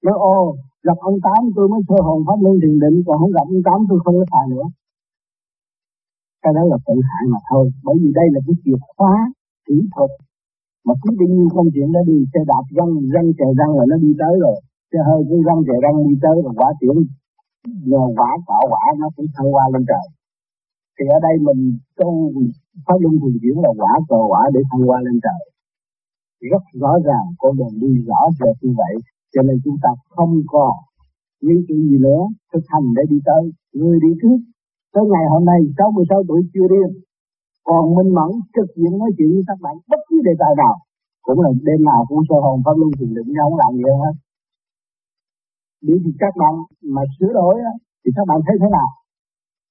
nói 0.05 0.17
ô 0.37 0.57
gặp 0.87 0.99
ông 1.11 1.19
tám 1.27 1.41
tôi 1.57 1.67
mới 1.73 1.81
sơ 1.89 1.99
hồn 2.07 2.19
pháp 2.27 2.39
luân 2.45 2.57
thiền 2.63 2.77
định, 2.83 2.97
còn 3.07 3.17
không 3.21 3.33
gặp 3.37 3.47
ông 3.55 3.63
tám 3.69 3.79
tôi 3.89 3.99
không 4.05 4.17
có 4.21 4.27
tà 4.35 4.43
nữa. 4.53 4.67
Cái 6.43 6.53
đó 6.57 6.63
là 6.71 6.79
tự 6.87 6.97
hại 7.09 7.25
mà 7.33 7.39
thôi, 7.51 7.65
bởi 7.87 7.97
vì 8.03 8.11
đây 8.19 8.27
là 8.35 8.41
cái 8.47 8.57
chìa 8.65 8.79
khóa 8.97 9.15
kỹ 9.67 9.77
thuật. 9.95 10.11
Mà 10.87 10.95
cứ 11.03 11.09
đi 11.21 11.27
như 11.37 11.47
công 11.55 11.69
chuyện 11.75 11.89
đó 11.95 12.01
đi, 12.11 12.17
xe 12.33 12.41
đạp 12.53 12.65
răng 12.77 12.93
răng 13.15 13.29
chè 13.39 13.49
răng 13.59 13.73
là 13.79 13.85
nó 13.91 13.97
đi 14.05 14.11
tới 14.21 14.35
rồi. 14.45 14.57
Xe 14.91 14.99
hơi 15.09 15.21
cũng 15.29 15.43
răng 15.49 15.61
chè 15.67 15.77
răng 15.85 15.97
đi 16.09 16.15
tới 16.25 16.37
rồi, 16.45 16.53
quả 16.61 16.69
tiểu 16.81 16.95
nhờ 17.91 18.03
quả 18.17 18.31
tạo 18.49 18.65
quả 18.73 18.85
nó 18.99 19.07
cũng 19.17 19.27
thăng 19.35 19.55
qua 19.55 19.65
lên 19.73 19.85
trời. 19.91 20.07
Thì 20.97 21.05
ở 21.17 21.19
đây 21.27 21.35
mình 21.47 21.79
tu 21.99 22.33
pháp 22.87 22.99
luân 23.03 23.15
thường 23.21 23.37
chuyển 23.43 23.57
là 23.65 23.71
quả 23.81 23.93
cờ 24.09 24.21
quả 24.31 24.43
để 24.55 24.61
thăng 24.71 24.89
qua 24.89 24.99
lên 25.07 25.17
trời. 25.25 25.41
Rất 26.53 26.65
rõ 26.83 26.93
ràng, 27.07 27.27
con 27.39 27.57
đường 27.59 27.75
đi 27.83 27.91
rõ 28.09 28.21
rệt 28.41 28.57
như 28.63 28.73
vậy. 28.77 28.95
Cho 29.33 29.43
nên 29.43 29.57
chúng 29.65 29.77
ta 29.83 29.91
không 30.09 30.33
còn 30.47 30.75
những 31.41 31.63
chuyện 31.69 31.81
gì 31.91 31.99
nữa 31.99 32.23
thực 32.53 32.65
hành 32.69 32.87
để 32.97 33.03
đi 33.11 33.19
tới. 33.25 33.43
Người 33.73 33.99
đi 34.05 34.11
trước, 34.23 34.39
tới 34.95 35.05
ngày 35.13 35.25
hôm 35.33 35.45
nay 35.45 35.61
66 35.79 36.23
tuổi 36.29 36.41
chưa 36.55 36.69
điên 36.73 37.03
còn 37.69 37.95
minh 37.97 38.11
mẫn 38.19 38.31
trực 38.55 38.69
diện 38.77 38.99
nói 38.99 39.11
chuyện 39.17 39.31
với 39.35 39.45
các 39.47 39.59
bạn 39.65 39.75
bất 39.91 40.01
cứ 40.09 40.17
đề 40.25 40.35
tài 40.39 40.53
nào. 40.63 40.75
Cũng 41.23 41.41
là 41.41 41.51
đêm 41.63 41.81
nào 41.91 42.01
cũng 42.09 42.23
sơ 42.29 42.37
hồn 42.45 42.63
pháp 42.65 42.77
luân 42.81 42.91
thiền 42.99 43.15
định, 43.15 43.29
nhau 43.37 43.47
không 43.51 43.59
làm 43.63 43.73
gì 43.77 43.83
hết 44.03 44.15
nếu 45.87 45.97
thì 46.05 46.11
các 46.23 46.33
bạn 46.41 46.55
mà 46.95 47.03
sửa 47.19 47.33
đổi 47.39 47.55
thì 48.03 48.11
các 48.17 48.25
bạn 48.29 48.39
thấy 48.47 48.57
thế 48.61 48.69
nào? 48.77 48.89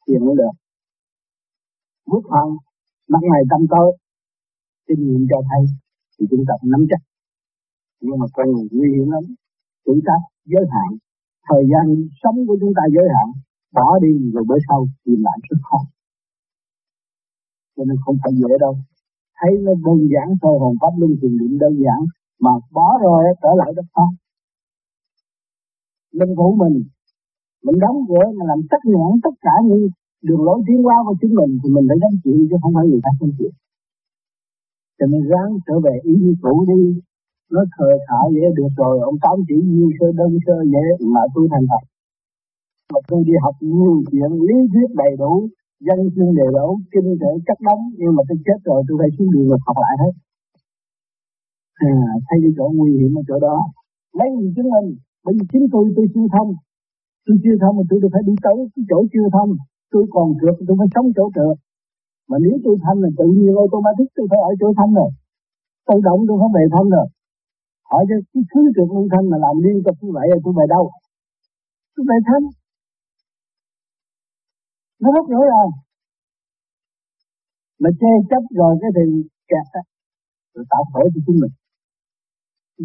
Thiền 0.07 0.19
cũng 0.25 0.37
được. 0.41 0.53
Quốc 2.09 2.25
hẳn 2.33 2.47
mặt 3.11 3.23
ngày 3.29 3.43
tâm 3.51 3.61
tối 3.73 3.97
kinh 4.87 5.01
nghiệm 5.07 5.23
cho 5.29 5.39
thấy 5.49 5.63
thì 6.15 6.25
chúng 6.31 6.43
ta 6.47 6.53
nắm 6.71 6.81
chắc. 6.89 7.01
Nhưng 8.01 8.19
mà 8.19 8.25
con 8.33 8.47
người 8.51 8.67
nguy 8.71 8.89
hiểm 8.95 9.09
lắm, 9.15 9.23
chúng 9.85 9.99
ta 10.07 10.13
giới 10.45 10.65
hạn. 10.73 10.89
Thời 11.49 11.63
gian 11.71 11.85
sống 12.21 12.37
của 12.47 12.57
chúng 12.61 12.73
ta 12.77 12.83
giới 12.95 13.07
hạn, 13.15 13.27
bỏ 13.73 13.99
đi 14.03 14.31
rồi 14.33 14.43
bữa 14.47 14.59
sau 14.67 14.87
tìm 15.05 15.19
lại 15.23 15.37
rất 15.49 15.57
khó 15.63 15.79
cho 17.81 17.85
nên 17.87 17.97
không 18.05 18.17
phải 18.23 18.33
dễ 18.41 18.51
đâu. 18.59 18.73
Thấy 19.39 19.51
nó 19.65 19.73
đơn 19.85 19.99
giản 20.13 20.27
thôi, 20.41 20.53
hồn 20.61 20.75
pháp 20.81 20.93
luân 20.99 21.11
thường 21.21 21.37
định 21.41 21.57
đơn 21.63 21.73
giản, 21.83 21.99
mà 22.39 22.51
bỏ 22.71 22.87
rồi 23.03 23.23
trở 23.41 23.51
lại 23.57 23.71
rất 23.75 23.87
khó 23.93 24.05
linh 26.19 26.33
phủ 26.37 26.47
mình. 26.61 26.77
Mình 27.65 27.77
đóng 27.83 27.97
cửa 28.09 28.25
mà 28.37 28.43
làm 28.51 28.59
tắc 28.71 28.81
nghẽn 28.91 29.11
tất 29.25 29.35
cả 29.45 29.55
những 29.67 29.83
đường 30.27 30.43
lối 30.47 30.59
tiến 30.67 30.79
hóa 30.85 30.95
của 31.05 31.15
chính 31.21 31.33
mình 31.39 31.51
thì 31.61 31.67
mình 31.75 31.85
phải 31.89 31.97
gánh 32.01 32.17
chịu 32.23 32.39
chứ 32.49 32.55
không 32.61 32.73
phải 32.75 32.85
người 32.87 33.01
khác 33.03 33.15
không 33.19 33.33
chịu. 33.37 33.51
Cho 34.97 35.05
nên 35.11 35.21
ráng 35.31 35.51
trở 35.67 35.75
về 35.85 35.93
ý 36.03 36.13
như 36.23 36.33
cũ 36.41 36.65
đi. 36.71 36.81
Nó 37.53 37.61
thờ 37.73 37.89
thả 38.07 38.19
dễ 38.35 38.45
được 38.57 38.71
rồi 38.77 38.99
ông 39.09 39.17
tám 39.23 39.35
chỉ 39.47 39.57
như 39.65 39.85
sơ 39.99 40.07
đơn 40.19 40.31
sơ 40.45 40.55
dễ 40.73 40.85
mà 41.13 41.21
tôi 41.35 41.47
thành 41.51 41.65
thật 41.69 41.83
mà 42.93 42.99
tôi 43.07 43.23
đi 43.27 43.33
học 43.43 43.55
nhiều 43.59 44.03
chuyện 44.11 44.31
lý 44.47 44.57
thuyết 44.71 44.89
đầy 45.01 45.13
đủ 45.21 45.33
dân 45.87 45.99
chương 46.15 46.35
đầy 46.39 46.49
đủ 46.57 46.67
kinh 46.91 47.09
thể 47.21 47.31
chắc 47.47 47.57
đóng 47.67 47.83
nhưng 47.97 48.15
mà 48.15 48.23
tôi 48.29 48.37
chết 48.45 48.59
rồi 48.63 48.83
tôi 48.87 48.95
phải 49.01 49.09
xuống 49.15 49.31
đường 49.33 49.49
học 49.67 49.77
lại 49.83 49.95
hết. 50.01 50.13
À, 51.73 51.93
thay 52.25 52.39
đi 52.43 52.49
chỗ 52.57 52.65
nguy 52.75 52.91
hiểm 52.99 53.11
ở 53.19 53.21
chỗ 53.27 53.39
đó. 53.47 53.57
Lấy 54.19 54.29
gì 54.39 54.47
chứng 54.55 54.69
minh? 54.73 54.89
Bởi 55.23 55.33
vì 55.37 55.45
chính 55.51 55.65
tôi 55.73 55.83
tôi 55.95 56.05
chưa 56.13 56.27
thông. 56.35 56.49
Tôi 57.25 57.35
chưa 57.43 57.57
thông 57.61 57.75
mà 57.77 57.83
tôi 57.89 57.97
được 58.01 58.11
phải 58.13 58.23
đi 58.29 58.35
tới 58.45 58.55
cái 58.73 58.83
chỗ 58.89 58.97
chưa 59.13 59.27
thông. 59.35 59.51
Tôi 59.93 60.03
còn 60.15 60.27
trượt 60.39 60.55
tôi 60.67 60.75
phải 60.79 60.89
sống 60.93 61.07
chỗ 61.17 61.25
trượt 61.35 61.55
mà 62.29 62.37
nếu 62.45 62.55
tôi 62.65 62.75
thanh 62.83 62.97
là 63.03 63.09
tự 63.19 63.27
nhiên 63.37 63.53
automatic 63.63 64.07
tôi 64.17 64.25
phải 64.31 64.39
ở 64.49 64.51
chỗ 64.59 64.67
thanh 64.77 64.91
rồi. 64.99 65.11
Tự 65.87 65.97
động 66.07 66.19
tôi 66.27 66.37
không 66.41 66.53
về 66.57 66.65
thanh 66.73 66.89
rồi 66.95 67.07
hỏi 67.91 68.03
cho 68.09 68.15
cái 68.33 68.43
thứ 68.51 68.61
trượt 68.75 68.89
luân 68.93 69.05
thanh 69.11 69.25
mà 69.31 69.37
làm 69.45 69.55
liên 69.63 69.77
tục 69.85 69.95
như 70.01 70.11
vậy 70.17 70.25
là 70.31 70.37
tôi 70.43 70.53
về 70.57 70.65
đâu? 70.75 70.83
Tôi 71.95 72.05
về 72.09 72.17
thanh 72.27 72.45
nó 75.01 75.09
rất 75.15 75.25
rõ 75.33 75.41
ràng 75.51 75.71
mà 77.81 77.89
che 77.99 78.11
chấp 78.29 78.43
rồi 78.59 78.73
cái 78.81 78.91
thì 78.95 79.03
kẹt 79.51 79.67
á. 79.79 79.81
Rồi 80.53 80.65
tạo 80.69 80.83
khổ 80.93 81.01
cho 81.13 81.21
chính 81.25 81.39
mình 81.41 81.53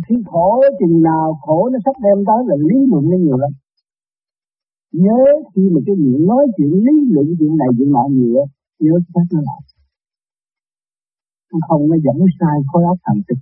khi 0.09 0.17
khổ 0.27 0.63
chừng 0.79 1.03
nào 1.03 1.39
khổ 1.43 1.69
nó 1.73 1.79
sắp 1.85 1.97
đem 2.05 2.25
tới 2.29 2.41
là 2.49 2.57
lý 2.69 2.77
luận 2.91 3.05
nó 3.11 3.17
nhiều 3.17 3.37
lắm. 3.37 3.51
Nhớ 4.93 5.21
khi 5.55 5.63
mà 5.75 5.81
cái 5.87 5.97
miệng 5.97 6.27
nói 6.27 6.47
chuyện 6.57 6.73
lý 6.87 6.97
luận 7.15 7.27
chuyện 7.39 7.57
này 7.57 7.69
chuyện 7.79 7.91
nọ 7.93 8.05
nhiều 8.11 8.47
nhớ 8.79 8.95
phát 9.15 9.27
nó 9.33 9.41
lại. 9.49 9.61
Không 11.69 11.89
nó 11.89 11.97
dẫn 12.05 12.19
sai 12.41 12.57
khối 12.73 12.83
óc 12.85 12.99
thành 13.07 13.23
tích 13.29 13.39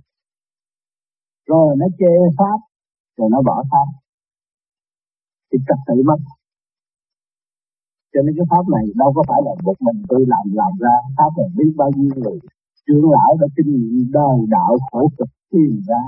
rồi 1.45 1.75
nó 1.79 1.85
chê 1.99 2.13
pháp, 2.37 2.59
rồi 3.17 3.29
nó 3.31 3.41
bỏ 3.41 3.63
pháp. 3.71 3.87
Thì 5.51 5.57
trật 5.67 5.79
tự 5.87 6.03
mất. 6.09 6.19
Cho 8.13 8.21
nên 8.25 8.33
cái 8.37 8.45
pháp 8.51 8.65
này 8.75 8.85
đâu 8.95 9.13
có 9.15 9.23
phải 9.27 9.41
là 9.45 9.53
một 9.63 9.77
mình 9.85 10.03
tôi 10.09 10.25
làm 10.27 10.45
làm 10.59 10.71
ra. 10.83 10.95
Pháp 11.17 11.31
này 11.37 11.49
biết 11.57 11.71
bao 11.77 11.91
nhiêu 11.95 12.11
người. 12.15 12.39
Trưởng 12.87 13.11
lão 13.11 13.37
đã 13.41 13.47
kinh 13.55 13.71
nghiệm 13.75 14.11
đời 14.11 14.37
đạo 14.49 14.77
khổ 14.91 15.11
cực 15.17 15.29
tìm 15.51 15.81
ra 15.87 16.01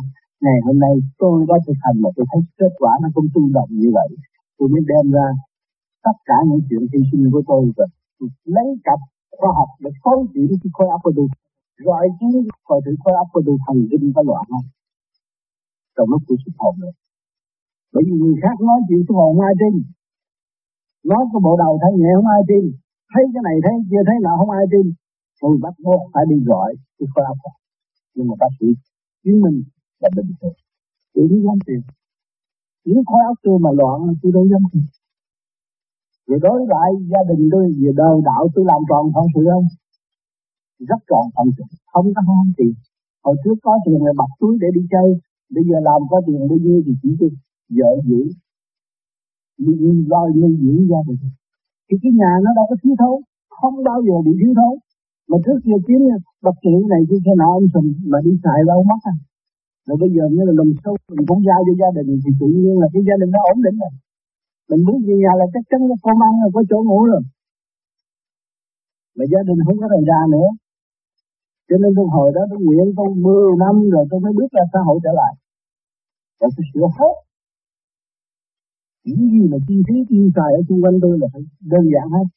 ngày 0.46 0.60
hôm 0.66 0.78
nay 0.86 0.94
tôi 1.22 1.46
đã 1.50 1.56
thực 1.66 1.78
hành 1.86 1.98
mà 2.04 2.10
tôi 2.16 2.26
thấy 2.32 2.42
kết 2.60 2.74
quả 2.82 2.92
nó 3.02 3.08
không 3.16 3.28
tương 3.34 3.50
đồng 3.58 3.70
như 3.82 3.90
vậy. 3.98 4.10
Tôi 4.58 4.68
mới 4.74 4.82
đem 4.92 5.06
ra 5.16 5.28
tất 6.06 6.18
cả 6.30 6.38
những 6.48 6.62
chuyện 6.70 6.84
hy 6.92 7.00
sinh 7.12 7.24
của 7.34 7.44
tôi 7.48 7.64
và 7.78 7.86
lấy 8.56 8.68
cặp 8.88 9.00
khoa 9.38 9.52
học 9.60 9.70
để 9.84 9.92
phối 10.04 10.18
chuyển 10.34 10.48
cái 10.64 10.72
khối 10.76 10.88
óc 10.96 11.02
của 11.04 11.14
tôi, 11.18 11.28
gọi 11.88 12.08
chứ 12.20 12.28
coi 12.68 12.80
thử 12.86 12.92
khối 13.04 13.14
óc 13.24 13.28
của 13.34 13.42
tôi 13.46 13.58
thần 13.66 13.78
kinh 13.92 14.12
có 14.16 14.22
loạn 14.30 14.46
không 14.52 14.68
trong 15.96 16.10
lúc 16.12 16.22
tôi 16.28 16.38
xuất 16.44 16.56
hồn 16.62 16.76
được 16.82 16.96
bởi 17.94 18.04
vì 18.08 18.14
người 18.22 18.36
khác 18.44 18.56
nói 18.68 18.80
chuyện 18.88 19.02
xuất 19.08 19.16
hồn 19.20 19.40
ai 19.50 19.54
tin 19.62 19.74
nói 21.12 21.24
cái 21.32 21.40
bộ 21.46 21.54
đầu 21.64 21.74
thấy 21.82 21.92
nhẹ 22.00 22.12
không 22.16 22.30
ai 22.38 22.42
tin, 22.50 22.64
thấy 23.12 23.24
cái 23.34 23.44
này 23.48 23.58
thấy 23.66 23.76
kia 23.90 24.04
thấy 24.08 24.18
nọ 24.26 24.34
không 24.40 24.52
ai 24.60 24.66
tin. 24.74 24.86
Tôi 25.42 25.54
bắt 25.64 25.74
buộc 25.86 26.02
phải 26.14 26.24
đi 26.30 26.38
gọi 26.52 26.70
cái 26.98 27.08
khối 27.12 27.26
óc 27.34 27.38
nhưng 28.16 28.28
mà 28.30 28.36
bác 28.42 28.52
sĩ 28.60 28.68
chứng 29.24 29.42
minh 29.44 29.58
là 30.02 30.10
bình 30.16 30.32
thường. 30.42 30.58
Tôi 31.14 31.28
không 31.30 31.44
dám 31.46 31.60
tiền 31.68 31.82
nếu 32.86 33.04
khói 33.10 33.22
óc 33.32 33.38
tôi 33.44 33.60
mà 33.64 33.72
loạn 33.80 33.98
tôi 34.22 34.32
đâu 34.36 34.46
dám 34.52 34.64
tiền 34.72 34.86
rồi 36.28 36.40
đối 36.46 36.60
lại 36.74 36.90
gia 37.12 37.22
đình 37.30 37.50
tôi 37.52 37.64
về 37.82 37.92
đời 38.02 38.16
đạo 38.30 38.44
tôi 38.54 38.66
làm 38.72 38.82
tròn 38.90 39.04
phận 39.14 39.26
sự 39.34 39.42
không? 39.52 39.68
Rất 40.90 41.02
tròn 41.10 41.26
phận 41.36 41.48
sự. 41.58 41.64
Không 41.94 42.08
có 42.16 42.22
ham 42.28 42.48
tiền. 42.58 42.74
Hồi 43.26 43.36
trước 43.44 43.58
có 43.64 43.74
tiền 43.86 44.00
là 44.06 44.12
bật 44.20 44.32
túi 44.40 44.54
để 44.62 44.68
đi 44.78 44.82
chơi. 44.94 45.10
Bây 45.56 45.64
giờ 45.70 45.78
làm 45.88 46.02
có 46.10 46.18
tiền 46.28 46.40
bao 46.50 46.58
nhiêu 46.64 46.80
thì 46.86 46.94
chỉ 47.02 47.10
cho 47.20 47.28
vợ 47.78 47.90
giữ. 48.08 48.22
Lo 50.12 50.22
nuôi 50.40 50.54
dưỡng 50.62 50.84
gia 50.92 51.02
đình. 51.08 51.22
Thì 51.88 51.96
cái 52.02 52.12
nhà 52.20 52.32
nó 52.44 52.50
đâu 52.58 52.66
có 52.70 52.76
thiếu 52.82 52.96
thốn. 53.02 53.18
Không 53.60 53.76
bao 53.90 54.00
giờ 54.08 54.16
bị 54.26 54.34
thiếu 54.40 54.54
thốn. 54.60 54.74
Mà 55.30 55.38
trước 55.46 55.58
kia 55.66 55.80
kiếm 55.88 56.02
bật 56.46 56.56
triệu 56.64 56.80
này 56.94 57.02
kia 57.10 57.22
thế 57.26 57.34
nào 57.40 57.50
ông 57.60 57.68
sùm 57.74 57.86
mà 58.12 58.18
đi 58.26 58.32
xài 58.44 58.60
đâu 58.68 58.84
mất 58.90 59.02
à? 59.14 59.16
Rồi 59.88 59.98
bây 60.04 60.10
giờ 60.16 60.24
như 60.34 60.42
là 60.48 60.54
lùm 60.60 60.70
sâu 60.84 60.94
mình 61.16 61.28
cũng 61.30 61.42
giao 61.48 61.60
cho 61.68 61.74
gia 61.82 61.90
đình 61.98 62.10
thì 62.24 62.32
tự 62.40 62.48
nhiên 62.62 62.76
là 62.82 62.88
cái 62.94 63.02
gia 63.08 63.16
đình 63.22 63.32
nó 63.36 63.40
ổn 63.52 63.58
định 63.66 63.78
rồi. 63.84 63.94
Mình 64.70 64.82
bước 64.88 65.00
về 65.08 65.16
nhà 65.24 65.32
là 65.40 65.46
chắc 65.54 65.64
chắn 65.70 65.80
có 66.04 66.12
ăn 66.28 66.34
rồi, 66.42 66.50
có 66.56 66.62
chỗ 66.70 66.78
ngủ 66.88 67.00
rồi. 67.12 67.22
Mà 69.18 69.26
gia 69.32 69.42
đình 69.48 69.60
không 69.66 69.78
có 69.82 69.88
thời 69.94 70.04
gian 70.10 70.24
nữa. 70.36 70.50
Cho 71.68 71.76
nên 71.82 71.92
tôi 71.98 72.06
hồi 72.16 72.30
đó 72.36 72.42
tôi 72.50 72.60
nguyện 72.66 72.88
tôi 72.98 73.10
10 73.16 73.58
năm 73.64 73.76
rồi 73.94 74.06
tôi 74.10 74.20
mới 74.24 74.34
bước 74.38 74.52
ra 74.56 74.64
xã 74.74 74.80
hội 74.88 74.98
trở 75.04 75.12
lại. 75.22 75.34
Và 76.40 76.48
tôi 76.56 76.66
sửa 76.72 76.88
hết. 76.98 77.14
Những 79.06 79.24
gì 79.34 79.44
mà 79.52 79.58
chi 79.68 79.76
phí 79.88 79.96
tiêu 80.10 80.26
xài 80.36 80.52
ở 80.58 80.62
xung 80.68 80.82
quanh 80.84 80.98
tôi 81.04 81.14
là 81.22 81.28
phải 81.34 81.42
đơn 81.72 81.84
giản 81.94 82.08
hết. 82.16 82.28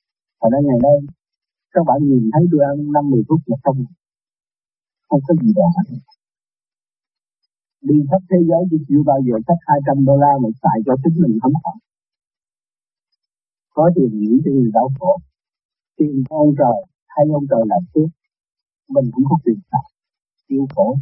Và 0.41 0.49
đến 0.53 0.63
ngày 0.67 0.79
nay, 0.87 0.97
các 1.75 1.83
bạn 1.89 1.99
nhìn 2.09 2.31
thấy 2.33 2.45
tôi 2.53 2.61
ăn 2.71 2.77
năm 2.95 3.05
mười 3.13 3.23
phút 3.29 3.41
là 3.47 3.57
không 3.65 3.79
không 5.09 5.21
có 5.27 5.35
gì 5.43 5.53
đó 5.57 5.67
đi 7.89 7.97
khắp 8.11 8.23
thế 8.31 8.39
giới 8.49 8.63
thì 8.71 8.77
chịu 8.89 9.03
bao 9.07 9.21
giờ 9.27 9.35
chắc 9.47 9.59
200 9.67 10.05
đô 10.05 10.17
la 10.17 10.33
mà 10.43 10.49
xài 10.63 10.79
cho 10.87 10.95
chính 11.03 11.17
mình 11.23 11.39
không 11.43 11.53
có. 11.63 11.73
Có 13.75 13.91
tiền 13.95 14.11
nghĩ 14.21 14.33
cho 14.45 14.51
người 14.51 14.71
đau 14.75 14.89
khổ. 14.99 15.19
Tiền 15.97 16.25
ông 16.29 16.55
trời 16.59 16.79
hay 17.07 17.27
ông 17.35 17.47
trời 17.51 17.63
làm 17.67 17.83
trước 17.95 18.09
mình 18.95 19.11
cũng 19.15 19.25
có 19.31 19.37
tiền 19.45 19.59
xài, 19.71 19.87
chịu 20.49 20.67
khổ. 20.75 20.97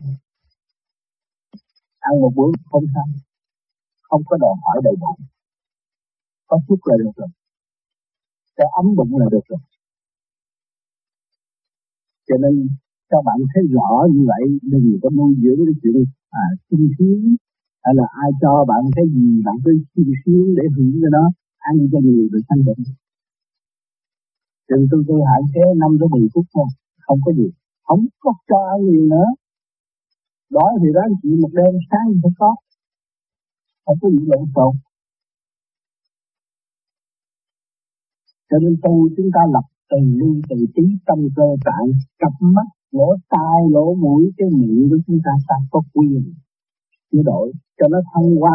Ăn 1.99 2.21
một 2.21 2.33
bữa 2.37 2.51
không 2.71 2.85
sao, 2.95 3.07
không 4.03 4.23
có 4.27 4.37
đòi 4.41 4.55
hỏi 4.63 4.81
đầy 4.85 4.95
đủ. 5.01 5.13
Có 6.47 6.61
chút 6.69 6.79
là 6.85 6.95
được 6.99 7.11
rồi. 7.17 7.29
Sẽ 8.57 8.65
ấm 8.73 8.87
bụng 8.97 9.19
là 9.19 9.27
được 9.31 9.45
rồi. 9.49 9.59
Cho 12.29 12.37
nên 12.43 12.69
các 13.11 13.23
bạn 13.27 13.39
thấy 13.53 13.63
rõ 13.75 13.91
như 14.13 14.23
vậy, 14.33 14.45
đừng 14.73 14.87
có 15.03 15.09
nuôi 15.17 15.31
dưỡng 15.43 15.61
cái 15.67 15.77
chuyện 15.83 16.05
à 16.31 16.47
sung 16.71 16.87
sướng, 16.99 17.23
hay 17.85 17.95
là 17.99 18.07
ai 18.25 18.31
cho 18.43 18.65
bạn 18.71 18.83
cái 18.97 19.07
gì, 19.15 19.43
bạn 19.47 19.57
cứ 19.65 19.73
sung 19.93 20.13
sướng 20.23 20.47
để 20.57 20.65
hưởng 20.77 20.97
cái 21.03 21.11
đó, 21.17 21.25
ăn 21.59 21.75
cho 21.93 21.99
nhiều 22.07 22.29
rồi 22.33 22.43
sanh 22.49 22.63
bệnh. 22.67 22.83
Đừng 24.71 24.87
tôi 24.91 25.05
tôi 25.09 25.21
hạn 25.31 25.43
chế 25.55 25.65
năm 25.77 25.91
tới 26.01 26.09
10 26.13 26.29
phút 26.35 26.47
thôi, 26.55 26.67
không 27.07 27.21
có 27.25 27.33
gì. 27.33 27.49
Không 27.87 28.07
có 28.21 28.33
cho 28.49 28.59
ăn 28.75 28.81
nhiều 28.91 29.05
nữa. 29.13 29.29
Đói 30.51 30.73
thì 30.81 30.89
đó 30.95 31.03
chỉ 31.23 31.31
một 31.43 31.53
đêm, 31.53 31.73
sáng 31.91 32.07
phải 32.23 32.33
có. 32.39 32.57
Không 33.85 33.99
có 34.01 34.11
gì 34.11 34.19
lộn 34.27 34.45
xộn. 34.55 34.73
Cho 38.51 38.59
nên 38.63 38.77
tu 38.83 39.09
chúng 39.17 39.31
ta 39.35 39.41
lập 39.55 39.67
từ 39.91 39.99
ly, 40.21 40.31
từ 40.49 40.57
trí 40.75 40.83
tâm 41.07 41.19
cơ 41.37 41.49
tạng, 41.65 41.89
cặp 42.19 42.33
mắt 42.41 42.69
lỗ 42.93 43.17
tai, 43.29 43.59
lỗ 43.71 43.95
mũi, 43.95 44.33
cái 44.37 44.49
miệng 44.59 44.89
của 44.91 44.99
chúng 45.07 45.21
ta 45.25 45.31
ta 45.49 45.57
có 45.71 45.83
quyền 45.95 46.35
chuyển 47.13 47.25
đổi, 47.25 47.53
cho 47.79 47.89
nó 47.89 47.99
thông 48.15 48.43
qua 48.43 48.55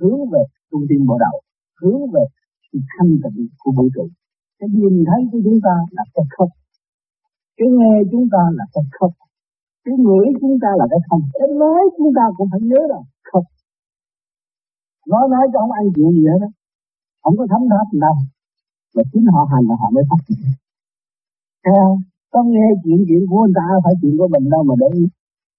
hướng 0.00 0.20
về 0.32 0.42
trung 0.70 0.84
tâm 0.88 1.06
bộ 1.06 1.18
đầu 1.18 1.40
hướng 1.80 2.00
về 2.14 2.24
sự 2.72 2.78
thanh 2.92 3.10
tịnh 3.22 3.48
của 3.58 3.72
vũ 3.76 3.88
trụ. 3.94 4.08
Cái 4.58 4.68
nhìn 4.72 5.04
thấy 5.08 5.20
của 5.32 5.40
chúng 5.44 5.60
ta 5.66 5.74
là 5.90 6.04
cái 6.14 6.24
khóc 6.38 6.48
cái 7.56 7.68
nghe 7.78 7.94
chúng 8.12 8.26
ta 8.32 8.42
là 8.58 8.64
cái 8.74 8.84
khóc 8.98 9.12
cái 9.84 9.94
ngửi 10.04 10.26
chúng 10.40 10.56
ta 10.62 10.70
là 10.78 10.86
cái 10.90 11.00
không. 11.08 11.22
Cái 11.38 11.48
nói 11.62 11.80
chúng 11.96 12.12
ta 12.16 12.24
cũng 12.36 12.48
phải 12.52 12.60
nhớ 12.70 12.80
là 12.92 12.98
không 13.30 13.44
nói 15.10 15.24
nói 15.30 15.44
cho 15.52 15.58
không 15.60 15.72
ăn 15.80 15.84
chịu 15.94 16.08
gì 16.16 16.24
hết 16.30 16.38
đó. 16.44 16.50
Không 17.22 17.34
có 17.38 17.44
thấm 17.50 17.62
tháp 17.70 17.86
đâu 18.06 18.14
mà 18.94 19.02
chính 19.12 19.24
họ 19.34 19.42
hành 19.52 19.64
là 19.68 19.74
họ 19.80 19.90
mới 19.94 20.04
phát 20.10 20.20
triển. 20.26 20.38
Theo 21.66 21.98
có 22.32 22.40
nghe 22.52 22.66
chuyện 22.82 22.98
chuyện 23.08 23.22
của 23.28 23.38
người 23.40 23.54
ta 23.58 23.66
phải 23.84 23.94
chuyện 24.00 24.14
của 24.18 24.28
mình 24.34 24.44
đâu 24.54 24.62
mà 24.68 24.74
để 24.82 24.88
ý. 25.00 25.04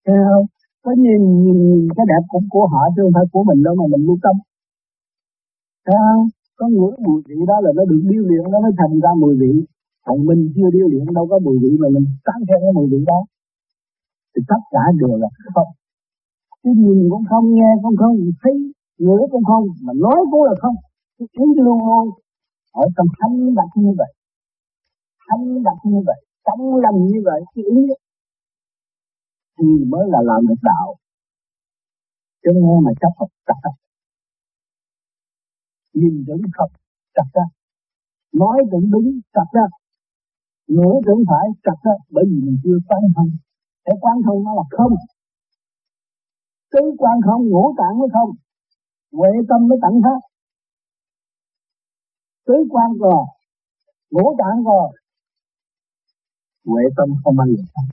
Thấy 0.05 0.17
không? 0.27 0.45
Có 0.85 0.91
nhìn, 1.03 1.21
nhìn 1.43 1.59
cái 1.95 2.05
đẹp 2.11 2.23
cũng 2.31 2.47
của 2.53 2.65
họ 2.71 2.81
chứ 2.93 3.01
không 3.03 3.15
phải 3.17 3.25
của 3.31 3.43
mình 3.49 3.59
đâu 3.65 3.73
mà 3.79 3.85
mình 3.93 4.03
lưu 4.07 4.17
tâm. 4.23 4.35
Thấy 5.85 5.95
không? 6.05 6.25
Có 6.59 6.65
ngửi 6.73 6.93
mùi 7.05 7.19
vị 7.27 7.35
đó 7.47 7.57
là 7.63 7.71
nó 7.77 7.83
được 7.89 8.01
điêu 8.09 8.23
luyện 8.29 8.43
nó 8.51 8.57
mới 8.63 8.71
thành 8.79 8.95
ra 9.03 9.11
mùi 9.21 9.33
vị. 9.41 9.53
Còn 10.05 10.17
mình 10.27 10.41
chưa 10.55 10.69
điêu 10.75 10.87
luyện 10.91 11.05
đâu 11.17 11.25
có 11.31 11.39
mùi 11.45 11.57
vị 11.63 11.71
mà 11.81 11.87
mình 11.95 12.05
tán 12.25 12.37
theo 12.47 12.57
cái 12.63 12.71
mùi 12.77 12.87
vị 12.91 12.99
đó. 13.11 13.19
Thì 14.33 14.41
tất 14.51 14.61
cả 14.73 14.83
đều 14.99 15.17
là 15.21 15.27
không. 15.55 15.69
Cái 16.63 16.73
nhìn 16.81 16.99
cũng 17.11 17.25
không 17.29 17.45
nghe 17.55 17.69
cũng 17.83 17.95
không 18.01 18.15
thấy 18.41 18.53
ngửi 19.03 19.21
cũng 19.31 19.43
không 19.49 19.63
mà 19.85 19.93
nói 20.03 20.19
cũng 20.31 20.43
là 20.43 20.55
không. 20.61 20.75
Cái 21.17 21.27
ý 21.31 21.45
luôn 21.65 21.79
luôn 21.87 22.05
ở 22.73 22.85
trong 22.95 23.07
thanh 23.19 23.55
đặt 23.55 23.69
như 23.75 23.91
vậy. 23.97 24.11
Thanh 25.27 25.63
đặt 25.63 25.77
như 25.83 25.99
vậy 26.05 26.19
trong 26.45 26.75
lành 26.83 27.07
như 27.07 27.21
vậy 27.25 27.41
thì 27.55 27.61
ý 27.63 27.81
thì 29.59 29.85
mới 29.91 30.05
là 30.09 30.19
làm 30.23 30.47
được 30.47 30.61
đạo. 30.61 30.95
Chứ 32.43 32.51
nghe 32.53 32.75
mà 32.85 32.91
chấp 33.01 33.11
học 33.17 33.29
chặt 33.45 33.59
đó 33.63 33.71
nhìn 35.93 36.23
tưởng 36.27 36.41
thật 36.57 36.67
chặt 37.15 37.27
đó. 37.33 37.41
Nói 38.33 38.57
tưởng 38.71 38.91
đúng 38.91 39.19
chặt 39.33 39.47
đó. 39.53 39.65
Ngửa 40.67 40.95
tưởng 41.05 41.23
phải 41.29 41.47
chặt 41.63 41.77
đó. 41.83 41.91
Bởi 42.09 42.23
vì 42.29 42.37
mình 42.45 42.57
chưa 42.63 42.77
quan 42.87 43.01
thông. 43.15 43.29
Để 43.85 43.93
quan 44.01 44.17
thông 44.25 44.43
nó 44.43 44.53
là 44.55 44.63
không. 44.71 44.93
Tứ 46.71 46.79
quan 46.97 47.17
không 47.25 47.49
ngũ 47.49 47.73
tạng 47.77 47.99
mới 47.99 48.07
không. 48.13 48.29
Huệ 49.11 49.29
tâm 49.49 49.67
mới 49.67 49.77
tận 49.81 49.93
hết. 50.01 50.19
Tứ 52.45 52.53
quan 52.69 52.93
rồi 52.99 53.25
ngũ 54.11 54.35
tạng 54.39 54.63
rồi 54.63 54.97
huệ 56.65 56.83
tâm 56.97 57.09
không 57.23 57.35
bao 57.35 57.47
giờ 57.47 57.63
không? 57.73 57.89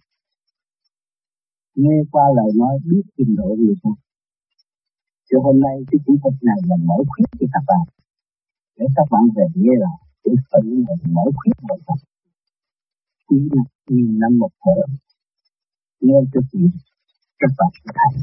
Nghe 1.74 1.96
qua 2.12 2.24
lời 2.36 2.50
nói 2.60 2.74
biết 2.84 3.02
trình 3.16 3.34
độ 3.38 3.56
người 3.58 3.74
ta. 3.82 3.90
Cho 5.28 5.38
hôm 5.46 5.60
nay 5.60 5.76
cái 5.90 5.98
kỹ 6.06 6.12
thuật 6.22 6.34
này 6.42 6.58
là 6.68 6.76
mở 6.88 6.98
khuyết 7.08 7.28
cho 7.40 7.46
các 7.52 7.64
bạn. 7.70 7.84
Để 8.76 8.86
các 8.96 9.06
bạn 9.10 9.22
về 9.36 9.44
nghe 9.54 9.74
lại 9.84 9.98
để 10.24 10.32
tự 10.52 10.60
mình 10.62 11.14
mở 11.14 11.22
khuyết 11.36 11.52
nội 11.68 11.80
tâm 11.86 11.98
khi 13.30 13.48
nghìn 13.88 14.18
năm 14.18 14.38
một 14.38 14.50
thở 14.64 14.94
nghe 16.00 16.14
cho 16.32 16.40
chị 16.52 16.58
các 17.38 17.50
bạn 17.58 17.68
sẽ 17.84 17.92
thấy 17.94 18.22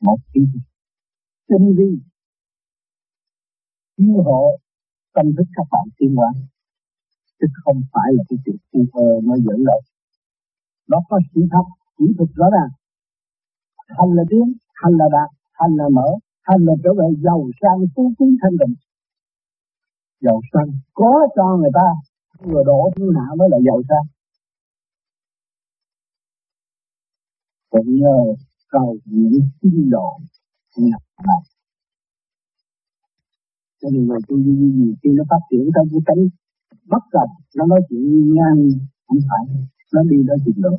một 0.00 0.18
ý 0.32 0.42
tinh 1.48 1.74
vi 1.78 1.98
chiêu 3.96 4.22
hộ 4.22 4.58
tâm 5.14 5.26
thức 5.36 5.44
các 5.56 5.66
bạn 5.70 5.88
tiên 5.98 6.14
hóa 6.16 6.32
chứ 7.52 7.58
không 7.64 7.80
phải 7.92 8.08
là 8.16 8.22
cái 8.28 8.38
chuyện 8.44 8.56
phi 8.70 8.80
thơ 8.92 9.06
nó 9.28 9.34
dẫn 9.46 9.64
đâu 9.70 9.80
nó 10.88 10.98
có 11.08 11.20
chỉ 11.34 11.40
thật 11.52 11.66
chỉ 11.98 12.04
thực 12.18 12.30
rõ 12.34 12.46
ràng. 12.56 12.70
Hành 13.98 14.12
là 14.16 14.22
tiếng 14.30 14.52
hành 14.74 14.94
là 15.00 15.04
đạt, 15.12 15.30
hành 15.52 15.74
là 15.76 15.84
mở, 15.92 16.08
hành 16.42 16.64
là 16.64 16.72
trở 16.84 16.90
về 16.98 17.06
giàu 17.24 17.50
sang, 17.60 17.80
phú 17.96 18.12
quý, 18.18 18.26
thanh 18.42 18.56
định 18.60 18.74
giàu 20.20 20.40
sang, 20.52 20.70
có 20.94 21.26
cho 21.36 21.56
người 21.56 21.70
ta, 21.74 21.88
vừa 22.40 22.64
đổ 22.64 22.90
thiên 22.96 23.08
hạ 23.16 23.34
mới 23.38 23.48
là 23.50 23.58
giàu 23.66 23.82
sang. 23.88 24.06
Cũng 27.70 27.94
nhờ 27.94 28.18
cầu 28.68 28.96
những 29.04 29.40
sinh 29.62 29.90
độ 29.90 30.18
nhập 30.76 31.02
lại 31.26 31.42
cho 33.82 33.90
nên 33.90 34.06
người 34.06 34.18
tu 34.28 34.36
duy 34.36 34.72
gì 34.78 34.94
khi 35.02 35.10
nó 35.16 35.24
phát 35.30 35.42
triển 35.50 35.70
trong 35.74 35.88
cái 35.92 36.00
cánh 36.06 36.28
bất 36.90 37.02
cập, 37.10 37.28
nó 37.56 37.66
nói 37.66 37.80
chuyện 37.88 38.34
ngang, 38.34 38.68
không 39.06 39.18
phải. 39.28 39.56
Nó 39.92 40.02
đi 40.10 40.16
tới 40.28 40.36
trình 40.44 40.60
độ 40.62 40.70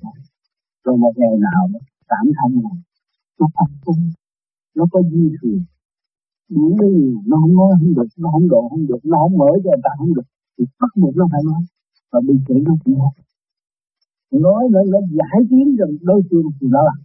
rồi 0.83 0.97
một 0.97 1.13
ngày 1.15 1.35
nào 1.39 1.67
đó, 1.73 1.79
cảm 2.07 2.25
thông 2.37 2.53
này, 2.63 2.77
nó 3.39 3.47
thật 3.55 3.71
cung 3.85 4.11
nó 4.75 4.85
có 4.91 5.01
duy 5.11 5.31
thường 5.41 5.63
những 6.49 6.75
cái 6.79 6.89
gì 6.97 7.15
nó 7.25 7.37
không 7.41 7.55
nói, 7.55 7.71
không 7.79 7.93
được, 7.95 8.07
nó 8.17 8.29
không 8.31 8.47
độ, 8.49 8.67
không 8.69 8.87
được, 8.87 9.01
nó 9.03 9.17
không 9.17 9.37
mở 9.37 9.49
cho 9.63 9.69
người 9.69 9.81
ta, 9.83 9.89
không 9.97 10.13
được. 10.13 10.27
Thì 10.57 10.65
bắt 10.79 10.91
buộc 10.95 11.15
nó 11.15 11.25
phải 11.31 11.41
nói. 11.45 11.61
Và 12.11 12.19
bị 12.27 12.33
chửi 12.47 12.59
nó 12.65 12.73
cũng 12.83 12.97
nói. 12.99 13.13
Nói, 14.31 14.63
nó 14.71 14.79
nó 14.93 14.99
giải 15.19 15.39
tiến 15.49 15.75
rằng 15.79 15.89
đối 16.01 16.21
phương 16.29 16.45
thì 16.61 16.67
nó 16.69 16.81
là. 16.83 16.95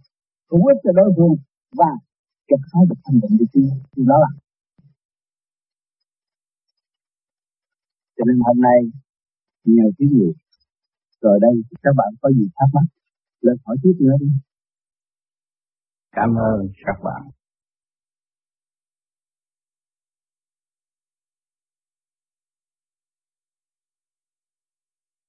Hữu 0.51 0.65
ích 0.67 0.77
cho 0.83 0.91
đối 0.91 1.13
phương 1.17 1.35
và 1.77 1.91
chặt 2.47 2.61
khai 2.71 2.83
được 2.89 2.99
thành 3.05 3.19
định 3.21 3.37
được 3.39 3.45
thì 3.95 4.03
đó 4.05 4.17
là. 4.23 4.40
Cho 8.17 8.23
nên 8.27 8.39
hôm 8.39 8.61
nay, 8.61 8.79
nhờ 9.63 9.83
cái 9.97 10.07
gì? 10.07 10.33
Rồi 11.21 11.39
đây, 11.41 11.55
các 11.83 11.93
bạn 11.97 12.13
có 12.21 12.29
gì 12.29 12.49
thắc 12.55 12.69
mắc? 12.73 12.83
Lên 13.41 13.57
hỏi 13.65 13.77
tiếp 13.83 13.93
nữa 13.99 14.15
đi. 14.19 14.27
Cảm 16.11 16.35
ơn 16.35 16.69
các 16.85 16.95
bạn. 17.03 17.21